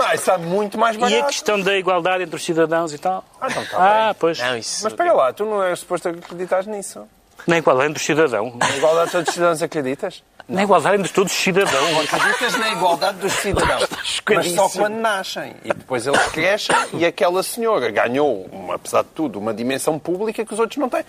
Ah, 0.10 0.14
isso 0.14 0.30
é 0.30 0.38
muito 0.38 0.78
mais 0.78 0.94
e 0.96 0.98
barato. 1.00 1.22
a 1.22 1.26
questão 1.26 1.60
da 1.60 1.76
igualdade 1.76 2.22
entre 2.24 2.36
os 2.36 2.44
cidadãos 2.44 2.92
e 2.94 2.98
tal. 2.98 3.24
Ah, 3.40 3.48
então 3.50 3.64
tá 3.66 4.10
Ah, 4.10 4.14
pois. 4.18 4.38
Não, 4.38 4.56
isso... 4.56 4.84
Mas 4.84 4.92
espera 4.92 5.12
lá, 5.12 5.32
tu 5.32 5.44
não 5.44 5.62
és 5.62 5.78
suposto 5.80 6.08
acreditar 6.08 6.64
nisso. 6.66 7.02
Na 7.46 7.58
igualdade 7.58 7.88
entre 7.90 8.00
os 8.00 8.06
cidadãos. 8.06 8.54
Na 8.56 8.76
igualdade 8.76 9.06
de 9.06 9.12
todos 9.12 9.28
os 9.28 9.34
cidadãos 9.34 9.62
acreditas? 9.62 10.22
Na 10.48 10.62
igualdade 10.62 10.96
entre 10.98 11.12
todos 11.12 11.32
os 11.32 11.38
cidadãos. 11.38 12.12
Acreditas 12.12 12.56
na 12.56 12.70
igualdade 12.70 13.18
dos 13.18 13.32
cidadãos, 13.32 13.88
mas 14.34 14.50
só 14.52 14.68
quando 14.68 14.94
nascem. 14.96 15.54
E 15.64 15.68
depois 15.72 16.06
eles 16.06 16.22
crescem 16.26 16.76
e 16.94 17.04
aquela 17.04 17.42
senhora 17.42 17.90
ganhou, 17.90 18.48
uma- 18.52 18.74
apesar 18.74 19.02
de 19.02 19.08
tudo, 19.10 19.38
uma 19.38 19.52
dimensão 19.54 19.98
pública 19.98 20.44
que 20.44 20.52
os 20.52 20.58
outros 20.60 20.78
não 20.78 20.88
têm. 20.88 21.04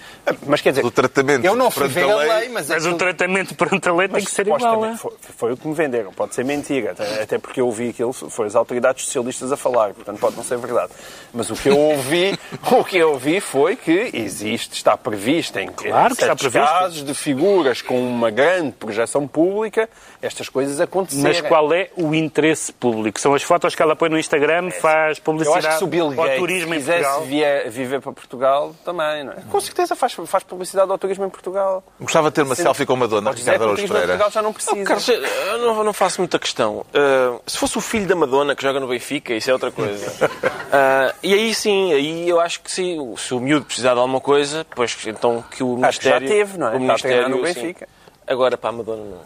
Mas 0.46 0.62
quer 0.62 0.72
dizer, 0.72 0.86
O 0.86 0.92
tratamento 0.92 1.46
eu 1.46 1.56
não 1.56 1.72
fui 1.72 1.88
ver 1.88 2.04
a 2.10 2.16
lei, 2.16 2.28
lei, 2.30 2.50
mas, 2.50 2.68
Mas 2.68 2.70
o 2.70 2.74
aquilo- 2.90 2.98
tratamento 2.98 3.56
perante 3.56 3.90
a 3.90 3.94
lei 3.94 4.08
tem 4.08 4.14
mas 4.16 4.26
que 4.26 4.32
ser 4.32 4.48
igual. 4.48 4.86
é? 4.86 4.96
Foi, 4.96 5.14
foi 5.38 5.54
o 5.54 5.58
que 5.58 5.68
me 5.68 5.74
venderam, 5.74 6.12
pode 6.14 6.36
ser 6.36 6.44
mentira, 6.46 6.92
até, 6.92 7.24
até 7.24 7.38
porque 7.38 7.62
eu 7.62 7.66
ouvi 7.68 7.90
aquilo, 7.90 8.14
foi 8.14 8.48
as 8.48 8.56
autoridades 8.56 9.06
socialistas 9.06 9.52
a 9.52 9.58
falar, 9.58 9.94
portanto 9.94 10.20
pode 10.20 10.36
não 10.36 10.44
ser 10.44 10.58
verdade. 10.58 10.92
Mas 11.34 11.50
o 11.50 11.56
que 11.56 11.70
eu 11.70 11.78
ouvi, 11.78 12.38
o 12.72 12.84
que 12.84 12.98
eu 12.98 13.12
ouvi 13.12 13.40
foi 13.40 13.76
que 13.76 14.10
existe, 14.14 14.74
está 14.76 14.96
previsto 14.98 15.58
em 15.60 15.68
Claro 15.72 16.16
que 16.16 16.22
está 16.22 16.36
previsto. 16.36 16.66
casos 16.68 17.04
de 17.04 17.14
figuras 17.14 17.82
com 17.82 18.00
uma 18.00 18.30
grande 18.30 18.72
projeção 18.74 19.21
pública 19.28 19.90
estas 20.22 20.50
coisas 20.50 20.80
acontecerem. 20.80 21.24
Mas 21.24 21.42
qual 21.42 21.72
é 21.74 21.90
o 21.96 22.14
interesse 22.14 22.72
público? 22.72 23.20
São 23.20 23.34
as 23.34 23.44
fotos 23.44 23.76
que 23.76 23.82
ela 23.82 23.96
põe 23.96 24.10
no 24.10 24.18
Instagram, 24.20 24.70
faz 24.72 25.18
Eu 25.18 25.24
publicidade 25.24 25.68
acho 25.68 25.76
que 25.76 25.78
se 25.80 25.84
o 25.84 25.88
Bill 25.88 26.06
ao 26.08 26.12
Gates 26.12 26.38
turismo 26.40 26.74
em 26.74 26.78
quisesse 26.78 27.04
Portugal. 27.04 27.26
vie- 27.26 27.70
viver 27.70 28.02
para 28.02 28.12
Portugal, 28.12 28.76
também, 28.86 29.24
não 29.24 29.34
é? 29.34 29.38
Com 29.50 29.60
certeza 29.62 29.96
faz, 29.96 30.14
faz 30.26 30.44
publicidade 30.44 30.92
ao 30.92 30.98
turismo 30.98 31.26
em 31.26 31.30
Portugal. 31.30 31.84
Gostava 32.00 32.30
de 32.30 32.36
ter 32.36 32.42
uma 32.44 32.56
selfie 32.56 32.86
com 32.86 32.96
Madonna, 32.96 33.30
Pode 33.30 33.38
dizer 33.38 33.52
Ricardo 33.52 33.64
Araújo 33.64 33.76
turismo 33.88 33.98
em 33.98 34.00
Pereira. 34.02 34.24
Portugal 34.24 34.32
já 34.32 34.42
não 34.42 34.54
precisa. 34.54 34.84
Carlos, 34.84 35.08
eu 35.10 35.58
não, 35.60 35.84
não 35.84 35.94
faço 35.94 36.22
muita 36.22 36.38
questão. 36.40 36.86
Uh, 36.94 37.42
se 37.48 37.58
fosse 37.58 37.78
o 37.78 37.82
filho 37.82 38.08
da 38.08 38.16
Madonna 38.16 38.56
que 38.56 38.62
joga 38.64 38.80
no 38.80 38.88
Benfica, 38.88 39.34
isso 39.34 39.50
é 39.50 39.54
outra 39.54 39.72
coisa. 39.72 40.08
Uh, 40.12 41.16
e 41.24 41.34
aí 41.34 41.54
sim, 41.54 41.94
aí 41.94 42.28
eu 42.28 42.40
acho 42.40 42.62
que 42.62 42.72
sim, 42.72 43.14
se 43.18 43.34
o 43.34 43.40
miúdo 43.40 43.66
precisar 43.66 43.94
de 43.94 44.00
alguma 44.00 44.20
coisa, 44.22 44.66
pois 44.76 44.96
então 45.08 45.44
que 45.52 45.64
o 45.64 45.84
Acho 45.84 46.00
que 46.00 46.06
já 46.10 46.20
Ministério. 46.20 46.46
teve, 46.46 46.58
não 46.58 46.68
é? 46.68 46.76
o 46.78 46.96
treinar 46.98 47.30
no 47.30 47.38
Ministério, 47.38 47.76
sim. 47.80 47.86
Agora 48.32 48.58
para 48.58 48.70
a 48.70 48.74
Madonna 48.74 49.04
não 49.04 49.22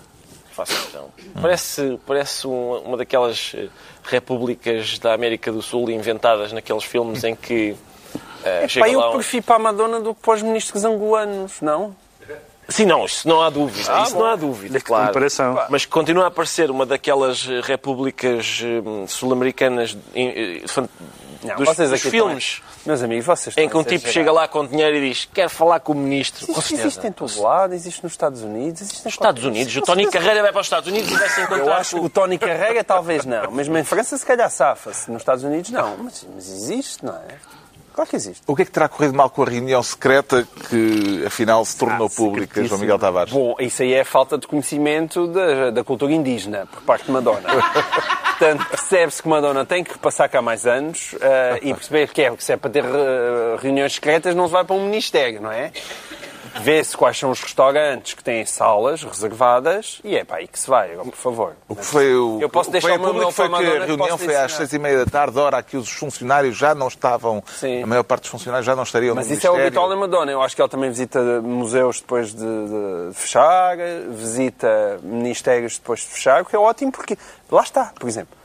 faço 0.52 0.74
questão. 0.74 1.10
Parece, 1.42 2.00
parece 2.08 2.48
um- 2.48 2.78
uma 2.80 2.98
daquelas 2.98 3.52
eh, 3.56 3.68
repúblicas 4.04 4.98
da 5.00 5.14
América 5.14 5.52
do 5.52 5.62
Sul 5.62 5.90
inventadas 5.92 6.52
naqueles 6.52 6.84
filmes 6.84 7.24
em 7.24 7.36
que. 7.36 7.76
uh, 8.16 8.68
chega 8.70 8.86
Pá, 8.86 8.92
eu 8.92 9.00
um- 9.00 9.12
prefiro 9.14 9.44
para 9.44 9.56
a 9.56 9.60
Madonna 9.60 10.00
do 10.00 10.16
que 10.16 10.22
para 10.22 10.34
os 10.34 10.42
ministros 10.42 10.84
angolanos, 10.86 11.62
não? 11.62 11.96
Sim, 12.68 12.86
não, 12.86 13.06
isso 13.06 13.28
não 13.28 13.42
há 13.42 13.50
dúvida. 13.50 13.90
Ah, 13.96 14.04
isso 14.04 14.14
bom. 14.14 14.20
não 14.22 14.26
há 14.28 14.36
dúvida, 14.36 14.80
claro. 14.82 15.08
comparação. 15.08 15.60
Mas 15.70 15.86
continua 15.86 16.24
a 16.26 16.28
aparecer 16.28 16.72
uma 16.72 16.86
daquelas 16.86 17.48
eh, 17.48 17.62
repúblicas 17.64 18.62
eh, 18.64 19.08
sul-americanas 19.08 19.96
eh, 20.16 20.62
Não, 21.44 21.56
dos, 21.58 21.68
vocês 21.68 21.90
dos 21.92 22.00
aqui 22.02 22.10
filmes 22.10 22.44
estão- 22.44 22.76
Meus 22.86 23.02
amigos, 23.02 23.26
vocês 23.26 23.58
em 23.58 23.68
que 23.68 23.76
um 23.78 23.84
tipo 23.84 24.08
chega 24.10 24.32
lá 24.32 24.48
com 24.48 24.64
dinheiro 24.66 24.96
e 24.98 25.10
diz 25.10 25.28
quer 25.34 25.50
falar 25.50 25.80
com 25.80 25.94
o 25.94 25.96
ministro. 25.96 26.46
Com 26.46 26.52
Existe, 26.54 26.68
certeza. 26.70 26.88
existe 26.88 27.08
em 27.08 27.12
todo 27.12 27.42
lado, 27.42 27.74
existe 27.74 28.04
nos 28.04 28.14
Estados 28.14 28.42
Unidos, 28.44 28.82
existe 28.82 29.04
Nos 29.06 29.14
Estados 29.14 29.42
qualquer- 29.42 29.58
Unidos. 29.58 29.76
O 29.76 29.80
Com 29.82 29.86
Tony. 29.88 30.08
Carreira 30.12 30.42
vai 30.44 30.52
para 30.52 30.62
os 30.62 30.68
Estados 30.68 30.90
Unidos 30.90 31.12
e 31.12 31.16
vai 31.16 31.30
se 31.30 31.42
encontrar 31.42 31.66
Eu 31.66 31.74
acho 31.74 31.90
que 31.96 32.00
com 32.00 32.06
o 32.06 32.10
Tony 32.10 32.38
Carrega 32.38 32.84
talvez 32.84 33.26
não. 33.26 33.50
Mesmo 33.52 33.76
em 33.78 33.84
França, 33.86 34.16
se 34.18 34.26
calhar 34.26 34.50
safa-se. 34.52 35.10
Nos 35.12 35.22
Estados 35.22 35.44
Unidos, 35.44 35.72
não. 35.72 35.98
Mas, 35.98 36.26
mas 36.34 36.48
existe, 36.48 37.04
não 37.04 37.16
é? 37.16 37.24
Claro 37.96 38.10
que 38.10 38.18
existe. 38.18 38.44
O 38.46 38.54
que 38.54 38.64
é 38.64 38.66
que 38.66 38.72
terá 38.72 38.90
corrido 38.90 39.14
mal 39.14 39.30
com 39.30 39.42
a 39.42 39.46
reunião 39.46 39.82
secreta 39.82 40.46
que, 40.70 41.24
afinal, 41.26 41.64
se 41.64 41.78
tornou 41.78 42.10
pública, 42.10 42.62
João 42.66 42.82
Miguel 42.82 43.00
Tavares? 43.00 43.32
Bom, 43.32 43.56
isso 43.58 43.84
aí 43.84 43.94
é 43.94 44.04
falta 44.04 44.38
de 44.38 44.46
conhecimento 44.46 45.28
da, 45.28 45.72
da 45.72 45.82
cultura 45.82 46.12
indígena 46.12 46.68
por 46.70 46.82
parte 46.82 47.06
de 47.06 47.12
Madonna. 47.12 47.48
Portanto, 48.38 48.66
percebe-se 48.70 49.24
que 49.24 49.30
Madonna 49.30 49.66
tem 49.66 49.82
que 49.82 49.98
passar 49.98 50.28
cá 50.28 50.42
mais 50.42 50.68
anos 50.68 51.16
eh, 51.22 51.60
e 51.62 51.74
perceber 51.74 52.10
que 52.10 52.22
é 52.22 52.36
que 52.36 52.44
se 52.44 52.52
é 52.52 52.58
para 52.58 52.70
ter 52.70 52.84
eh, 52.84 53.58
reuniões 53.62 53.94
secretas 53.94 54.36
não 54.36 54.48
se 54.48 54.52
vai 54.52 54.66
para 54.66 54.76
um 54.76 54.84
ministério, 54.84 55.40
não 55.40 55.50
é? 55.50 55.72
Vê-se 56.62 56.96
quais 56.96 57.18
são 57.18 57.32
os 57.32 57.42
restaurantes 57.42 58.14
que 58.14 58.24
têm 58.24 58.46
salas 58.46 59.04
reservadas 59.04 60.00
e 60.04 60.16
é 60.16 60.24
para 60.24 60.38
aí 60.38 60.48
que 60.48 60.58
se 60.58 60.70
vai, 60.70 60.90
por 60.96 61.14
favor. 61.16 61.54
O 61.68 61.76
que 61.76 61.84
foi 61.86 62.16
o, 62.16 62.40
Eu 62.42 62.50
posso 62.50 62.70
o 62.70 62.72
deixar 62.72 63.00
o 63.00 63.04
público 63.04 63.32
foi 63.32 63.50
que 63.50 63.56
a 63.56 63.86
reunião 63.86 64.18
foi 64.18 64.36
às 64.36 64.54
seis 64.54 64.72
e 64.74 64.80
meia 64.80 65.04
da 65.04 65.06
tarde, 65.06 65.38
hora 65.38 65.62
que 65.62 65.76
os 65.78 65.90
funcionários 65.92 66.56
já 66.58 66.74
não 66.74 66.88
estavam, 66.88 67.44
Sim. 67.48 67.84
a 67.84 67.88
maior 67.88 68.04
parte 68.04 68.24
dos 68.24 68.32
funcionários 68.32 68.66
já 68.66 68.76
não 68.76 68.84
estariam 68.84 69.14
Mas 69.16 69.28
no 69.28 69.34
isso 69.34 69.46
é 69.46 69.50
o 69.50 69.54
Ministério. 69.54 69.80
habitual 69.84 69.90
da 69.90 69.96
Madonna. 70.08 70.32
Eu 70.32 70.42
acho 70.42 70.56
que 70.56 70.62
ela 70.62 70.70
também 70.70 70.90
visita 70.90 71.20
museus 71.42 72.00
depois 72.00 72.34
de, 72.34 72.38
de 72.40 73.14
fechar, 73.14 73.78
visita 74.10 75.00
ministérios 75.04 75.78
depois 75.78 76.00
de 76.02 76.08
fechar, 76.08 76.42
o 76.42 76.46
que 76.46 76.56
é 76.56 76.60
ótimo 76.60 76.92
porque 76.92 77.18
lá 77.52 77.64
está, 77.64 77.92
por 78.00 78.08
exemplo. 78.08 78.36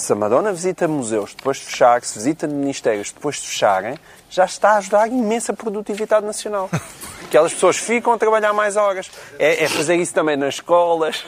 Se 0.00 0.14
a 0.14 0.16
Madonna 0.16 0.50
visita 0.50 0.88
museus 0.88 1.34
depois 1.34 1.58
de 1.58 1.66
fechar, 1.66 2.02
se 2.02 2.18
visita 2.18 2.46
ministérios 2.46 3.12
depois 3.12 3.36
de 3.36 3.46
fecharem, 3.46 3.98
já 4.30 4.46
está 4.46 4.70
a 4.70 4.76
ajudar 4.78 5.02
a 5.02 5.08
imensa 5.08 5.52
produtividade 5.52 6.24
nacional. 6.24 6.70
Aquelas 7.22 7.52
pessoas 7.52 7.76
ficam 7.76 8.14
a 8.14 8.18
trabalhar 8.18 8.54
mais 8.54 8.76
horas. 8.76 9.10
É, 9.38 9.62
é 9.64 9.68
fazer 9.68 9.96
isso 9.96 10.14
também 10.14 10.38
nas 10.38 10.54
escolas. 10.54 11.22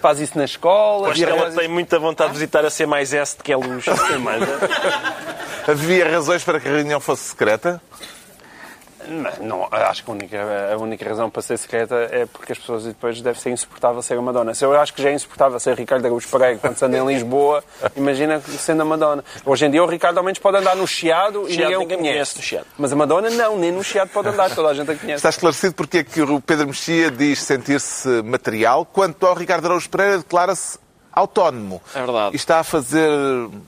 Faz 0.00 0.18
isso 0.18 0.36
nas 0.36 0.50
escolas. 0.50 1.16
Que 1.16 1.24
ela 1.24 1.52
tem 1.52 1.68
muita 1.68 1.96
vontade 2.00 2.32
de 2.32 2.38
visitar 2.40 2.64
a 2.64 2.70
C 2.70 2.86
mais 2.86 3.14
S 3.14 3.36
de 3.36 3.44
que 3.44 3.52
é 3.52 3.56
luz. 3.56 3.84
Havia 5.68 6.10
razões 6.10 6.42
para 6.42 6.58
que 6.58 6.66
a 6.66 6.72
reunião 6.72 6.98
fosse 6.98 7.22
secreta? 7.22 7.80
Não, 9.40 9.66
acho 9.70 10.04
que 10.04 10.10
a 10.10 10.14
única, 10.14 10.72
a 10.72 10.76
única 10.76 11.08
razão 11.08 11.30
para 11.30 11.42
ser 11.42 11.56
secreta 11.56 11.94
é 12.10 12.26
porque 12.26 12.52
as 12.52 12.58
pessoas 12.58 12.84
depois 12.84 13.20
deve 13.20 13.40
ser 13.40 13.50
insuportável 13.50 14.02
ser 14.02 14.18
a 14.18 14.22
Madonna. 14.22 14.54
Se 14.54 14.64
eu 14.64 14.78
acho 14.78 14.92
que 14.92 15.02
já 15.02 15.10
é 15.10 15.14
insuportável 15.14 15.58
ser 15.58 15.76
Ricardo 15.76 16.04
Araújo 16.04 16.28
Pereira 16.28 16.58
quando 16.58 16.82
anda 16.82 16.98
em 16.98 17.06
Lisboa, 17.06 17.64
imagina 17.96 18.40
sendo 18.40 18.82
a 18.82 18.84
Madonna. 18.84 19.24
Hoje 19.44 19.66
em 19.66 19.70
dia 19.70 19.82
o 19.82 19.86
Ricardo 19.86 20.18
ao 20.18 20.24
menos 20.24 20.38
pode 20.38 20.58
andar 20.58 20.76
no 20.76 20.86
Chiado 20.86 21.48
e 21.48 21.54
Chiado, 21.54 21.70
ninguém 21.70 21.78
ninguém 21.78 21.98
conhece. 21.98 22.34
conhece 22.34 22.42
Chiado. 22.42 22.66
Mas 22.76 22.92
a 22.92 22.96
Madonna 22.96 23.30
não, 23.30 23.58
nem 23.58 23.72
no 23.72 23.82
Chiado 23.82 24.10
pode 24.10 24.28
andar, 24.28 24.54
toda 24.54 24.68
a 24.68 24.74
gente 24.74 24.90
a 24.90 24.94
conhece. 24.96 25.16
Está 25.16 25.30
esclarecido 25.30 25.74
porque 25.74 25.98
é 25.98 26.04
que 26.04 26.20
o 26.20 26.40
Pedro 26.40 26.66
Mexia 26.66 27.10
diz 27.10 27.40
sentir-se 27.40 28.22
material, 28.22 28.84
quanto 28.84 29.26
ao 29.26 29.34
Ricardo 29.34 29.66
Araújo 29.66 29.88
Pereira 29.88 30.18
declara-se 30.18 30.78
autónomo. 31.18 31.80
É 31.94 31.98
verdade. 31.98 32.34
E 32.34 32.36
está 32.36 32.60
a 32.60 32.64
fazer 32.64 33.08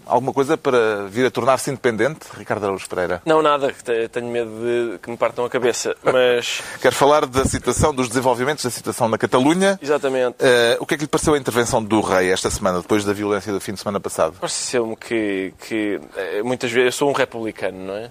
alguma 0.07 0.33
coisa 0.33 0.57
para 0.57 1.07
vir 1.09 1.27
a 1.27 1.31
tornar-se 1.31 1.71
independente, 1.71 2.27
Ricardo 2.37 2.65
Araújo 2.65 2.89
Pereira? 2.89 3.23
Não, 3.25 3.43
nada, 3.43 3.75
tenho 4.11 4.27
medo 4.29 4.51
de 4.51 4.99
que 4.99 5.11
me 5.11 5.17
partam 5.17 5.45
a 5.45 5.51
cabeça. 5.51 5.97
Mas, 6.03 6.63
Quero 6.81 6.95
falar 6.95 7.27
da 7.27 7.45
situação, 7.45 7.95
dos 7.95 8.09
desenvolvimentos 8.09 8.65
da 8.65 8.71
situação 8.71 9.09
na 9.09 9.19
Catalunha. 9.19 9.79
exatamente. 9.83 10.37
Eh, 10.41 10.77
o 10.81 10.87
que 10.87 10.95
é 10.95 10.97
que 10.97 11.05
lhe 11.05 11.09
pareceu 11.09 11.35
a 11.35 11.39
intervenção 11.39 11.83
do 11.83 12.01
rei 12.01 12.31
esta 12.33 12.51
semana, 12.51 12.81
depois 12.81 13.05
da 13.05 13.13
violência 13.13 13.53
do 13.53 13.61
fim 13.61 13.75
de 13.75 13.81
semana 13.81 14.01
passado? 14.01 14.35
Pareceu-me 14.41 14.97
que, 14.97 15.53
que 15.67 16.01
eh, 16.17 16.43
muitas 16.43 16.71
vezes 16.71 16.87
eu 16.87 16.93
sou 16.93 17.11
um 17.11 17.13
republicano, 17.13 17.79
não 17.79 17.97
é? 17.97 18.11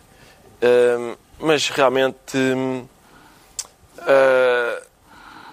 Ahm, 0.61 1.15
mas 1.39 1.69
realmente 1.69 2.37
ah, 3.99 4.81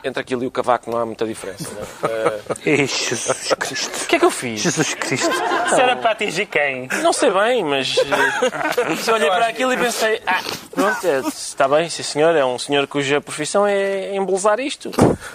entre 0.04 0.20
aquilo 0.20 0.44
e 0.44 0.46
o 0.46 0.50
cavaco 0.50 0.90
não 0.90 0.98
há 0.98 1.06
muita 1.06 1.26
diferença. 1.26 1.68
Não 1.72 2.08
é? 2.08 2.40
Ei, 2.64 2.86
Jesus 2.86 3.52
Cristo. 3.58 4.04
o 4.04 4.06
que 4.06 4.16
é 4.16 4.18
que 4.18 4.24
eu 4.24 4.30
fiz? 4.30 4.60
Jesus 4.60 4.94
Cristo. 4.94 5.30
Isso 5.66 5.80
era 5.80 5.96
para 5.96 6.12
atingir 6.12 6.46
quem? 6.46 6.88
Não 7.02 7.12
sei 7.12 7.30
bem, 7.30 7.64
mas 7.64 7.96
eh, 7.98 8.96
se 8.96 9.10
olhei 9.10 9.28
para 9.28 9.46
aquilo 9.48 9.72
e 9.72 9.76
pensei, 9.76 10.22
ah, 10.26 10.40
pronto, 10.74 11.06
é, 11.06 11.18
está 11.28 11.66
bem, 11.68 11.88
sim 11.90 12.02
senhor, 12.02 12.34
é 12.36 12.44
um 12.44 12.58
senhor 12.58 12.86
cuja 12.86 13.20
profissão 13.20 13.66
é 13.66 14.14
embelezar 14.14 14.60
isto. 14.60 14.90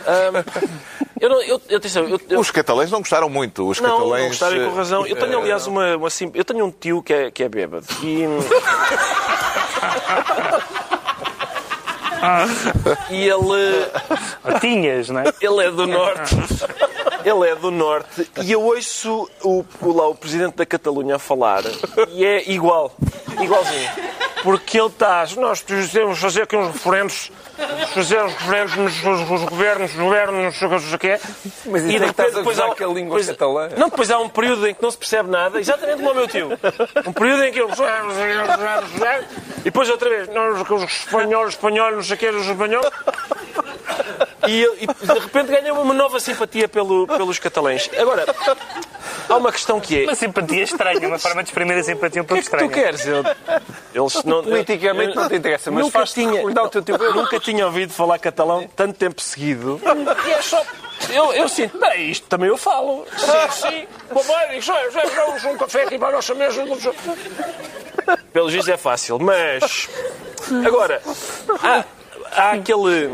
Ahm, 0.08 0.44
eu 1.20 1.30
não, 1.30 1.42
eu, 1.44 1.62
eu, 1.70 1.78
atenção, 1.78 2.08
eu, 2.08 2.20
eu- 2.30 2.40
Os 2.40 2.50
catalães 2.52 2.90
não 2.90 3.00
gostaram 3.00 3.30
muito. 3.30 3.68
Os 3.70 3.80
não, 3.80 3.92
catalães. 3.98 4.22
não 4.24 4.30
gostaram 4.30 4.58
e 4.58 4.66
com 4.66 4.72
eh, 4.72 4.76
razão. 4.76 5.06
Eu 5.06 5.16
tenho, 5.16 5.40
aliás, 5.40 5.68
uma, 5.68 5.96
uma 5.98 6.10
sim- 6.10 6.32
Eu 6.34 6.44
tenho 6.46 6.66
um 6.66 6.72
tio 6.72 7.04
que 7.04 7.14
é, 7.14 7.30
que 7.32 7.44
é 7.44 7.50
bêbado. 7.50 7.86
E. 8.04 8.26
e 13.10 13.24
ele. 13.28 13.88
Ou 14.44 14.60
tinhas, 14.60 15.10
não 15.10 15.22
é? 15.22 15.34
Ele 15.42 15.66
é 15.66 15.72
do 15.72 15.88
norte. 15.88 16.36
Ele 17.24 17.50
é 17.50 17.56
do 17.56 17.70
norte 17.70 18.30
e 18.44 18.52
eu 18.52 18.62
ouço 18.64 19.30
o, 19.44 19.64
o, 19.82 19.94
lá, 19.94 20.08
o 20.08 20.16
presidente 20.16 20.56
da 20.56 20.66
Catalunha 20.66 21.18
a 21.18 21.20
falar 21.20 21.64
e 22.10 22.26
é 22.26 22.50
igual. 22.50 22.92
Igualzinho. 23.40 23.90
Porque 24.44 24.80
ele 24.80 24.88
está. 24.88 25.24
Nós 25.38 25.62
temos 25.62 25.92
de 25.92 26.16
fazer 26.22 26.42
aqui 26.44 26.56
uns 26.58 26.74
referendos. 26.74 27.32
Fazer 27.94 28.24
uns 28.24 28.34
referendos 28.34 28.76
nos, 28.76 29.04
nos- 29.04 29.30
nos 29.30 29.44
governos, 29.44 29.94
nos 29.94 30.04
governos, 30.04 30.60
não 30.62 30.80
sei 30.80 30.96
o 30.96 30.98
que, 30.98 31.08
é. 31.10 31.20
Mas 31.68 31.84
isso 31.84 31.96
é 31.96 32.00
que 32.00 32.06
estás 32.10 32.36
a 32.36 32.42
gozar 32.42 32.76
com 32.76 32.84
a 32.84 32.94
língua 32.94 33.24
catalã. 33.24 33.70
Não, 33.78 33.90
depois 33.90 34.10
há 34.10 34.18
um 34.18 34.28
período 34.30 34.68
em 34.68 34.74
que 34.74 34.82
não 34.82 34.90
se 34.90 34.98
percebe 34.98 35.30
nada, 35.30 35.60
exatamente 35.60 35.98
como 35.98 36.10
o 36.12 36.16
meu 36.16 36.28
tio. 36.28 36.50
Um 37.06 37.14
período 37.14 37.44
em 37.44 37.52
que 37.52 37.60
eu. 37.62 37.70
E 39.62 39.66
depois 39.66 39.88
outra 39.92 40.10
vez, 40.10 40.28
não, 40.30 40.54
os 40.54 40.84
espanhóis, 40.84 41.50
espanhóis, 41.50 42.11
não 42.32 42.40
sei 42.42 42.50
o 42.50 42.52
espanhóis. 42.54 42.88
E, 44.48 44.62
eu- 44.62 44.76
e 44.80 44.88
de 44.88 45.20
repente 45.20 45.52
ganhei 45.52 45.72
uma 45.72 45.94
nova 45.94 46.20
simpatia 46.20 46.68
pelo- 46.68 47.06
pelos 47.08 47.38
catalães. 47.40 47.90
Agora, 47.98 48.26
há 49.30 49.36
uma 49.38 49.52
questão 49.52 49.80
que 49.80 50.02
é. 50.02 50.04
Uma 50.06 50.16
simpatia 50.16 50.64
estranha, 50.64 51.08
uma 51.08 51.20
forma 51.20 51.44
de 51.44 51.50
exprimir 51.50 51.78
a 51.78 51.84
simpatia 51.84 52.22
um 52.22 52.26
O 52.26 52.28
pouco 52.28 52.42
que 52.44 52.48
é 52.48 52.52
que 52.52 52.58
tu 52.58 52.66
estranha. 52.66 52.84
queres? 52.92 53.06
Eu- 53.06 53.24
eles 53.94 54.24
não, 54.24 54.44
Politicamente 54.44 55.16
não 55.16 55.28
te 55.30 55.36
interessa, 55.36 55.70
mas 55.72 55.84
nunca 55.84 56.04
tinha, 56.06 56.34
recordar 56.34 56.64
o 56.66 56.70
teu 56.70 56.82
bêbado. 56.82 57.14
Nunca 57.14 57.40
tinha 57.40 57.66
ouvido 57.66 57.94
falar 57.94 58.18
catalão 58.20 58.68
tanto 58.76 58.98
tempo 58.98 59.22
seguido. 59.22 59.80
E 60.26 60.32
é 60.32 60.42
só. 60.42 60.62
Eu, 61.10 61.34
eu 61.34 61.50
sinto, 61.50 61.78
bem, 61.80 62.12
isto 62.12 62.28
também 62.28 62.48
eu 62.50 62.58
falo. 62.58 63.06
Sim, 63.18 63.68
sim. 63.70 63.88
Isso 64.58 64.72
é, 64.72 64.92
já 64.92 65.04
vamos 65.26 65.44
um 65.46 65.58
café 65.58 65.84
aqui 65.84 65.98
para 65.98 66.10
a 66.10 66.12
nossa 66.14 66.34
mesa. 66.36 66.64
Pelo 68.32 68.50
visto 68.50 68.70
é 68.72 68.78
fácil, 68.78 69.20
mas. 69.20 69.90
Agora, 70.66 71.02
há, 71.64 71.84
há 72.32 72.52
aquele. 72.52 73.12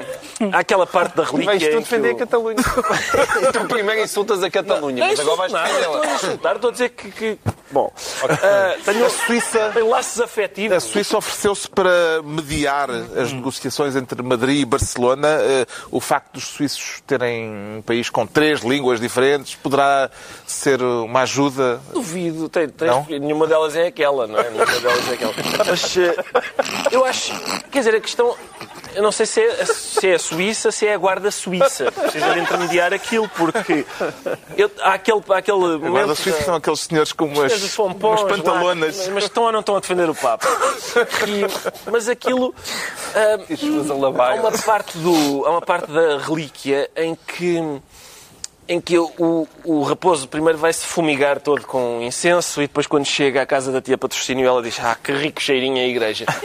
Há 0.53 0.59
aquela 0.59 0.85
parte 0.85 1.15
da 1.15 1.23
relíquia. 1.23 1.45
Vais 1.45 1.63
tu 1.63 1.79
defender 1.79 2.13
o- 2.13 2.15
a 2.15 2.19
Catalunha. 2.19 2.55
tu 3.53 3.65
primeiro 3.67 4.01
insultas 4.03 4.43
a 4.43 4.49
Catalunha, 4.51 4.99
Não 5.03 5.07
mas 5.07 5.19
agora 5.19 5.35
vais 5.37 5.51
insulto 5.51 5.67
nada, 5.73 5.79
estou 5.79 6.01
a 6.03 6.13
insultar, 6.15 6.55
estou 6.55 6.69
a 6.69 6.73
dizer 6.73 6.89
que. 6.89 7.11
que- 7.11 7.39
bom, 7.71 7.91
ah, 8.23 8.75
tenho, 8.85 9.05
A 9.05 9.09
Suíça. 9.09 9.71
tenho 9.73 9.89
laços 9.89 10.21
afetivos. 10.21 10.77
A 10.77 10.79
Suíça 10.79 11.17
ofereceu-se 11.17 11.67
para 11.69 12.21
mediar 12.23 12.89
as 12.91 13.31
negociações 13.33 13.95
entre 13.95 14.21
Madrid 14.21 14.61
e 14.61 14.65
Barcelona. 14.65 15.27
Eh, 15.41 15.65
O 15.89 15.99
facto 15.99 16.33
dos 16.33 16.45
suíços 16.49 17.01
terem 17.07 17.49
um 17.77 17.81
país 17.81 18.09
com 18.09 18.25
três 18.27 18.59
línguas 18.61 18.99
diferentes 18.99 19.55
poderá 19.55 20.09
ser 20.45 20.81
uma 20.81 21.21
ajuda. 21.21 21.81
Duvido, 21.93 22.47
tem, 22.49 22.69
tens- 22.69 22.89
Não? 22.91 23.05
nenhuma 23.09 23.47
delas 23.47 23.75
é 23.75 23.87
aquela, 23.87 24.27
não 24.27 24.37
é? 24.39 24.49
Nenhuma 24.51 24.65
delas 24.79 25.09
é 25.09 25.13
aquela. 25.13 25.33
Mas 25.67 25.97
eh, 25.97 26.15
eu 26.91 27.03
acho, 27.05 27.33
quer 27.71 27.79
dizer, 27.79 27.95
a 27.95 27.99
questão. 28.01 28.35
Eu 28.97 29.03
não 29.03 29.11
sei 29.11 29.25
se 29.27 29.39
é, 29.41 29.65
se 29.65 30.07
é 30.09 30.15
a 30.15 30.19
Suíça, 30.19 30.71
se 30.71 30.87
é 30.87 30.93
a 30.93 30.97
guarda 30.97 31.29
suíça. 31.31 31.91
Precisa 31.91 32.33
de 32.33 32.39
intermediar 32.39 32.91
aquilo, 32.93 33.29
porque 33.29 33.85
eu, 34.57 34.69
há 34.81 34.93
aquele, 34.93 35.21
há 35.29 35.37
aquele 35.37 35.57
A 35.57 35.59
momento... 35.59 35.91
guarda 35.91 36.15
suíça 36.15 36.43
são 36.43 36.55
aqueles 36.55 36.79
senhores 36.79 37.13
com 37.13 37.25
umas, 37.25 37.75
pompons 37.75 38.21
umas 38.21 38.31
lá, 38.31 38.37
pantalonas. 38.37 38.97
mas, 38.97 39.07
mas 39.09 39.23
estão 39.25 39.43
ou 39.43 39.51
não 39.51 39.59
estão 39.59 39.75
a 39.75 39.79
defender 39.79 40.09
o 40.09 40.15
Papa? 40.15 40.47
E- 41.27 41.91
mas 41.91 42.09
aquilo... 42.09 42.53
ah, 43.15 43.37
há 44.31 44.33
uma 44.35 44.51
parte 44.51 44.97
do 44.97 45.45
há 45.45 45.51
uma 45.51 45.61
parte 45.61 45.91
da 45.91 46.17
relíquia 46.17 46.89
em 46.95 47.15
que 47.15 47.79
em 48.69 48.81
que 48.81 48.97
o, 48.97 49.47
o 49.63 49.81
raposo 49.83 50.27
primeiro 50.27 50.57
vai 50.57 50.73
se 50.73 50.85
fumigar 50.85 51.39
todo 51.39 51.65
com 51.65 52.01
incenso 52.01 52.61
e 52.61 52.67
depois 52.67 52.85
quando 52.87 53.05
chega 53.05 53.41
à 53.41 53.45
casa 53.45 53.71
da 53.71 53.81
tia 53.81 53.97
patrocínio 53.97 54.45
ela 54.45 54.61
diz 54.61 54.77
ah 54.81 54.95
que 55.01 55.11
rico 55.13 55.41
cheirinho 55.41 55.77
é 55.77 55.81
a 55.81 55.87
igreja. 55.87 56.25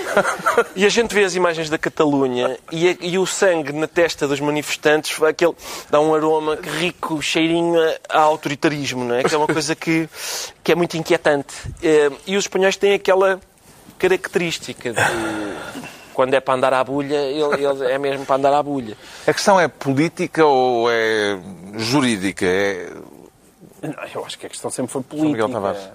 E 0.76 0.84
a 0.86 0.88
gente 0.88 1.14
vê 1.14 1.24
as 1.24 1.34
imagens 1.34 1.68
da 1.70 1.78
Catalunha 1.78 2.56
e, 2.70 2.88
a- 2.88 2.96
e 3.00 3.18
o 3.18 3.26
sangue 3.26 3.72
na 3.72 3.86
testa 3.86 4.28
dos 4.28 4.38
manifestantes 4.40 5.20
aquele 5.22 5.54
dá 5.90 6.00
um 6.00 6.14
aroma 6.14 6.56
que 6.56 6.68
rico 6.68 7.20
cheirinho 7.22 7.74
a, 7.80 8.18
a 8.18 8.20
autoritarismo 8.20 9.04
não 9.04 9.14
é? 9.16 9.22
Que 9.24 9.34
é 9.34 9.38
uma 9.38 9.46
coisa 9.46 9.74
que 9.74 10.08
que 10.62 10.70
é 10.72 10.74
muito 10.74 10.96
inquietante. 10.96 11.54
Eh, 11.82 12.10
e 12.26 12.36
os 12.36 12.44
espanhóis 12.44 12.76
têm 12.76 12.92
aquela 12.94 13.40
característica 13.98 14.92
de 14.92 15.00
quando 16.12 16.34
é 16.34 16.40
para 16.40 16.54
andar 16.54 16.74
à 16.74 16.84
bulha, 16.84 17.16
ele, 17.16 17.64
ele 17.64 17.92
é 17.92 17.98
mesmo 17.98 18.24
para 18.24 18.36
andar 18.36 18.52
à 18.52 18.62
bulha. 18.62 18.96
A 19.26 19.32
questão 19.32 19.58
é 19.58 19.68
política 19.68 20.44
ou 20.44 20.90
é 20.90 21.38
jurídica? 21.76 22.46
É... 22.46 22.90
Não, 23.82 23.94
eu 24.14 24.24
acho 24.24 24.38
que 24.38 24.46
a 24.46 24.48
questão 24.48 24.70
sempre 24.70 24.92
foi 24.92 25.02
política. 25.02 25.44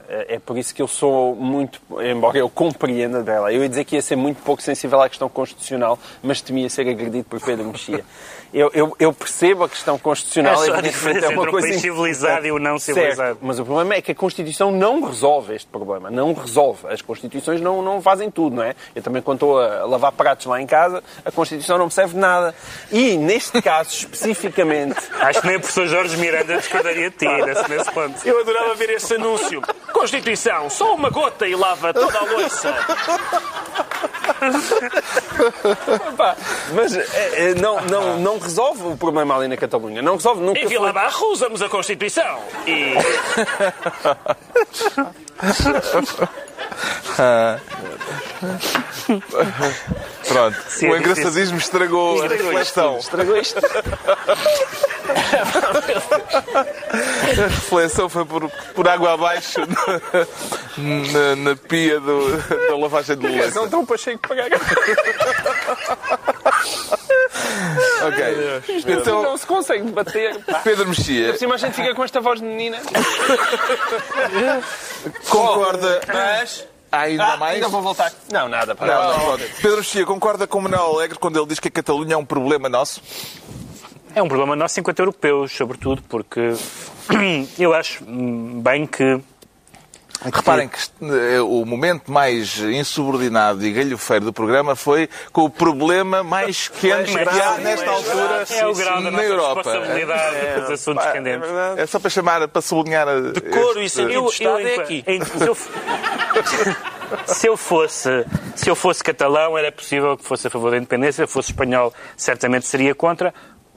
É, 0.09 0.35
é 0.35 0.39
por 0.39 0.57
isso 0.57 0.75
que 0.75 0.81
eu 0.81 0.87
sou 0.89 1.33
muito, 1.35 1.81
embora 2.01 2.37
eu 2.37 2.49
compreenda 2.49 3.23
dela, 3.23 3.51
eu 3.53 3.63
ia 3.63 3.69
dizer 3.69 3.85
que 3.85 3.95
ia 3.95 4.01
ser 4.01 4.17
muito 4.17 4.43
pouco 4.43 4.61
sensível 4.61 5.01
à 5.01 5.07
questão 5.07 5.29
constitucional, 5.29 5.97
mas 6.21 6.41
temia 6.41 6.69
ser 6.69 6.81
agredido 6.81 7.23
por 7.29 7.39
Pedro 7.39 7.65
Mexia. 7.65 8.03
Eu, 8.53 8.71
eu, 8.73 8.95
eu 8.99 9.13
percebo 9.13 9.63
a 9.63 9.69
questão 9.69 9.97
constitucional. 9.97 10.63
É 10.63 10.65
só 10.65 10.73
a 10.75 10.81
diferença 10.81 11.31
entre 11.31 11.39
um 11.39 11.51
país 11.51 11.81
civilizado 11.81 12.47
e 12.47 12.51
o 12.51 12.59
não 12.59 12.79
civilizado. 12.79 13.15
Certo, 13.15 13.39
mas 13.41 13.59
o 13.59 13.65
problema 13.65 13.95
é 13.95 14.01
que 14.01 14.11
a 14.11 14.15
Constituição 14.15 14.71
não 14.71 15.01
resolve 15.03 15.55
este 15.55 15.67
problema. 15.67 16.09
Não 16.09 16.33
resolve. 16.33 16.87
As 16.87 17.01
Constituições 17.01 17.61
não, 17.61 17.81
não 17.81 18.01
fazem 18.01 18.31
tudo, 18.31 18.57
não 18.57 18.63
é? 18.63 18.75
Eu 18.95 19.01
também, 19.01 19.21
quando 19.21 19.37
estou 19.37 19.59
a 19.59 19.85
lavar 19.85 20.11
pratos 20.11 20.45
lá 20.45 20.61
em 20.61 20.67
casa, 20.67 21.03
a 21.25 21.31
Constituição 21.31 21.77
não 21.77 21.85
me 21.85 21.91
serve 21.91 22.13
de 22.13 22.19
nada. 22.19 22.55
E, 22.91 23.17
neste 23.17 23.61
caso, 23.61 23.89
especificamente, 23.89 24.97
Acho 25.19 25.41
que 25.41 25.47
nem 25.47 25.55
o 25.57 25.59
professor 25.59 25.87
Jorge 25.87 26.17
Miranda 26.17 26.57
discordaria 26.57 27.09
de 27.09 27.17
ti 27.17 27.27
nesse, 27.27 27.69
nesse 27.69 27.91
ponto. 27.91 28.15
Eu 28.25 28.39
adorava 28.39 28.75
ver 28.75 28.91
esse 28.91 29.13
anúncio. 29.15 29.61
Constituição, 29.91 30.69
só 30.69 30.93
uma 30.93 31.09
gota 31.09 31.47
e 31.47 31.55
lava 31.55 31.93
toda 31.93 32.17
a 32.17 32.23
louça. 32.23 32.75
Pá, 36.17 36.35
mas 36.73 36.95
é, 36.95 37.05
é, 37.33 37.55
não, 37.55 37.81
não, 37.85 38.19
não 38.19 38.39
resolve 38.39 38.83
o 38.87 38.97
problema 38.97 39.35
ali 39.35 39.47
na 39.47 39.57
Catalunha. 39.57 40.01
Não 40.01 40.15
resolve 40.15 40.41
nunca. 40.41 40.59
Em 40.59 40.67
Vila 40.67 40.91
Barra 40.93 41.25
usamos 41.25 41.61
a 41.61 41.69
Constituição. 41.69 42.39
E 42.65 42.93
Pronto. 50.27 50.57
Sim, 50.67 50.89
o 50.89 50.95
é 50.95 50.99
engraçadismo 50.99 51.57
estragou 51.57 52.21
a 52.21 52.25
Estragou 52.25 52.47
reflexão. 52.47 52.97
Estragou 52.97 53.37
isto. 53.37 53.59
A 57.37 57.47
reflexão 57.47 58.09
foi 58.09 58.25
por, 58.25 58.49
por 58.75 58.87
água 58.87 59.13
abaixo 59.13 59.61
na, 60.77 61.35
na 61.35 61.55
pia 61.55 61.99
do- 61.99 62.37
da 62.69 62.77
lavagem 62.77 63.17
de 63.17 63.27
louça. 63.27 63.55
Não 63.59 63.69
tão 63.69 63.85
para 63.85 63.97
cheio 63.97 64.19
que 64.19 64.27
pagar. 64.27 64.47
Ok. 68.07 68.61
Então, 68.87 69.23
Não 69.23 69.37
se 69.37 69.45
consegue 69.45 69.83
bater. 69.91 70.37
Pá. 70.43 70.59
Pedro 70.63 70.87
Mexia, 70.89 71.29
Por 71.31 71.37
cima 71.39 71.55
a 71.55 71.57
gente 71.57 71.73
fica 71.73 71.93
com 71.95 72.03
esta 72.03 72.19
voz 72.21 72.39
de 72.39 72.45
menina. 72.45 72.77
concorda 75.29 76.01
Mas. 76.07 76.65
Ainda 77.01 77.33
Ah, 77.33 77.37
mais? 77.37 77.55
ainda 77.55 77.67
vou 77.69 77.81
voltar. 77.81 78.11
Não, 78.31 78.47
nada. 78.49 78.75
Pá. 78.75 78.85
Não, 78.85 79.29
não. 79.31 79.37
Pedro 79.61 79.77
Mexia 79.77 80.05
concorda 80.05 80.47
com 80.47 80.59
o 80.59 80.61
Manuel 80.61 80.95
Alegre 80.95 81.17
quando 81.19 81.37
ele 81.39 81.47
diz 81.47 81.59
que 81.59 81.67
a 81.67 81.71
Catalunha 81.71 82.13
é 82.13 82.17
um 82.17 82.25
problema 82.25 82.67
nosso? 82.69 83.01
É 84.15 84.21
um 84.23 84.27
problema 84.27 84.55
nosso 84.55 84.79
enquanto 84.79 84.99
europeus, 84.99 85.51
sobretudo, 85.51 86.01
porque 86.09 86.53
eu 87.59 87.73
acho 87.73 88.03
bem 88.05 88.85
que. 88.87 89.19
Reparem 90.23 90.67
que 90.67 90.77
este- 90.77 90.91
eh, 91.01 91.39
o 91.41 91.63
momento 91.63 92.11
mais 92.11 92.57
insubordinado 92.59 93.63
e 93.65 93.71
galhofeiro 93.71 94.25
do 94.25 94.33
programa 94.33 94.75
foi 94.75 95.07
com 95.31 95.43
o 95.43 95.49
problema 95.49 96.23
mais 96.23 96.67
quente 96.67 97.11
que 97.13 97.19
há 97.39 97.57
nesta 97.59 97.89
altura 97.91 98.45
É 98.49 98.65
o 98.65 98.73
grau 98.73 98.95
da 98.95 99.01
na 99.01 99.11
nossa 99.11 99.23
Europa. 99.23 99.61
responsabilidade 99.63 100.61
dos 100.61 100.71
assuntos 100.71 101.05
Pá, 101.05 101.11
candentes. 101.11 101.49
É 101.77 101.85
só 101.85 101.99
para 101.99 102.09
chamar, 102.09 102.47
para 102.47 102.61
sublinhar. 102.61 103.07
E 103.79 103.89
sentido 103.89 104.25
de 104.25 104.31
Estado 104.33 104.59
é 104.59 104.73
enqu- 104.73 104.81
aqui. 104.81 105.03
em- 105.07 105.23
se, 105.23 105.47
eu, 105.47 105.55
se 107.25 107.47
eu 107.47 107.57
fosse 107.57 108.25
se 108.55 108.69
eu 108.69 108.75
fosse 108.75 109.03
catalão 109.03 109.57
era 109.57 109.71
possível 109.71 110.17
que 110.17 110.23
fosse 110.25 110.47
a 110.47 110.49
favor 110.49 110.71
da 110.71 110.77
independência, 110.77 111.25
se 111.27 111.31
fosse 111.31 111.51
espanhol 111.51 111.93
certamente 112.15 112.65
seria 112.65 112.93
contra. 112.95 113.33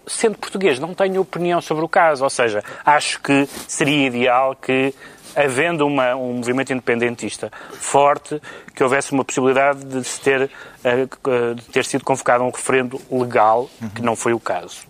Sendo 0.07 0.39
português, 0.39 0.79
não 0.81 0.95
tenho 0.95 1.21
opinião 1.21 1.61
sobre 1.61 1.85
o 1.85 1.89
caso. 1.89 2.25
Ou 2.25 2.31
seja, 2.31 2.65
acho 2.85 3.21
que 3.21 3.47
seria 3.69 4.07
ideal 4.07 4.57
que, 4.57 4.93
havendo 5.37 5.87
uma- 5.87 6.15
um 6.15 6.35
movimento 6.35 6.73
independentista 6.73 7.51
forte, 7.73 8.41
que 8.75 8.83
houvesse 8.83 9.13
uma 9.13 9.25
possibilidade 9.25 9.85
de 9.85 10.03
se 10.05 10.21
ter, 10.21 10.51
eh, 10.85 11.07
de 11.55 11.63
ter 11.71 11.85
sido 11.85 12.05
convocado 12.05 12.45
um 12.45 12.51
referendo 12.51 13.01
legal, 13.11 13.69
que 13.95 14.03
não 14.03 14.15
foi 14.17 14.33
o 14.33 14.41
caso. 14.41 14.83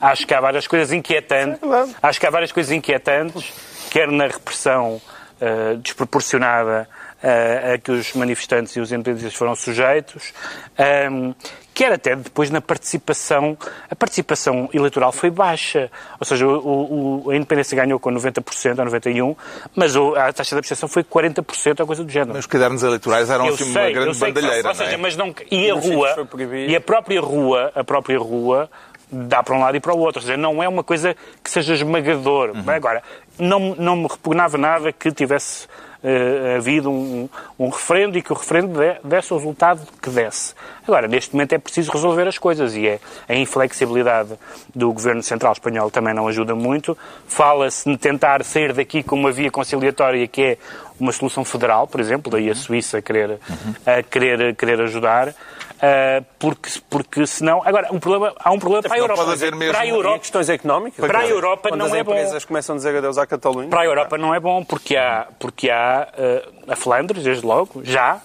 Acho 0.00 0.26
que 0.26 0.34
há 0.34 0.40
várias 0.40 0.66
coisas 0.66 0.92
inquietantes. 0.92 1.60
Acho 2.02 2.20
que 2.20 2.26
há 2.26 2.30
várias 2.30 2.52
coisas 2.52 2.72
inquietantes, 2.72 3.52
quer 3.90 4.08
na 4.08 4.26
repressão 4.28 5.00
eh, 5.40 5.76
desproporcionada 5.80 6.88
eh, 7.22 7.72
a 7.74 7.78
que 7.78 7.90
os 7.90 8.12
manifestantes 8.14 8.76
e 8.76 8.80
os 8.80 8.92
independentistas 8.92 9.34
foram 9.34 9.54
sujeitos, 9.56 10.32
ehm, 10.76 11.32
quer 11.74 11.92
até 11.92 12.14
depois 12.16 12.50
na 12.50 12.60
participação. 12.60 13.56
A 13.90 13.94
participação 13.96 14.68
eleitoral 14.72 15.12
foi 15.12 15.30
baixa, 15.30 15.90
ou 16.18 16.24
seja, 16.26 16.46
o- 16.46 17.22
o- 17.26 17.30
a 17.30 17.36
independência 17.36 17.76
ganhou 17.76 17.98
com 18.00 18.10
90% 18.10 18.80
a 18.80 18.84
91%, 18.84 19.36
mas 19.74 19.94
o- 19.96 20.14
a 20.16 20.32
taxa 20.32 20.54
de 20.54 20.58
abstenção 20.58 20.88
foi 20.88 21.02
40% 21.04 21.80
ou 21.80 21.86
coisa 21.86 22.02
do 22.04 22.10
género. 22.10 22.38
Os 22.38 22.46
cadernos 22.46 22.82
eleitorais 22.82 23.30
eram 23.30 23.46
Eu 23.46 23.54
assim 23.54 23.64
sei, 23.64 23.82
uma 23.82 23.88
eu 23.90 23.94
grande 23.94 24.16
sei 24.16 24.28
que- 24.32 24.40
bandalheira, 24.40 24.68
ou 24.68 24.74
seja, 24.74 24.90
não 24.90 24.94
é? 24.98 25.02
mas 25.02 25.16
não, 25.16 25.34
e 25.50 25.70
a 25.70 25.74
rua, 25.74 26.28
e 26.68 26.76
a 26.76 26.80
própria 26.80 27.20
rua, 27.20 27.72
a 27.74 27.84
própria 27.84 28.18
rua 28.18 28.70
dá 29.10 29.42
para 29.42 29.54
um 29.56 29.60
lado 29.60 29.76
e 29.76 29.80
para 29.80 29.94
o 29.94 29.98
outro. 29.98 30.20
Ou 30.20 30.26
seja, 30.26 30.36
não 30.36 30.62
é 30.62 30.68
uma 30.68 30.84
coisa 30.84 31.16
que 31.42 31.50
seja 31.50 31.72
esmagador. 31.74 32.50
Uhum. 32.50 32.64
Agora, 32.70 33.02
não, 33.38 33.74
não 33.78 33.96
me 33.96 34.06
repugnava 34.06 34.58
nada 34.58 34.92
que 34.92 35.10
tivesse 35.10 35.66
eh, 36.02 36.54
havido 36.56 36.90
um, 36.90 37.28
um 37.58 37.68
referendo 37.68 38.16
e 38.16 38.22
que 38.22 38.32
o 38.32 38.36
referendo 38.36 38.78
de- 38.78 38.98
desse 39.02 39.32
o 39.32 39.36
resultado 39.36 39.80
que 40.00 40.08
desse. 40.10 40.54
Agora, 40.86 41.08
neste 41.08 41.34
momento 41.34 41.52
é 41.54 41.58
preciso 41.58 41.90
resolver 41.92 42.26
as 42.28 42.38
coisas 42.38 42.74
e 42.74 42.86
é, 42.86 43.00
a 43.28 43.34
inflexibilidade 43.34 44.30
do 44.74 44.92
Governo 44.92 45.22
Central 45.22 45.52
Espanhol 45.52 45.90
também 45.90 46.14
não 46.14 46.28
ajuda 46.28 46.54
muito. 46.54 46.96
Fala-se 47.26 47.88
de 47.90 47.96
tentar 47.96 48.44
sair 48.44 48.72
daqui 48.72 49.02
com 49.02 49.16
uma 49.16 49.32
via 49.32 49.50
conciliatória 49.50 50.26
que 50.28 50.42
é 50.42 50.58
uma 50.98 51.12
solução 51.12 51.44
federal, 51.44 51.86
por 51.86 52.00
exemplo, 52.00 52.30
daí 52.30 52.50
a 52.50 52.54
Suíça 52.54 53.00
querer, 53.00 53.38
a 53.86 54.02
querer, 54.02 54.56
querer 54.56 54.80
ajudar. 54.82 55.34
Ah, 55.80 56.22
porque, 56.38 56.70
porque 56.90 57.26
senão. 57.26 57.62
Agora, 57.64 57.88
um 57.92 57.98
problema, 57.98 58.34
há 58.38 58.50
um 58.50 58.58
problema 58.58 58.82
para 58.82 58.94
a 58.94 58.98
Europa. 58.98 59.22
pode 59.24 59.32
haver 59.34 59.54
mesmo- 59.54 59.72
Para 59.74 59.82
a 59.82 59.86
Europa, 59.88 60.18
questões 60.20 60.48
económicas? 60.48 61.06
Para 61.06 61.18
a 61.20 61.26
Europa 61.28 61.68
Quando 61.68 61.78
não 61.80 61.86
as 61.86 61.92
é 61.94 62.02
bom. 62.02 62.12
empresas 62.12 62.44
começam 62.44 62.74
a 62.74 62.76
dizer 62.78 62.96
adeus 62.96 63.18
à 63.18 63.26
Catalunha. 63.26 63.68
para 63.68 63.80
a 63.80 63.84
Europa 63.84 64.18
não 64.18 64.34
é 64.34 64.40
bom, 64.40 64.64
porque 64.64 64.96
há, 64.96 65.26
porque 65.38 65.70
há 65.70 66.08
eh, 66.16 66.48
a 66.68 66.76
Flandres, 66.76 67.22
desde 67.22 67.44
logo, 67.46 67.80
já, 67.84 68.20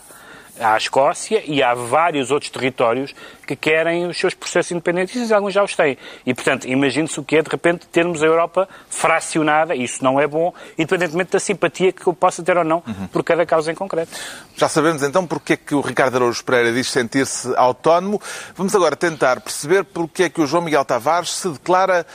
a 0.60 0.78
Escócia 0.78 1.43
e 1.45 1.64
há 1.64 1.74
vários 1.74 2.32
outros 2.32 2.51
territórios 2.51 3.14
que 3.45 3.56
querem 3.56 4.06
os 4.06 4.18
seus 4.18 4.34
processos 4.34 4.72
independentistas 4.72 5.30
e 5.30 5.34
alguns 5.34 5.54
já 5.54 5.64
os 5.64 5.76
têm. 5.76 5.97
E, 6.26 6.34
portanto, 6.34 6.68
imagine-se 6.68 7.20
o 7.20 7.24
que 7.24 7.38
é, 7.38 7.41
de 7.41 7.49
repente, 7.49 7.88
termos 7.88 8.22
a 8.22 8.26
Europa 8.26 8.70
fracionada, 8.89 9.76
isso 9.76 10.04
não 10.04 10.20
é 10.20 10.28
bom, 10.28 10.54
independentemente 10.78 11.32
da 11.32 11.39
simpatia 11.39 11.91
que 11.91 12.06
eu 12.06 12.14
possa 12.14 12.43
ter 12.43 12.58
ou 12.58 12.64
não 12.64 12.82
por 13.12 13.24
cada 13.24 13.45
causa 13.45 13.72
em 13.72 13.76
concreto. 13.76 14.12
Já 14.56 14.70
sabemos 14.70 15.04
então 15.04 15.26
porque 15.26 15.54
é 15.54 15.58
que 15.58 15.76
o 15.76 15.82
Ricardo 15.82 16.16
Araújo 16.16 16.43
Pereira 16.43 16.72
diz 16.72 16.89
sentir-se 16.89 17.54
autónomo. 17.56 18.22
Vamos 18.56 18.76
agora 18.76 18.95
tentar 18.95 19.41
perceber 19.41 19.84
porque 19.84 20.24
é 20.24 20.30
que 20.30 20.41
o 20.41 20.47
João 20.47 20.64
Miguel 20.64 20.86
Tavares 20.86 21.32
se 21.32 21.49
declara 21.49 22.06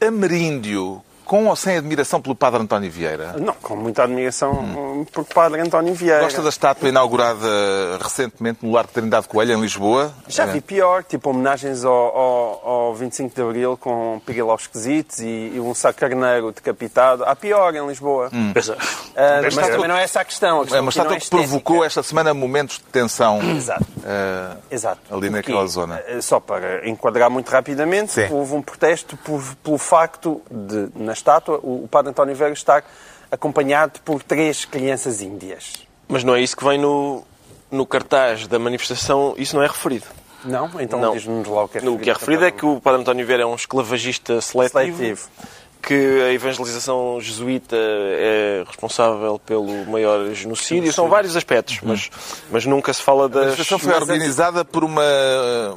ameríndio. 0.00 1.02
Com 1.24 1.46
ou 1.46 1.56
sem 1.56 1.76
admiração 1.76 2.20
pelo 2.20 2.34
Padre 2.34 2.60
António 2.60 2.90
Vieira? 2.90 3.34
Não, 3.38 3.54
com 3.54 3.76
muita 3.76 4.04
admiração 4.04 4.52
hum. 4.52 5.06
por 5.12 5.24
Padre 5.24 5.60
António 5.60 5.94
Vieira. 5.94 6.22
Gosta 6.22 6.42
da 6.42 6.48
estátua 6.48 6.88
inaugurada 6.88 7.46
recentemente 8.00 8.60
no 8.62 8.72
Largo 8.72 8.88
de 8.88 8.94
Trindade 8.94 9.26
Coelho, 9.26 9.56
em 9.56 9.60
Lisboa? 9.60 10.12
Já 10.28 10.46
vi 10.46 10.60
pior, 10.60 11.02
tipo 11.02 11.30
homenagens 11.30 11.84
ao, 11.84 11.92
ao, 11.92 12.68
ao 12.68 12.94
25 12.94 13.34
de 13.34 13.42
Abril 13.42 13.76
com 13.76 14.20
pirilaus 14.24 14.62
esquisitos 14.62 15.20
e, 15.20 15.52
e, 15.54 15.60
um 15.60 15.74
saco 15.74 15.98
carneiro 15.98 16.52
decapitado. 16.52 17.24
Há 17.24 17.34
pior 17.34 17.74
em 17.74 17.86
Lisboa. 17.86 18.30
Hum. 18.32 18.50
Uh, 18.50 19.14
mas 19.42 19.54
também 19.54 19.88
não 19.88 19.96
é 19.96 20.04
essa 20.04 20.20
a 20.20 20.24
questão. 20.24 20.58
A 20.58 20.60
questão 20.60 20.78
é 20.78 20.80
uma 20.80 20.90
estátua 20.90 21.16
é 21.16 21.20
que 21.20 21.30
provocou 21.30 21.84
esta 21.84 22.02
semana 22.02 22.34
momentos 22.34 22.76
de 22.76 22.84
tensão 22.84 23.40
Exato. 23.56 23.84
Uh, 23.98 24.58
Exato. 24.70 25.00
ali 25.14 25.30
naquela 25.30 25.66
zona. 25.66 26.02
Só 26.20 26.38
para 26.38 26.88
enquadrar 26.88 27.30
muito 27.30 27.48
rapidamente, 27.48 28.12
Sim. 28.12 28.28
houve 28.30 28.54
um 28.54 28.62
protesto 28.62 29.16
por, 29.16 29.42
pelo 29.62 29.78
facto 29.78 30.42
de, 30.50 30.88
na 30.94 31.13
estátua, 31.14 31.58
o, 31.62 31.84
o 31.84 31.88
Padre 31.88 32.10
António 32.10 32.34
Vieira 32.34 32.52
estar 32.52 32.84
acompanhado 33.30 34.00
por 34.04 34.22
três 34.22 34.64
crianças 34.64 35.22
índias. 35.22 35.72
Mas 36.06 36.22
não 36.22 36.34
é 36.36 36.40
isso 36.42 36.56
que 36.56 36.64
vem 36.64 36.78
no, 36.78 37.22
no 37.70 37.86
cartaz 37.86 38.46
da 38.46 38.58
manifestação, 38.58 39.34
isso 39.38 39.56
não 39.56 39.62
é 39.62 39.66
referido. 39.66 40.06
Não? 40.44 40.70
Então 40.78 41.00
Não. 41.00 41.12
diz-nos 41.14 41.48
lá 41.48 41.64
o 41.64 41.68
que 41.68 41.78
é 41.78 41.80
No 41.80 41.98
que 41.98 42.10
é 42.10 42.12
referido 42.12 42.44
é 42.44 42.50
que 42.50 42.66
o 42.66 42.78
Padre 42.80 43.00
António 43.00 43.26
Vieira 43.26 43.44
é 43.44 43.46
um 43.46 43.54
esclavagista 43.54 44.42
seletivo, 44.42 44.96
Seletivo. 44.98 45.28
que 45.82 45.94
a 46.22 46.32
evangelização 46.34 47.18
jesuíta 47.18 47.74
é 47.78 48.62
responsável 48.66 49.38
pelo 49.38 49.86
maior 49.86 50.30
genocídio. 50.34 50.92
São 50.92 51.08
vários 51.08 51.34
aspectos, 51.34 51.78
mas, 51.82 52.10
mas 52.50 52.66
nunca 52.66 52.92
se 52.92 53.00
fala 53.02 53.24
A 53.24 53.28
das... 53.28 53.44
manifestação 53.46 53.78
foi 53.78 53.94
é- 53.94 53.96
organizada 53.96 54.64
por 54.66 54.84
uma 54.84 55.02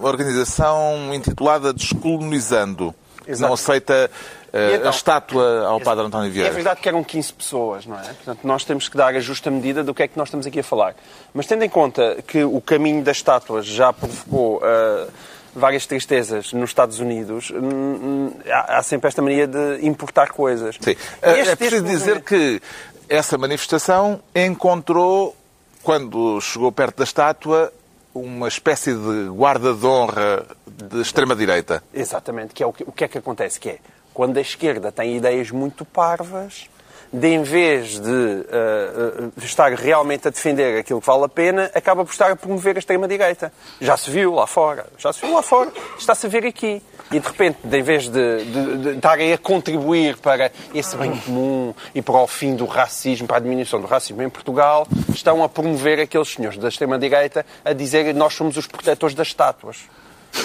organização 0.02 1.14
intitulada 1.14 1.74
Descolonizando. 1.74 2.94
Exato. 3.26 3.48
Não 3.48 3.54
aceita 3.54 4.10
então? 4.54 4.88
a 4.88 4.89
estátua 4.89 5.66
ao 5.68 5.80
Padre 5.82 6.06
António 6.06 6.28
É 6.30 6.32
Vieira. 6.32 6.52
verdade 6.54 6.80
que 6.82 6.88
eram 6.88 7.04
15 7.04 7.34
pessoas, 7.34 7.86
não 7.86 7.98
é? 8.00 8.04
Portanto, 8.04 8.39
nós 8.43 8.64
temos 8.64 8.88
que 8.89 8.95
dar 8.98 9.14
a 9.16 9.20
justa 9.20 9.52
medida 9.52 9.84
do 9.84 9.93
que 9.93 10.04
é 10.04 10.08
que 10.08 10.18
nós 10.18 10.28
estamos 10.30 10.45
aqui 10.48 10.60
a 10.60 10.64
falar. 10.64 10.95
Mas 11.34 11.45
tendo 11.48 11.64
em 11.64 11.70
conta 11.70 12.18
que 12.26 12.43
o 12.43 12.62
caminho 12.62 13.04
das 13.04 13.18
estátuas 13.18 13.66
já 13.66 13.91
provocou 13.91 14.62
ah, 14.64 15.08
várias 15.54 15.86
tristezas 15.86 16.54
nos 16.54 16.70
Estados 16.70 17.00
Unidos, 17.00 17.52
hum, 17.52 17.58
hum, 17.60 18.34
há, 18.50 18.78
há 18.78 18.84
sempre 18.84 19.08
esta 19.08 19.22
mania 19.22 19.48
de 19.48 19.86
importar 19.86 20.30
coisas. 20.32 20.76
Sim. 20.80 20.91
Este- 20.91 21.06
É 21.22 21.39
este 21.41 21.56
preciso 21.56 21.84
dizer 21.84 22.16
movimento- 22.16 22.24
que 22.26 22.62
essa 23.10 23.38
manifestação 23.38 24.20
encontrou, 24.36 25.36
quando 25.84 26.39
chegou 26.41 26.72
perto 26.72 26.98
da 26.98 27.04
estátua, 27.04 27.72
uma 28.14 28.48
espécie 28.48 28.93
de 28.93 29.30
guarda 29.30 29.74
de 29.74 29.86
honra 29.86 30.43
de 30.68 31.02
extrema-direita. 31.02 31.84
Exatamente, 31.93 32.54
que 32.54 32.64
é 32.64 32.66
o 32.66 32.74
que, 32.74 32.84
o 32.84 32.91
que 32.91 33.04
é 33.04 33.08
que 33.08 33.18
acontece? 33.18 33.60
Que 33.60 33.70
é, 33.70 33.78
quando 34.18 34.38
a 34.38 34.41
esquerda 34.41 34.91
tem 34.91 35.15
ideias 35.15 35.51
muito 35.51 35.86
parvas, 35.86 36.68
de 37.13 37.28
em 37.28 37.43
vez 37.43 37.99
de 37.99 38.45
ah, 38.51 39.30
ah, 39.38 39.45
estar 39.45 39.72
realmente 39.74 40.28
a 40.28 40.32
defender 40.32 40.80
aquilo 40.80 40.99
que 40.99 41.05
vale 41.05 41.26
a 41.26 41.30
pena, 41.30 41.70
acaba 41.76 42.03
por 42.03 42.11
estar 42.11 42.32
a 42.32 42.36
promover 42.36 42.78
a 42.78 42.80
extrema-direita. 42.80 43.53
Já 43.80 43.95
se 43.95 44.09
viu 44.09 44.34
lá 44.34 44.47
fora, 44.47 44.88
já 44.97 45.13
se 45.13 45.22
viu 45.22 45.36
lá 45.36 45.43
fora, 45.43 45.72
está-se 45.99 46.26
a 46.26 46.30
ver 46.30 46.47
aqui. 46.47 46.82
E 47.11 47.20
de 47.20 47.28
repente, 47.28 47.59
de, 47.63 47.78
em 47.78 47.84
vez 47.84 48.09
de, 48.09 48.43
de, 48.45 48.78
de 48.78 48.89
estarem 48.95 49.32
a 49.32 49.38
contribuir 49.38 50.18
para 50.18 50.51
esse 50.74 50.97
bem 50.97 51.15
comum 51.15 51.76
e 51.93 52.01
para 52.01 52.18
o 52.18 52.26
fim 52.26 52.55
do 52.55 52.65
racismo, 52.65 53.28
para 53.28 53.38
a 53.38 53.39
diminuição 53.39 53.80
do 53.80 53.86
racismo 53.86 54.24
em 54.24 54.30
Portugal, 54.32 54.88
estão 55.13 55.43
a 55.43 55.47
promover 55.47 55.99
aqueles 55.99 56.30
senhores 56.30 56.57
da 56.57 56.70
extrema-direita 56.70 57.45
a 57.63 57.72
dizer 57.72 58.03
que 58.03 58.13
nós 58.13 58.34
somos 58.34 58.57
os 58.57 58.65
protetores 58.65 59.13
das 59.13 59.28
estátuas 59.28 59.78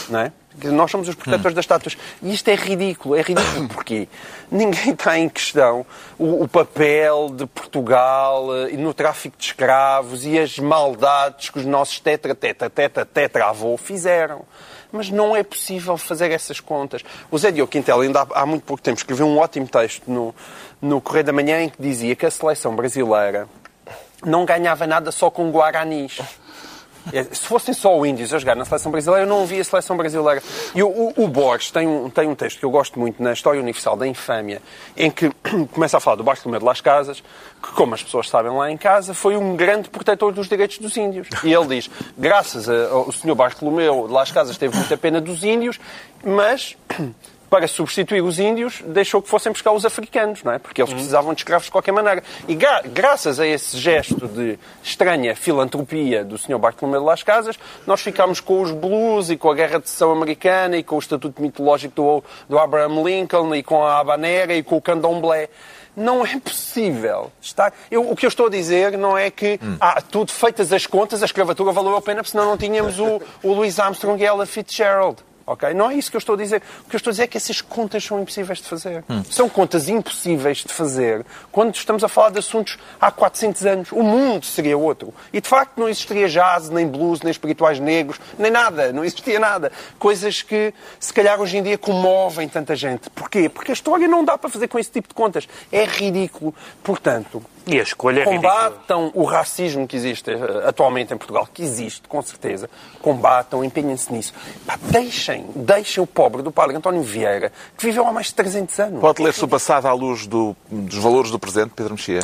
não 0.09 0.21
é? 0.21 0.33
Que 0.61 0.69
Nós 0.69 0.91
somos 0.91 1.09
os 1.09 1.15
protetores 1.15 1.55
das 1.55 1.65
estátuas. 1.65 1.97
E 2.23 2.33
isto 2.33 2.49
é 2.49 2.55
ridículo. 2.55 3.17
É 3.17 3.23
ridículo 3.23 3.69
porque 3.73 4.07
ninguém 4.51 4.93
está 4.93 5.19
em 5.19 5.29
questão 5.29 5.87
o, 6.19 6.43
o 6.43 6.49
papel 6.49 7.31
de 7.31 7.47
Portugal 7.47 8.49
eh, 8.55 8.77
no 8.77 8.93
tráfico 8.93 9.37
de 9.39 9.47
escravos 9.47 10.27
e 10.27 10.39
as 10.39 10.59
maldades 10.59 11.49
que 11.49 11.59
os 11.59 11.65
nossos 11.65 11.99
tetra, 12.01 12.35
tetra, 12.35 12.69
tetra, 12.69 13.05
tetra 13.07 13.47
avô 13.47 13.77
fizeram. 13.77 14.43
Mas 14.91 15.09
não 15.09 15.35
é 15.35 15.43
possível 15.43 15.97
fazer 15.97 16.31
essas 16.31 16.61
contas. 16.61 17.03
O 17.31 17.39
Zé 17.39 17.51
Diogo 17.51 17.73
Quintel, 17.73 18.01
ainda 18.01 18.21
há, 18.21 18.43
há 18.43 18.47
muito 18.47 18.63
pouco 18.65 18.83
tempo, 18.83 18.99
escreveu 18.99 19.27
um 19.27 19.39
ótimo 19.39 19.67
texto 19.67 20.03
no, 20.07 20.35
no 20.83 21.01
Correio 21.01 21.25
da 21.25 21.33
Manhã 21.33 21.63
em 21.63 21.71
que 21.71 21.81
dizia 21.81 22.15
que 22.15 22.27
a 22.27 22.31
seleção 22.31 22.77
brasileira 22.77 23.49
não 24.25 24.45
ganhava 24.45 24.87
nada 24.87 25.11
só 25.11 25.31
com 25.31 25.51
guaranis. 25.51 26.21
É, 27.13 27.25
Se 27.25 27.47
fossem 27.47 27.73
só 27.75 28.05
índios 28.05 28.33
a 28.35 28.39
jogar 28.39 28.55
na 28.55 28.65
seleção 28.65 28.93
brasileira, 28.93 29.25
eu 29.25 29.29
não 29.29 29.41
ouvia 29.41 29.61
a 29.61 29.65
seleção 29.65 29.97
brasileira. 29.97 30.43
E 30.75 30.83
o, 30.83 30.89
o, 30.89 31.25
o 31.25 31.29
Borges 31.29 31.71
tem 31.71 31.87
um, 31.87 32.11
tem 32.11 32.29
um 32.29 32.35
texto 32.35 32.59
que 32.59 32.65
eu 32.65 32.71
gosto 32.71 32.99
muito 32.99 33.23
na 33.23 33.33
História 33.33 33.61
Universal 33.61 33.97
da 33.97 34.07
Infâmia, 34.07 34.61
em 34.97 35.11
que 35.11 35.31
começa 35.73 35.97
a 35.97 36.01
falar 36.01 36.17
do 36.17 36.25
Bartolomeu 36.25 36.61
de 36.61 36.67
Las 36.67 36.81
Casas, 36.81 37.23
que, 37.63 37.73
como 37.73 37.95
as 37.95 38.03
pessoas 38.03 38.29
sabem 38.29 38.53
lá 38.53 38.71
em 38.71 38.77
casa, 38.77 39.15
foi 39.15 39.37
um 39.37 39.57
grande 39.57 39.89
protetor 39.89 40.33
dos 40.33 40.49
direitos 40.49 40.79
dos 40.79 40.97
índios. 40.97 41.29
E 41.43 41.53
ele 41.53 41.67
diz, 41.67 41.91
graças 42.17 42.69
ao 42.69 43.11
senhor 43.13 43.35
Bartolomeu 43.35 44.07
de 44.07 44.13
Las 44.13 44.31
Casas 44.31 44.57
teve 44.59 44.77
muita 44.77 44.97
pena 44.97 45.21
dos 45.21 45.43
índios, 45.43 45.81
mas 46.25 46.77
para 47.53 47.69
substituir 47.69 48.23
os 48.23 48.39
índios, 48.39 48.83
deixou 48.87 49.21
que 49.21 49.29
fossem 49.29 49.53
buscar 49.53 49.73
os 49.73 49.85
africanos, 49.85 50.43
não 50.43 50.53
é? 50.53 50.59
Porque 50.59 50.81
eles 50.81 50.91
precisavam 50.91 51.35
de 51.35 51.41
escravos 51.41 51.67
de 51.67 51.71
qualquer 51.71 51.93
maneira. 51.93 52.23
E 52.49 52.55
gra- 52.55 52.81
graças 52.83 53.39
a 53.39 53.47
esse 53.47 53.77
gesto 53.77 54.27
de 54.27 54.59
estranha 54.83 55.37
filantropia 55.37 56.25
do 56.25 56.39
Sr. 56.39 56.57
Bartolomeu 56.59 57.01
de 57.01 57.07
Las 57.07 57.23
Casas, 57.23 57.59
nós 57.87 58.01
ficámos 58.01 58.41
com 58.41 58.63
os 58.63 58.71
blues 58.71 59.29
e 59.29 59.37
com 59.37 59.51
a 59.51 59.55
Guerra 59.55 59.79
de 59.81 59.91
Seção 59.91 60.11
Americana 60.13 60.79
e 60.79 60.83
com 60.83 60.97
o 60.97 60.99
Estatuto 60.99 61.43
Mitológico 61.43 61.95
do, 61.95 62.25
do 62.49 62.59
Abraham 62.59 63.03
Lincoln 63.03 63.55
e 63.55 63.63
com 63.63 63.85
a 63.85 63.99
Habanera 63.99 64.55
e 64.55 64.63
com 64.63 64.79
o 64.79 64.81
Candomblé. 64.81 65.51
Não 65.95 66.25
é 66.25 66.41
possível 66.41 67.31
estar. 67.39 67.71
Eu, 67.91 68.11
o 68.11 68.17
que 68.17 68.25
eu 68.25 68.29
estou 68.29 68.47
a 68.47 68.51
dizer 68.51 68.97
não 68.97 69.19
é 69.19 69.31
que, 69.31 69.61
ah, 69.79 70.01
tudo 70.01 70.33
feitas 70.33 70.73
as 70.73 70.87
contas, 70.87 71.21
a 71.23 71.27
escravatura 71.27 71.71
valeu 71.71 71.95
a 71.95 72.01
pena, 72.01 72.23
porque 72.23 72.31
senão 72.31 72.47
não 72.47 72.57
tínhamos 72.57 72.99
o, 72.99 73.21
o 73.43 73.53
Louis 73.53 73.79
Armstrong 73.79 74.19
e 74.23 74.25
Ella 74.25 74.47
Fitzgerald. 74.47 75.19
Ok? 75.47 75.73
Não 75.75 75.91
é 75.91 75.95
isso 75.95 76.11
que 76.11 76.17
eu 76.17 76.21
estou 76.21 76.35
a 76.35 76.39
dizer. 76.39 76.63
O 76.87 76.89
que 76.89 76.97
eu 76.97 76.99
estou 76.99 77.11
a 77.11 77.13
dizer 77.13 77.25
é 77.25 77.27
que 77.27 77.37
essas 77.37 77.61
contas 77.61 78.05
são 78.05 78.21
impossíveis 78.21 78.59
de 78.59 78.65
fazer. 78.65 79.05
São 79.31 79.49
contas 79.49 79.89
impossíveis 79.89 80.59
de 80.59 80.73
fazer 80.73 81.25
quando 81.51 81.75
estamos 81.75 82.05
a 82.05 82.09
falar 82.09 82.31
de 82.31 82.39
assuntos 82.39 82.79
há 83.01 83.11
400 83.11 83.67
anos. 83.67 83.93
O 83.93 84.03
mundo 84.03 84.45
seria 84.45 84.77
outro. 84.77 85.13
E 85.33 85.41
de 85.41 85.49
facto 85.49 85.79
não 85.79 85.89
existiria 85.89 86.29
jazz, 86.29 86.71
nem 86.71 86.87
blues, 86.87 87.21
nem 87.23 87.31
espirituais 87.31 87.79
negros, 87.79 88.21
nem 88.39 88.51
nada. 88.51 88.93
Não 88.93 89.05
existia 89.05 89.39
nada. 89.39 89.73
Coisas 89.99 90.43
que 90.43 90.73
se 90.99 91.13
calhar 91.13 91.41
hoje 91.41 91.57
em 91.57 91.63
dia 91.63 91.79
comovem 91.79 92.49
tanta 92.49 92.77
gente. 92.77 93.11
Porquê? 93.11 93.49
Porque 93.49 93.73
a 93.73 93.75
história 93.75 94.07
não 94.09 94.25
dá 94.25 94.39
para 94.39 94.51
fazer 94.51 94.69
com 94.69 94.79
esse 94.79 94.91
tipo 94.91 95.09
de 95.09 95.15
contas. 95.15 95.49
É 95.71 95.85
ridículo. 95.85 96.55
Portanto, 96.83 97.43
E 97.67 97.79
a 97.79 97.83
escolha 97.83 98.23
é 98.23 98.25
combatam 98.25 99.11
o 99.15 99.25
racismo 99.25 99.87
que 99.87 99.95
existe 99.97 100.31
eh, 100.31 100.37
atualmente 100.67 101.15
em 101.15 101.17
Portugal, 101.17 101.47
que 101.53 101.63
existe, 101.63 102.09
com 102.09 102.21
certeza. 102.21 102.69
Combatam, 103.01 103.65
empenhem-se 103.65 104.13
nisso. 104.13 104.35
Pá, 104.67 104.77
deixem, 104.81 105.47
deixem 105.55 106.03
o 106.03 106.07
pobre 106.07 106.43
do 106.43 106.51
padre 106.51 106.77
António 106.77 107.03
Vieira, 107.03 107.53
que 107.77 107.85
viveu 107.87 108.07
há 108.07 108.13
mais 108.13 108.27
de 108.27 108.35
300 108.35 108.79
anos. 108.81 109.01
Pode 109.01 109.23
ler-se 109.23 109.45
o 109.45 109.49
passado 109.49 109.87
à 109.87 109.93
luz 109.93 110.27
do- 110.27 110.57
dos 110.69 110.97
valores 110.99 111.31
do 111.31 111.39
presente, 111.39 111.71
Pedro 111.77 111.93
Mexia? 111.95 112.21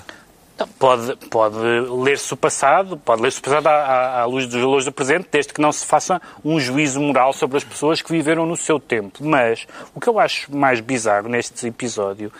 Então, 0.59 0.67
Pode, 0.77 1.15
pode 1.29 1.57
ler-se 1.57 2.35
o 2.35 2.37
passado, 2.37 2.97
pode 2.97 3.23
ler-se 3.23 3.39
o 3.39 3.43
passado 3.43 3.69
à, 3.69 4.23
à- 4.23 4.25
luz 4.25 4.45
dos 4.49 4.61
valores 4.61 4.85
do 4.85 4.91
presente, 4.91 5.29
desde 5.31 5.53
que 5.53 5.61
não 5.61 5.71
se 5.71 5.87
faça 5.87 6.21
um 6.45 6.59
juízo 6.59 7.01
moral 7.01 7.33
sobre 7.33 7.59
as 7.59 7.63
pessoas 7.63 8.03
que 8.03 8.11
viveram 8.11 8.45
no 8.45 8.57
seu 8.57 8.81
tempo. 8.81 9.19
Mas 9.25 9.69
o 9.95 10.01
que 10.01 10.09
eu 10.09 10.19
acho 10.19 10.53
mais 10.53 10.81
bizarro 10.81 11.29
neste 11.29 11.65
episódio 11.69 12.33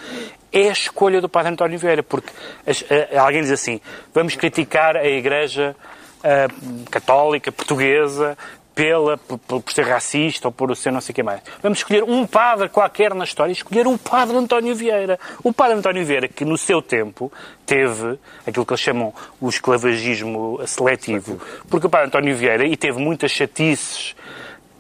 é 0.53 0.69
a 0.69 0.73
escolha 0.73 1.21
do 1.21 1.29
Padre 1.29 1.53
António 1.53 1.79
Vieira, 1.79 2.03
porque 2.03 2.33
as- 2.67 2.85
eh, 2.91 3.17
alguém 3.17 3.43
diz 3.43 3.53
assim, 3.53 3.81
vamos 4.13 4.35
criticar 4.35 4.97
a 4.97 5.07
Igreja 5.07 5.77
ah, 6.25 6.49
católica 6.91 7.53
portuguesa 7.53 8.37
pela, 8.79 9.19
por, 9.19 9.41
por 9.41 9.73
ser 9.73 9.89
racista 9.89 10.47
ou 10.47 10.53
por 10.53 10.77
ser 10.77 10.93
não 10.93 11.01
sei 11.01 11.13
o 11.13 11.17
que 11.17 11.23
mais. 11.25 11.41
Vamos 11.61 11.79
escolher 11.79 12.05
um 12.05 12.25
padre 12.25 12.69
qualquer 12.69 13.13
na 13.13 13.25
história 13.25 13.51
e 13.51 13.53
escolher 13.53 13.89
o 13.89 13.99
padre 13.99 14.37
António 14.37 14.73
Vieira. 14.73 15.19
O 15.43 15.53
padre 15.53 15.79
António 15.79 16.07
Vieira, 16.07 16.29
que 16.29 16.45
no 16.45 16.57
seu 16.57 16.81
tempo 16.81 17.33
teve 17.67 18.17
aquilo 18.47 18.65
que 18.65 18.73
eles 18.73 18.81
chamam 18.81 19.13
o 19.41 19.49
esclavagismo 19.49 20.61
seletivo, 20.65 21.41
porque 21.69 21.89
o 21.89 21.91
padre 21.91 22.07
António 22.07 22.37
Vieira, 22.37 22.65
e 22.65 22.77
teve 22.77 23.01
muitas 23.01 23.33
chatices, 23.33 24.15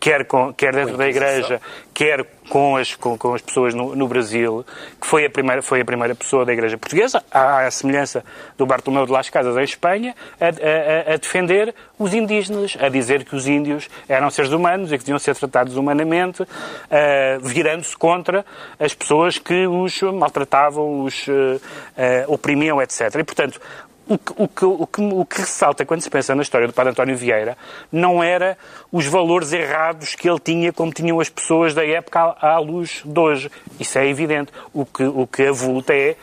quer, 0.08 0.24
com, 0.24 0.54
quer 0.54 0.74
dentro 0.74 0.96
da 0.96 1.06
igreja, 1.06 1.60
quer 1.92 2.24
com 2.48 2.76
as, 2.78 2.94
com, 2.94 3.18
com 3.18 3.34
as 3.34 3.42
pessoas 3.42 3.74
no, 3.74 3.94
no 3.94 4.08
Brasil, 4.08 4.64
que 4.98 5.06
foi 5.06 5.26
a, 5.26 5.30
primeira, 5.30 5.60
foi 5.60 5.82
a 5.82 5.84
primeira 5.84 6.14
pessoa 6.14 6.46
da 6.46 6.52
igreja 6.54 6.78
portuguesa, 6.78 7.22
à, 7.30 7.66
à 7.66 7.70
semelhança 7.70 8.24
do 8.56 8.64
Bartolomeu 8.64 9.04
de 9.04 9.12
Las 9.12 9.28
Casas 9.28 9.54
em 9.58 9.64
Espanha, 9.64 10.14
a, 10.40 10.46
a- 10.46 11.12
a- 11.12 11.16
defender 11.18 11.74
os 11.98 12.14
indígenas, 12.14 12.74
a 12.80 12.88
dizer 12.88 13.22
que 13.24 13.36
os 13.36 13.46
índios 13.46 13.86
eram 14.08 14.30
seres 14.30 14.50
humanos 14.50 14.90
e 14.90 14.96
que 14.96 15.04
deviam 15.04 15.18
ser 15.18 15.36
tratados 15.36 15.76
humanamente, 15.76 16.42
ah, 16.90 17.38
virando-se 17.42 17.94
contra 17.94 18.46
as 18.80 18.94
pessoas 18.94 19.38
que 19.38 19.66
os 19.66 20.00
maltratavam, 20.00 21.04
os 21.04 21.26
ah, 21.28 21.60
ah, 21.98 22.24
oprimiam, 22.28 22.80
etc. 22.80 23.14
E, 23.18 23.24
portanto, 23.24 23.60
o 24.08 24.18
que, 24.18 24.32
o, 24.36 24.48
que, 24.48 24.64
o, 24.64 24.86
que, 24.86 25.02
o 25.02 25.24
que 25.24 25.40
ressalta 25.40 25.84
quando 25.84 26.00
se 26.00 26.08
pensa 26.08 26.34
na 26.34 26.42
história 26.42 26.66
do 26.66 26.72
Padre 26.72 26.92
António 26.92 27.16
Vieira 27.16 27.56
não 27.92 28.22
era 28.22 28.56
os 28.90 29.06
valores 29.06 29.52
errados 29.52 30.14
que 30.14 30.28
ele 30.28 30.40
tinha, 30.40 30.72
como 30.72 30.92
tinham 30.92 31.20
as 31.20 31.28
pessoas 31.28 31.74
da 31.74 31.86
época 31.86 32.36
à, 32.40 32.58
luz 32.58 33.02
de 33.04 33.20
hoje. 33.20 33.50
Isso 33.78 33.98
é 33.98 34.08
evidente. 34.08 34.50
O 34.72 34.86
que, 34.86 35.04
o 35.04 35.26
que 35.26 35.42
avulta 35.42 35.94
é 35.94 36.16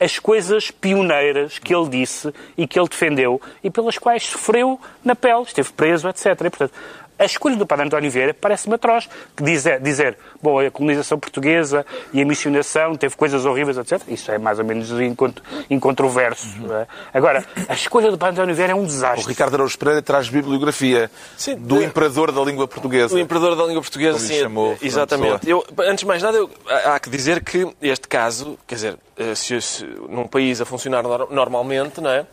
as 0.00 0.18
coisas 0.18 0.70
pioneiras 0.70 1.58
que 1.58 1.74
ele 1.74 1.88
disse 1.88 2.32
e 2.56 2.66
que 2.66 2.78
ele 2.78 2.88
defendeu 2.88 3.40
e 3.62 3.70
pelas 3.70 3.98
quais 3.98 4.24
sofreu 4.24 4.80
na 5.04 5.14
pele, 5.14 5.42
esteve 5.42 5.72
preso, 5.72 6.08
etc. 6.08 6.26
E, 6.26 6.50
portanto, 6.50 6.72
a 7.18 7.24
escolha 7.24 7.56
do 7.56 7.66
padre 7.66 7.86
António 7.86 8.10
Vieira 8.10 8.32
parece-me 8.34 8.74
atroz. 8.74 9.08
Que 9.36 9.42
dizer, 9.42 9.80
dizer, 9.80 10.16
bom, 10.42 10.58
a 10.60 10.70
colonização 10.70 11.18
portuguesa 11.18 11.84
e 12.12 12.20
a 12.22 12.24
missionação 12.24 12.94
teve 12.94 13.16
coisas 13.16 13.44
horríveis, 13.44 13.76
etc. 13.78 14.00
Isso 14.08 14.30
é 14.30 14.38
mais 14.38 14.58
ou 14.58 14.64
menos 14.64 14.90
incont 14.90 15.34
incontroverso. 15.68 16.46
é? 16.72 16.86
Agora, 17.12 17.44
a 17.68 17.74
escolha 17.74 18.10
do 18.10 18.18
padre 18.18 18.34
António 18.40 18.54
Vieira 18.54 18.72
é 18.72 18.76
um 18.76 18.82
O 18.82 18.86
desastre. 18.86 19.28
Ricardo 19.28 19.54
Araújo 19.54 19.78
Pereira 19.78 20.02
traz 20.02 20.28
bibliografia 20.28 21.10
Sim, 21.36 21.56
do 21.56 21.80
é- 21.80 21.84
imperador 21.84 22.32
da 22.32 22.42
língua 22.42 22.66
portuguesa. 22.68 23.14
O 23.14 23.18
imperador 23.18 23.56
da 23.56 23.64
língua 23.64 23.82
portuguesa, 23.82 24.18
sim, 24.18 24.40
chamou 24.40 24.76
exatamente. 24.82 25.48
Eu, 25.48 25.64
antes 25.80 26.00
de 26.00 26.06
mais 26.06 26.22
nada, 26.22 26.36
eu- 26.36 26.50
há 26.84 26.98
que 27.00 27.08
dizer 27.10 27.42
que 27.42 27.66
este 27.80 28.06
caso, 28.08 28.58
quer 28.66 28.74
dizer, 28.76 28.98
eh, 29.16 29.34
se, 29.34 29.60
se 29.60 29.84
num 30.08 30.26
país 30.26 30.60
a 30.60 30.64
funcionar 30.64 31.02
nor- 31.02 31.28
normalmente, 31.30 32.00
não 32.00 32.10
é? 32.10 32.26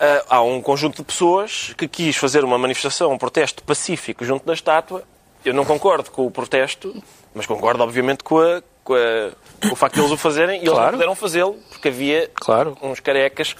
Eh, 0.00 0.24
há 0.28 0.42
um 0.42 0.60
conjunto 0.60 0.96
de 0.96 1.04
pessoas 1.04 1.72
que 1.76 1.86
quis 1.86 2.16
fazer 2.16 2.44
uma 2.44 2.58
manifestação, 2.58 3.12
um 3.12 3.18
protesto 3.18 3.62
pacífico 3.62 4.24
junto 4.32 4.46
da 4.46 4.54
estátua. 4.54 5.02
Eu 5.44 5.52
não 5.52 5.64
concordo 5.64 6.10
com 6.10 6.26
o 6.26 6.30
protesto, 6.30 6.94
mas 7.34 7.46
concordo, 7.46 7.82
obviamente, 7.82 8.22
com, 8.24 8.38
a- 8.38 8.62
com 8.84 8.94
a- 8.94 9.30
com 9.68 9.72
o 9.72 9.76
facto 9.76 9.94
de 9.96 10.00
eles 10.00 10.12
o 10.12 10.16
fazerem 10.16 10.56
e 10.56 10.58
eles 10.60 10.68
não 10.68 10.74
Claro. 10.76 10.92
puderam 10.92 11.14
fazê-lo 11.14 11.54
porque 11.70 11.88
havia 11.88 12.30
Claro. 12.34 12.76
uns 12.82 13.00
carecas 13.00 13.54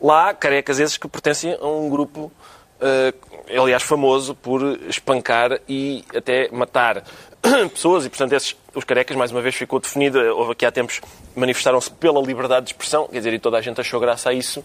lá, 0.00 0.32
carecas 0.34 0.80
esses 0.80 0.96
que 0.96 1.06
pertencem 1.08 1.56
a 1.60 1.66
um 1.66 1.88
grupo, 1.90 2.32
eh, 2.80 3.12
aliás, 3.58 3.82
famoso 3.82 4.34
por 4.34 4.62
espancar 4.88 5.60
e 5.68 6.04
até 6.14 6.48
matar 6.50 7.04
pessoas. 7.72 8.06
E, 8.06 8.08
portanto, 8.08 8.32
esses, 8.32 8.56
os 8.74 8.84
carecas, 8.84 9.14
mais 9.16 9.30
uma 9.30 9.40
vez, 9.42 9.54
ficou 9.54 9.78
definido. 9.78 10.18
Houve 10.36 10.52
aqui 10.52 10.64
há 10.64 10.72
tempos, 10.72 11.00
manifestaram-se 11.36 11.90
pela 11.90 12.20
liberdade 12.22 12.66
de 12.66 12.72
expressão, 12.72 13.06
quer 13.08 13.18
dizer, 13.18 13.34
e 13.34 13.38
toda 13.38 13.58
a 13.58 13.60
gente 13.60 13.78
achou 13.80 14.00
graça 14.00 14.30
a 14.30 14.32
isso. 14.32 14.64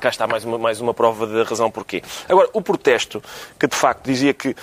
Cá 0.00 0.08
está 0.08 0.26
mais 0.26 0.44
uma, 0.44 0.58
mais 0.58 0.80
uma 0.80 0.94
prova 0.94 1.26
da 1.26 1.42
razão 1.42 1.70
porquê. 1.70 2.02
Agora, 2.28 2.48
o 2.52 2.60
protesto, 2.60 3.22
que 3.58 3.66
de 3.66 3.76
facto 3.76 4.04
dizia 4.04 4.34
que, 4.34 4.54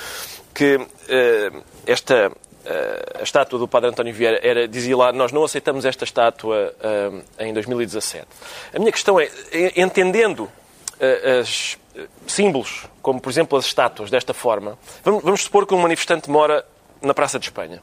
que 0.54 0.80
eh, 1.10 1.52
esta 1.86 2.32
eh, 2.66 3.16
a 3.20 3.24
estátua 3.24 3.60
do 3.60 3.68
Padre 3.68 3.90
António 3.90 4.14
Vieira 4.14 4.40
era, 4.42 4.68
dizia 4.68 4.96
lá, 4.96 5.12
nós 5.12 5.32
não 5.32 5.44
aceitamos 5.44 5.86
esta 5.86 6.04
estátua 6.04 6.74
eh, 6.82 7.48
em 7.48 7.54
2017. 7.54 8.28
A 8.74 8.80
minha 8.80 8.92
questão 8.92 9.20
é, 9.20 9.30
entendendo 9.76 10.50
as 11.42 11.78
símbolos, 12.26 12.86
como 13.02 13.20
por 13.20 13.30
exemplo 13.30 13.58
as 13.58 13.66
estátuas, 13.66 14.10
desta 14.10 14.34
forma, 14.34 14.78
vamos, 15.04 15.22
vamos 15.22 15.44
supor 15.44 15.68
que 15.68 15.74
um 15.74 15.80
manifestante 15.80 16.30
mora 16.30 16.66
na 17.02 17.14
Praça 17.14 17.38
de 17.38 17.48
Espanha 17.48 17.82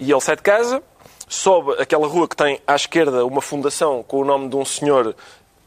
e 0.00 0.10
ele 0.10 0.20
sai 0.20 0.36
de 0.36 0.42
casa, 0.42 0.82
sobe 1.28 1.72
aquela 1.80 2.06
rua 2.06 2.28
que 2.28 2.36
tem 2.36 2.60
à 2.66 2.74
esquerda 2.74 3.24
uma 3.24 3.40
fundação 3.40 4.02
com 4.02 4.18
o 4.18 4.24
nome 4.24 4.48
de 4.48 4.56
um 4.56 4.64
senhor 4.64 5.14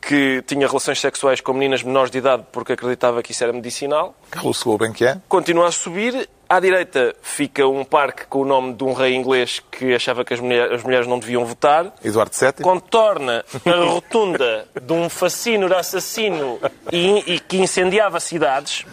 que 0.02 0.42
tinha 0.48 0.68
relações 0.68 1.00
sexuais 1.00 1.40
com 1.42 1.54
meninas 1.54 1.84
menores 1.84 2.10
de 2.12 2.18
idade 2.18 2.44
porque 2.52 2.74
acreditava 2.74 3.22
que 3.22 3.32
isso 3.32 3.44
era 3.44 3.54
medicinal 3.54 4.16
Carlos 4.32 4.62
Gulbenkian. 4.64 5.22
continua 5.30 5.68
a 5.68 5.72
subir. 5.72 6.28
À 6.50 6.60
direita 6.60 7.16
fica 7.22 7.66
um 7.66 7.86
parque 7.86 8.26
com 8.26 8.42
o 8.42 8.46
nome 8.46 8.74
de 8.74 8.84
um 8.84 8.92
rei 8.92 9.16
inglês 9.16 9.62
que 9.72 9.94
achava 9.96 10.26
que 10.26 10.34
as 10.34 10.40
mulher- 10.42 10.74
as 10.74 10.84
mulheres, 10.84 11.08
não 11.08 11.18
deviam 11.18 11.46
votar. 11.46 11.94
Eduardo 12.04 12.36
VII. 12.38 12.62
Contorna 12.62 13.46
a 13.66 13.86
rotunda 13.86 14.68
de 14.82 14.92
um 14.92 15.08
fascínio 15.08 15.74
assassino 15.74 16.60
e, 16.92 17.36
e 17.36 17.40
que 17.40 17.56
incendiava 17.58 18.20
cidades, 18.20 18.86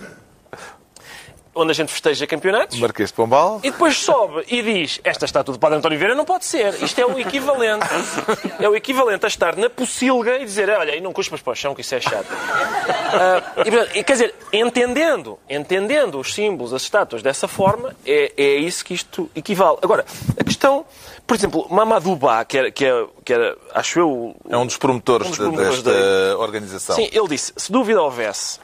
onde 1.61 1.71
a 1.73 1.75
gente 1.75 1.93
festeja 1.93 2.27
campeonatos. 2.27 2.79
Marquês 2.79 3.09
de 3.11 3.15
Pombal. 3.15 3.61
E 3.63 3.71
depois 3.71 3.97
sobe 3.97 4.45
e 4.49 4.63
diz: 4.63 5.01
Esta 5.05 5.25
estátua 5.25 5.53
do 5.53 5.59
Padre 5.59 5.79
António 5.79 5.99
Vieira 5.99 6.15
não 6.15 6.25
pode 6.25 6.45
ser. 6.45 6.75
Isto 6.83 7.01
é 7.01 7.07
o 7.07 7.19
equivalente. 7.19 7.87
É 8.61 8.69
o 8.69 8.75
equivalente 8.75 9.25
a 9.25 9.29
estar 9.29 9.57
na 9.57 9.69
pocilga 9.71 10.39
e 10.39 10.45
dizer: 10.45 10.69
Olha, 10.71 10.95
e 10.97 11.01
não 11.01 11.13
cuspas 11.13 11.41
para 11.41 11.53
o 11.53 11.57
chão, 11.57 11.75
que 11.75 11.81
isso 11.81 11.95
é 11.95 12.01
chato. 12.01 12.27
Ah, 12.29 13.43
e, 13.65 13.71
portanto, 13.71 13.93
quer 14.05 14.13
dizer, 14.13 14.35
entendendo, 14.53 15.39
entendendo 15.49 16.19
os 16.19 16.35
símbolos, 16.35 16.73
as 16.75 16.83
estátuas 16.83 17.23
dessa 17.23 17.47
forma, 17.49 17.95
é, 18.07 18.33
é 18.37 18.55
isso 18.57 18.85
que 18.85 18.95
isto 18.95 19.31
equivale. 19.35 19.79
Agora, 19.83 20.05
a 20.39 20.45
questão, 20.45 20.85
por 21.27 21.37
exemplo, 21.37 21.67
Mamadou 21.71 22.17
Ba, 22.17 22.45
que 22.45 22.59
era, 22.59 22.71
que 22.71 22.85
era, 22.85 23.07
que 23.25 23.33
era 23.33 23.57
acho 23.75 23.99
eu, 24.01 24.11
o- 24.11 24.37
É 24.49 24.57
um 24.57 24.67
dos 24.67 24.77
promotores, 24.77 25.27
Um 25.27 25.31
dos 25.31 25.39
promotores 25.39 25.83
desta 25.83 26.39
organização. 26.39 26.97
Sim, 26.97 27.09
ele 27.13 27.29
disse: 27.29 27.53
se 27.57 27.71
dúvida 27.73 28.01
houvesse 28.03 28.59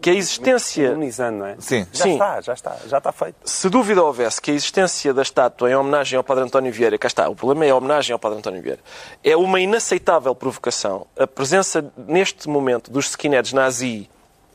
que 0.00 0.10
a 0.10 0.14
existência. 0.14 0.88
Imunizando, 0.88 1.38
não 1.38 1.46
é? 1.46 1.56
Sim. 1.58 1.86
Já 1.92 2.04
Sim. 2.04 2.12
está, 2.12 2.40
já 2.40 2.52
está, 2.52 2.76
já 2.86 2.98
está 2.98 3.12
feito. 3.12 3.36
Se 3.44 3.68
dúvida 3.68 4.02
houvesse 4.02 4.40
que 4.40 4.50
a 4.50 4.54
existência 4.54 5.12
da 5.14 5.22
estátua 5.22 5.70
em 5.70 5.74
homenagem 5.74 6.16
ao 6.16 6.24
Padre 6.24 6.44
António 6.44 6.72
Vieira, 6.72 6.98
cá 6.98 7.06
está, 7.06 7.28
o 7.28 7.34
problema 7.34 7.64
é 7.66 7.70
a 7.70 7.76
homenagem 7.76 8.12
ao 8.12 8.18
Padre 8.18 8.38
António 8.38 8.62
Vieira, 8.62 8.80
é 9.22 9.36
uma 9.36 9.60
inaceitável 9.60 10.34
provocação. 10.34 11.06
A 11.18 11.26
presença, 11.26 11.84
neste 11.96 12.48
momento, 12.48 12.90
dos 12.90 13.10
skinheads 13.10 13.52
nazi 13.52 14.08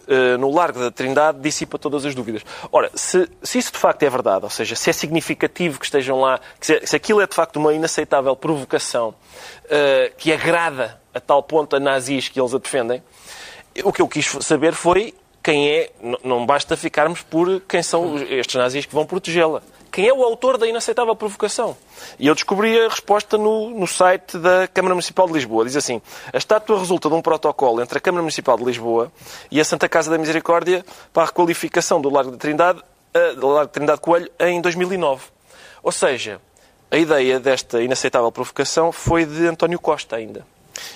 eh, 0.08 0.36
no 0.38 0.54
Largo 0.54 0.80
da 0.80 0.92
Trindade 0.92 1.40
dissipa 1.40 1.80
todas 1.80 2.06
as 2.06 2.14
dúvidas. 2.14 2.44
Ora, 2.72 2.92
se, 2.94 3.30
se 3.42 3.58
isso 3.58 3.72
de 3.72 3.78
facto 3.78 4.04
é 4.04 4.10
verdade, 4.10 4.44
ou 4.44 4.50
seja, 4.50 4.76
se 4.76 4.90
é 4.90 4.94
significativo 4.94 5.80
que 5.80 5.86
estejam 5.86 6.20
lá, 6.20 6.40
que 6.60 6.66
se, 6.66 6.82
se 6.86 6.96
aquilo 6.96 7.22
é 7.22 7.28
de 7.28 7.34
facto 7.34 7.56
uma 7.56 7.74
inaceitável 7.74 8.36
provocação 8.36 9.16
eh, 9.70 10.12
que 10.18 10.34
agrada 10.34 11.00
a 11.14 11.20
tal 11.22 11.42
ponto 11.42 11.76
a 11.76 11.80
nazis 11.80 12.28
que 12.28 12.40
eles 12.40 12.54
a 12.54 12.58
defendem, 12.58 13.02
o 13.84 13.92
que 13.92 14.02
eu 14.02 14.08
quis 14.08 14.28
saber 14.42 14.74
foi 14.74 15.14
quem 15.44 15.70
é, 15.70 15.92
não 16.24 16.46
basta 16.46 16.78
ficarmos 16.78 17.22
por 17.22 17.62
quem 17.62 17.84
são 17.84 18.18
estes 18.18 18.56
nazis 18.56 18.86
que 18.86 18.94
vão 18.94 19.06
protegê-la. 19.06 19.62
Quem 19.92 20.08
é 20.08 20.14
o 20.14 20.24
autor 20.24 20.58
da 20.58 20.66
inaceitável 20.66 21.16
provocação? 21.16 21.78
E 22.18 22.26
eu 22.26 22.34
descobri 22.34 22.80
a 22.80 22.90
resposta 22.90 23.38
no, 23.38 23.70
no 23.70 23.86
site 23.86 24.38
da 24.40 24.68
Câmara 24.68 24.96
Municipal 24.96 25.28
de 25.28 25.34
Lisboa. 25.34 25.66
Diz 25.66 25.76
assim: 25.76 26.02
a 26.32 26.38
estátua 26.38 26.80
resulta 26.80 27.10
de 27.10 27.16
um 27.16 27.22
protocolo 27.22 27.82
entre 27.82 27.98
a 27.98 28.02
Câmara 28.02 28.24
Municipal 28.24 28.58
de 28.58 28.64
Lisboa 28.64 29.12
e 29.52 29.62
a 29.62 29.66
Santa 29.66 29.88
Casa 29.88 30.10
da 30.10 30.18
Misericórdia 30.18 30.84
para 31.12 31.24
a 31.24 31.26
requalificação 31.28 32.02
do 32.02 32.10
Largo 32.10 32.32
da 32.32 32.38
Trindade, 32.38 32.82
eh, 33.14 33.34
do 33.34 33.48
Largo 33.50 33.68
de 33.68 33.74
Trindade 33.74 34.02
Coelho 34.02 34.32
em 34.40 34.62
2009. 34.62 35.26
Ou 35.84 35.92
seja, 35.92 36.42
a 36.90 36.98
ideia 36.98 37.40
desta 37.40 37.84
inaceitável 37.84 38.32
provocação 38.32 38.92
foi 38.92 39.26
de 39.26 39.46
António 39.46 39.80
Costa 39.80 40.16
ainda. 40.16 40.46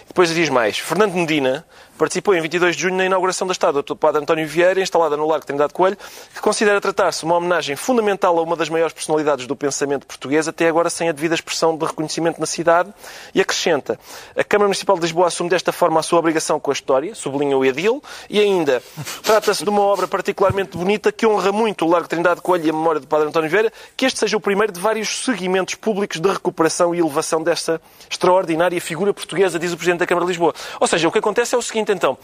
Depois 0.08 0.34
diz 0.34 0.50
mais. 0.50 0.80
Fernando 0.80 1.14
Medina 1.14 1.66
participou 1.98 2.36
em 2.36 2.42
22 2.42 2.76
de 2.76 2.84
junho 2.84 2.96
na 2.96 3.06
inauguração 3.06 3.48
da 3.48 3.52
estátua 3.52 3.82
do 3.82 3.96
Padre 3.96 4.22
António 4.22 4.48
Vieira, 4.48 4.80
instalada 4.80 5.18
no 5.18 5.26
Largo 5.26 5.42
de 5.42 5.48
Trindade 5.48 5.74
Coelho, 5.74 5.98
que 6.34 6.40
considera 6.40 6.80
tratar-se 6.80 7.24
uma 7.26 7.36
homenagem 7.36 7.76
fundamental 7.76 8.38
a 8.38 8.42
uma 8.42 8.56
das 8.56 8.70
maiores 8.70 8.94
personalidades 8.94 9.48
do 9.48 9.56
pensamento 9.56 10.06
português, 10.06 10.48
até 10.48 10.68
agora 10.68 10.90
sem 10.90 11.10
a 11.10 11.12
devida 11.12 11.36
expressão 11.36 11.76
de 11.76 11.86
reconhecimento 11.86 12.40
na 12.40 12.46
cidade, 12.46 12.94
e 13.34 13.42
acrescenta. 13.42 14.00
A 14.36 14.44
Câmara 14.44 14.68
Municipal 14.68 14.96
de 14.96 15.02
Lisboa 15.02 15.28
assume 15.28 15.50
desta 15.50 15.72
forma 15.72 16.00
a 16.00 16.04
sua 16.04 16.20
obrigação 16.20 16.60
com 16.60 16.72
a 16.72 16.74
história, 16.74 17.16
sublinha 17.16 17.58
o 17.58 17.66
Edil, 17.66 18.02
e 18.30 18.40
ainda 18.40 18.82
trata-se 19.24 19.64
de 19.64 19.70
uma 19.70 19.82
obra 19.82 20.08
particularmente 20.08 20.78
bonita 20.78 21.12
que 21.12 21.26
honra 21.26 21.52
muito 21.52 21.86
o 21.86 21.90
Largo 21.90 22.06
de 22.06 22.10
Trindade 22.10 22.42
Coelho 22.42 22.68
e 22.68 22.70
a 22.70 22.74
memória 22.74 23.02
do 23.02 23.08
Padre 23.08 23.28
António 23.28 23.50
Vieira, 23.50 23.74
que 23.96 24.06
este 24.06 24.20
seja 24.20 24.38
o 24.38 24.40
primeiro 24.40 24.72
de 24.72 24.80
vários 24.80 25.24
seguimentos 25.24 25.76
públicos 25.76 26.20
de 26.20 26.30
recuperação 26.30 26.94
e 26.94 27.00
elevação 27.00 27.42
dessa 27.42 27.82
extraordinária 28.10 28.80
figura 28.80 29.14
portuguesa, 29.14 29.58
diz 29.58 29.74
o 29.74 29.78
Presidente 29.78 30.00
da 30.00 30.08
Câmara 30.08 30.26
de 30.26 30.32
Lisboa. 30.32 30.54
Ou 30.80 30.88
seja, 30.88 31.08
o 31.08 31.12
que 31.12 31.20
acontece 31.20 31.56
é 31.56 31.58
o 31.58 31.62
seguinte, 31.62 31.87
então. 31.92 32.18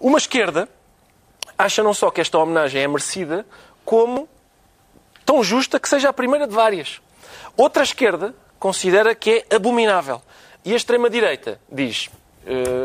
Uma 0.00 0.18
esquerda 0.18 0.68
acha 1.56 1.82
não 1.82 1.94
só 1.94 2.10
que 2.10 2.20
esta 2.20 2.38
homenagem 2.38 2.82
é 2.82 2.88
merecida, 2.88 3.46
como 3.84 4.28
tão 5.24 5.42
justa 5.42 5.78
que 5.78 5.88
seja 5.88 6.08
a 6.08 6.12
primeira 6.12 6.46
de 6.46 6.54
várias. 6.54 7.00
Outra 7.56 7.82
esquerda 7.82 8.34
considera 8.58 9.14
que 9.14 9.44
é 9.50 9.56
abominável. 9.56 10.20
E 10.64 10.72
a 10.72 10.76
extrema-direita 10.76 11.60
diz 11.70 12.08
"Eh, 12.08 12.23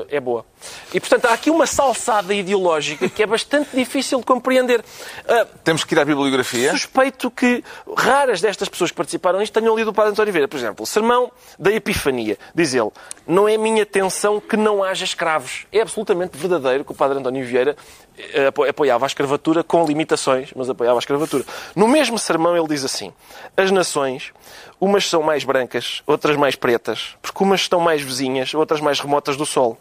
é 0.10 0.20
boa. 0.20 0.46
E, 0.94 1.00
portanto, 1.00 1.26
há 1.26 1.34
aqui 1.34 1.50
uma 1.50 1.66
salsada 1.66 2.34
ideológica 2.34 3.08
que 3.10 3.24
é 3.24 3.26
bastante 3.26 3.76
difícil 3.76 4.20
de 4.20 4.26
compreender. 4.26 4.84
Ah, 5.28 5.46
Temos 5.64 5.84
que 5.84 5.94
ir 5.96 6.00
à 6.00 6.06
bibliografia. 6.06 6.72
Suspeito 6.72 7.30
que 7.32 7.64
raras 7.96 8.42
destas 8.42 8.68
pessoas 8.70 8.92
que 8.92 8.98
participaram 8.98 9.40
nisto 9.40 9.54
tenham 9.54 9.76
lido 9.76 9.90
o 9.90 9.94
Padre 9.94 10.12
António 10.12 10.32
Vieira. 10.34 10.48
Por 10.48 10.58
exemplo, 10.58 10.84
o 10.84 10.88
Sermão 10.88 11.32
da 11.58 11.72
Epifania. 11.72 12.38
Diz 12.54 12.74
ele, 12.74 12.90
não 13.28 13.48
é 13.48 13.58
minha 13.58 13.84
atenção 13.84 14.40
que 14.40 14.58
não 14.58 14.84
haja 14.84 15.04
escravos. 15.06 15.66
É 15.72 15.82
absolutamente 15.82 16.38
verdadeiro 16.38 16.84
que 16.84 16.92
o 16.92 16.96
Padre 16.96 17.20
António 17.20 17.46
Vieira 17.46 17.76
eh, 18.18 18.48
apo- 18.48 18.64
apoiava 18.66 19.06
a 19.06 19.08
escravatura 19.08 19.64
com 19.64 19.86
limitações, 19.86 20.52
mas 20.56 20.70
apoiava 20.70 20.98
a 20.98 21.00
escravatura. 21.00 21.46
No 21.76 21.88
mesmo 21.88 22.18
sermão 22.20 22.56
ele 22.58 22.68
diz 22.68 22.84
assim, 22.84 23.14
as 23.56 23.72
nações, 23.72 24.32
umas 24.80 25.06
são 25.06 25.22
mais 25.22 25.44
brancas, 25.44 26.02
outras 26.08 26.38
mais 26.38 26.56
pretas, 26.56 27.16
porque 27.22 27.44
umas 27.44 27.62
estão 27.62 27.80
mais 27.80 28.02
vizinhas, 28.02 28.54
outras 28.54 28.80
mais 28.80 29.00
remotas 29.00 29.36
do 29.36 29.46
sol. 29.46 29.78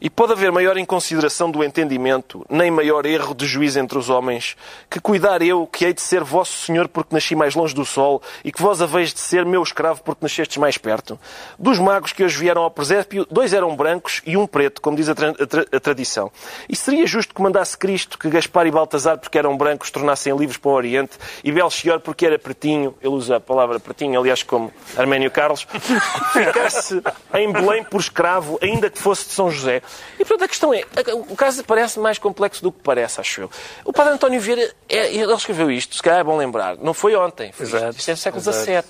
E 0.00 0.10
pode 0.10 0.32
haver 0.32 0.52
maior 0.52 0.76
inconsideração 0.76 1.50
do 1.50 1.64
entendimento, 1.64 2.44
nem 2.50 2.70
maior 2.70 3.06
erro 3.06 3.34
de 3.34 3.46
juízo 3.46 3.78
entre 3.78 3.96
os 3.96 4.10
homens, 4.10 4.56
que 4.90 5.00
cuidar 5.00 5.40
eu, 5.40 5.66
que 5.66 5.86
hei 5.86 5.94
de 5.94 6.02
ser 6.02 6.22
vosso 6.22 6.52
senhor 6.52 6.86
porque 6.88 7.14
nasci 7.14 7.34
mais 7.34 7.54
longe 7.54 7.74
do 7.74 7.84
sol, 7.84 8.20
e 8.44 8.52
que 8.52 8.60
vós 8.60 8.82
haveis 8.82 9.14
de 9.14 9.20
ser 9.20 9.46
meu 9.46 9.62
escravo 9.62 10.02
porque 10.02 10.24
nascestes 10.24 10.58
mais 10.58 10.76
perto. 10.76 11.18
Dos 11.58 11.78
magos 11.78 12.12
que 12.12 12.22
hoje 12.22 12.38
vieram 12.38 12.62
ao 12.62 12.70
presépio, 12.70 13.26
dois 13.30 13.54
eram 13.54 13.74
brancos 13.74 14.20
e 14.26 14.36
um 14.36 14.46
preto, 14.46 14.82
como 14.82 14.96
diz 14.96 15.08
a, 15.08 15.14
tra 15.14 15.30
a, 15.30 15.46
tra 15.46 15.64
a 15.72 15.80
tradição. 15.80 16.30
E 16.68 16.76
seria 16.76 17.06
justo 17.06 17.34
que 17.34 17.40
mandasse 17.40 17.76
Cristo 17.78 18.18
que 18.18 18.28
Gaspar 18.28 18.66
e 18.66 18.70
Baltazar, 18.70 19.18
porque 19.18 19.38
eram 19.38 19.56
brancos, 19.56 19.90
tornassem 19.90 20.36
livres 20.36 20.58
para 20.58 20.70
o 20.70 20.74
Oriente, 20.74 21.18
e 21.42 21.50
Belchior, 21.50 22.00
porque 22.00 22.26
era 22.26 22.38
pretinho, 22.38 22.94
ele 23.00 23.14
usa 23.14 23.36
a 23.36 23.40
palavra 23.40 23.80
pretinho, 23.80 24.20
aliás, 24.20 24.41
como 24.42 24.72
Arménio 24.96 25.30
Carlos, 25.30 25.66
ficasse 26.32 27.02
em 27.34 27.52
Belém 27.52 27.84
por 27.84 28.00
escravo, 28.00 28.58
ainda 28.62 28.90
que 28.90 28.98
fosse 28.98 29.28
de 29.28 29.34
São 29.34 29.50
José. 29.50 29.82
E, 30.18 30.24
portanto, 30.24 30.44
a 30.44 30.48
questão 30.48 30.74
é, 30.74 30.84
o 31.14 31.36
caso 31.36 31.64
parece 31.64 31.98
mais 31.98 32.18
complexo 32.18 32.62
do 32.62 32.72
que 32.72 32.80
parece, 32.82 33.20
acho 33.20 33.42
eu. 33.42 33.50
O 33.84 33.92
padre 33.92 34.14
António 34.14 34.40
Vieira, 34.40 34.72
é, 34.88 35.12
ele 35.14 35.32
escreveu 35.32 35.70
isto, 35.70 35.96
se 35.96 36.02
calhar 36.02 36.20
é 36.20 36.24
bom 36.24 36.36
lembrar, 36.36 36.76
não 36.76 36.94
foi 36.94 37.14
ontem, 37.14 37.52
foi 37.52 37.66
Exato. 37.66 37.96
isto 37.96 38.10
é 38.10 38.14
do 38.14 38.20
século 38.20 38.42
XVII. 38.42 38.82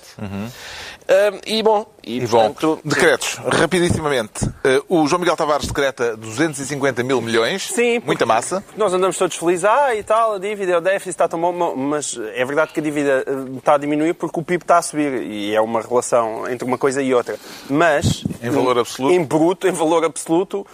Ah, 1.07 1.37
e, 1.45 1.61
bom, 1.61 1.85
e, 2.03 2.17
E 2.17 2.27
bom, 2.27 2.53
portanto, 2.53 2.79
decretos, 2.83 3.35
rapidissimamente. 3.45 4.49
Eh, 4.63 4.81
O 4.87 5.07
João 5.07 5.19
Miguel 5.19 5.35
Tavares 5.35 5.67
decreta 5.67 6.15
250 6.15 7.03
mil 7.03 7.19
milhões, 7.21 7.69
Sim, 7.71 7.99
muita 8.05 8.25
massa. 8.25 8.63
Nós 8.77 8.93
andamos 8.93 9.17
todos 9.17 9.35
felizes, 9.35 9.65
ah, 9.65 9.93
e 9.95 10.03
tal, 10.03 10.35
a 10.35 10.39
dívida, 10.39 10.77
o 10.77 10.81
déficit 10.81 11.09
está 11.09 11.27
tão 11.27 11.39
bom, 11.39 11.75
mas 11.75 12.17
é 12.35 12.45
verdade 12.45 12.71
que 12.73 12.79
a 12.79 12.83
dívida 12.83 13.23
eh, 13.27 13.57
está 13.57 13.75
a 13.75 13.77
diminuir 13.77 14.13
porque 14.13 14.39
o 14.39 14.43
PIB 14.43 14.63
está 14.63 14.77
a 14.77 14.81
subir 14.81 15.21
e 15.23 15.53
é 15.53 15.61
uma 15.61 15.81
relação 15.81 16.49
entre 16.49 16.65
uma 16.65 16.77
coisa 16.77 17.01
e 17.01 17.13
outra. 17.13 17.37
Mas, 17.69 18.23
Em 18.41 18.49
valor 18.49 18.77
absoluto? 18.79 19.13
Em 19.13 19.23
bruto, 19.23 19.67
em 19.67 19.71
valor 19.71 20.03
absoluto, 20.05 20.65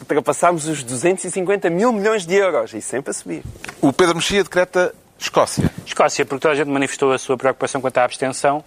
ultrapassámos 0.00 0.66
os 0.68 0.82
250 0.84 1.68
mil 1.70 1.92
milhões 1.92 2.24
de 2.24 2.34
euros 2.34 2.72
e 2.74 2.80
sempre 2.80 3.10
a 3.10 3.14
subir. 3.14 3.42
O 3.80 3.92
Pedro 3.92 4.14
Mexia 4.16 4.42
decreta 4.44 4.94
Escócia. 5.18 5.68
Escócia, 5.84 6.24
porque 6.24 6.42
toda 6.42 6.54
a 6.54 6.56
gente 6.56 6.68
manifestou 6.68 7.12
a 7.12 7.18
sua 7.18 7.36
preocupação 7.36 7.80
quanto 7.80 7.98
à 7.98 8.04
abstenção 8.04 8.62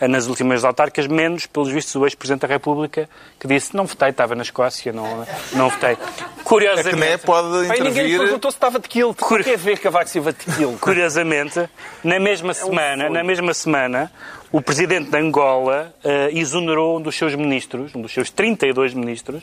eh, 0.00 0.06
nas 0.06 0.26
últimas 0.28 0.64
autárquicas, 0.64 1.08
menos, 1.08 1.46
pelos 1.46 1.70
vistos, 1.70 1.94
o 1.96 2.06
ex-presidente 2.06 2.42
da 2.42 2.46
República, 2.48 3.08
que 3.38 3.48
disse 3.48 3.74
não 3.74 3.84
votei, 3.84 4.10
estava 4.10 4.34
na 4.36 4.42
Escócia, 4.42 4.92
não, 4.92 5.26
não 5.54 5.68
votei. 5.68 5.92
A 5.94 5.98
Curiosamente, 6.44 6.96
CNE 6.96 7.18
pode 7.18 7.48
Bem, 7.48 7.80
ninguém 7.80 7.82
lhe 7.82 7.88
intervir. 7.90 8.18
perguntou 8.20 8.50
se 8.50 8.56
estava 8.56 8.78
de 8.78 8.88
quilo. 8.88 9.12
Cur- 9.14 9.40
O 9.40 9.44
que 9.44 9.50
é 9.50 9.56
ver 9.56 9.78
Cavaco 9.78 10.08
Silva 10.08 10.32
de 10.32 10.38
quilo? 10.44 10.78
curiosamente, 10.80 11.68
na 12.04 12.20
mesma 12.20 12.54
semana, 12.54 13.04
sonho. 13.04 13.12
na 13.14 13.24
mesma 13.24 13.52
semana, 13.52 14.10
o 14.52 14.62
presidente 14.62 15.10
de 15.10 15.16
Angola 15.18 15.92
eh, 16.04 16.30
exonerou 16.32 16.98
um 16.98 17.02
dos 17.02 17.16
seus 17.16 17.34
ministros, 17.34 17.94
um 17.94 18.00
dos 18.00 18.12
seus 18.12 18.30
32 18.30 18.94
ministros. 18.94 19.42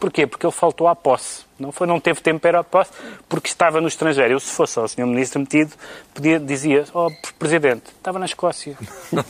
Porquê? 0.00 0.26
Porque 0.26 0.46
ele 0.46 0.52
faltou 0.52 0.88
à 0.88 0.96
posse. 0.96 1.44
Não, 1.58 1.70
foi, 1.70 1.86
não 1.86 2.00
teve 2.00 2.22
tempo 2.22 2.40
para 2.40 2.60
à 2.60 2.64
posse, 2.64 2.90
porque 3.28 3.48
estava 3.48 3.82
no 3.82 3.86
estrangeiro. 3.86 4.32
Eu, 4.32 4.40
se 4.40 4.50
fosse 4.50 4.78
ao 4.78 4.88
senhor 4.88 5.06
ministro 5.06 5.38
metido, 5.38 5.72
podia, 6.14 6.40
dizia, 6.40 6.86
oh, 6.94 7.10
presidente, 7.38 7.84
estava 7.96 8.18
na 8.18 8.24
Escócia. 8.24 8.76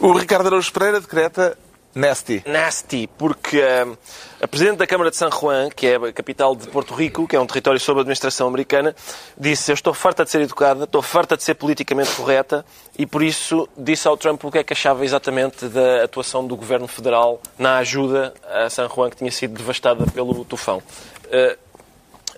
O 0.00 0.12
Ricardo 0.12 0.46
Araújo 0.46 0.72
Pereira 0.72 1.00
decreta 1.00 1.56
Nasty. 1.94 2.42
nasty, 2.46 3.06
porque 3.18 3.60
ah, 3.60 3.86
a 4.40 4.48
Presidente 4.48 4.78
da 4.78 4.86
Câmara 4.86 5.10
de 5.10 5.16
San 5.16 5.30
Juan, 5.30 5.68
que 5.68 5.86
é 5.86 5.96
a 5.96 6.12
capital 6.12 6.56
de 6.56 6.66
Porto 6.68 6.94
Rico, 6.94 7.28
que 7.28 7.36
é 7.36 7.40
um 7.40 7.46
território 7.46 7.78
sob 7.78 8.00
administração 8.00 8.48
americana, 8.48 8.96
disse: 9.36 9.70
Eu 9.70 9.74
estou 9.74 9.92
farta 9.92 10.24
de 10.24 10.30
ser 10.30 10.40
educada, 10.40 10.84
estou 10.84 11.02
farta 11.02 11.36
de 11.36 11.42
ser 11.42 11.54
politicamente 11.54 12.10
correta, 12.12 12.64
e 12.98 13.04
por 13.04 13.22
isso 13.22 13.68
disse 13.76 14.08
ao 14.08 14.16
Trump 14.16 14.42
o 14.42 14.50
que 14.50 14.58
é 14.58 14.64
que 14.64 14.72
achava 14.72 15.04
exatamente 15.04 15.68
da 15.68 16.04
atuação 16.04 16.46
do 16.46 16.56
governo 16.56 16.88
federal 16.88 17.42
na 17.58 17.76
ajuda 17.76 18.32
a 18.50 18.70
San 18.70 18.88
Juan, 18.88 19.10
que 19.10 19.16
tinha 19.16 19.30
sido 19.30 19.54
devastada 19.54 20.06
pelo 20.06 20.44
tufão. 20.46 20.82
Ah, 21.30 21.56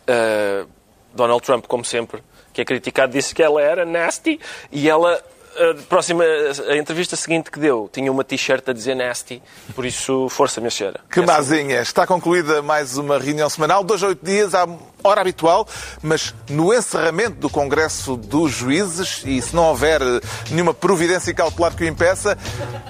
ah, 0.09 0.67
Donald 1.15 1.43
Trump, 1.45 1.67
como 1.67 1.85
sempre, 1.85 2.23
que 2.53 2.61
é 2.61 2.65
criticado, 2.65 3.13
disse 3.13 3.33
que 3.35 3.43
ela 3.43 3.63
era 3.63 3.85
nasty 3.85 4.41
e 4.73 4.89
ela. 4.89 5.23
A 5.57 5.75
próxima 5.89 6.25
a 6.69 6.77
entrevista 6.77 7.15
seguinte 7.17 7.51
que 7.51 7.61
deu 7.61 7.89
tinha 7.93 8.11
uma 8.11 8.25
t-shirt 8.25 8.69
a 8.69 8.73
dizer 8.73 8.95
nasty, 8.97 9.41
por 9.75 9.87
isso, 9.87 10.29
força, 10.29 10.61
minha 10.61 10.71
senhora. 10.71 11.01
Que 11.11 11.21
Essa- 11.21 11.33
mazinha. 11.33 11.81
Está 11.81 12.07
concluída 12.07 12.61
mais 12.63 12.97
uma 12.99 13.19
reunião 13.19 13.49
semanal, 13.49 13.85
dois 13.85 14.03
a 14.03 14.09
oito 14.09 14.25
dias, 14.25 14.55
à 14.55 14.67
hora 15.05 15.21
habitual, 15.21 15.67
mas 16.03 16.35
no 16.49 16.75
encerramento 16.75 17.37
do 17.37 17.49
Congresso 17.49 18.17
dos 18.17 18.51
Juízes, 18.53 19.23
e 19.25 19.41
se 19.41 19.55
não 19.55 19.65
houver 19.65 20.03
eh, 20.03 20.21
nenhuma 20.51 20.75
providência 20.75 21.33
cautelar 21.33 21.75
que 21.77 21.85
o 21.85 21.87
impeça, 21.87 22.37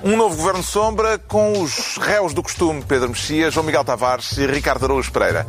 um 0.03 0.17
novo 0.17 0.37
Governo 0.37 0.63
Sombra 0.63 1.19
com 1.19 1.61
os 1.61 1.99
réus 1.99 2.33
do 2.33 2.43
costume, 2.43 2.83
Pedro 2.87 3.09
Mexia, 3.11 3.51
João 3.51 3.67
Miguel 3.67 3.85
Tavares 3.85 4.39
e 4.39 4.47
Ricardo 4.47 4.85
Araújo 4.85 5.13
Pereira. 5.13 5.47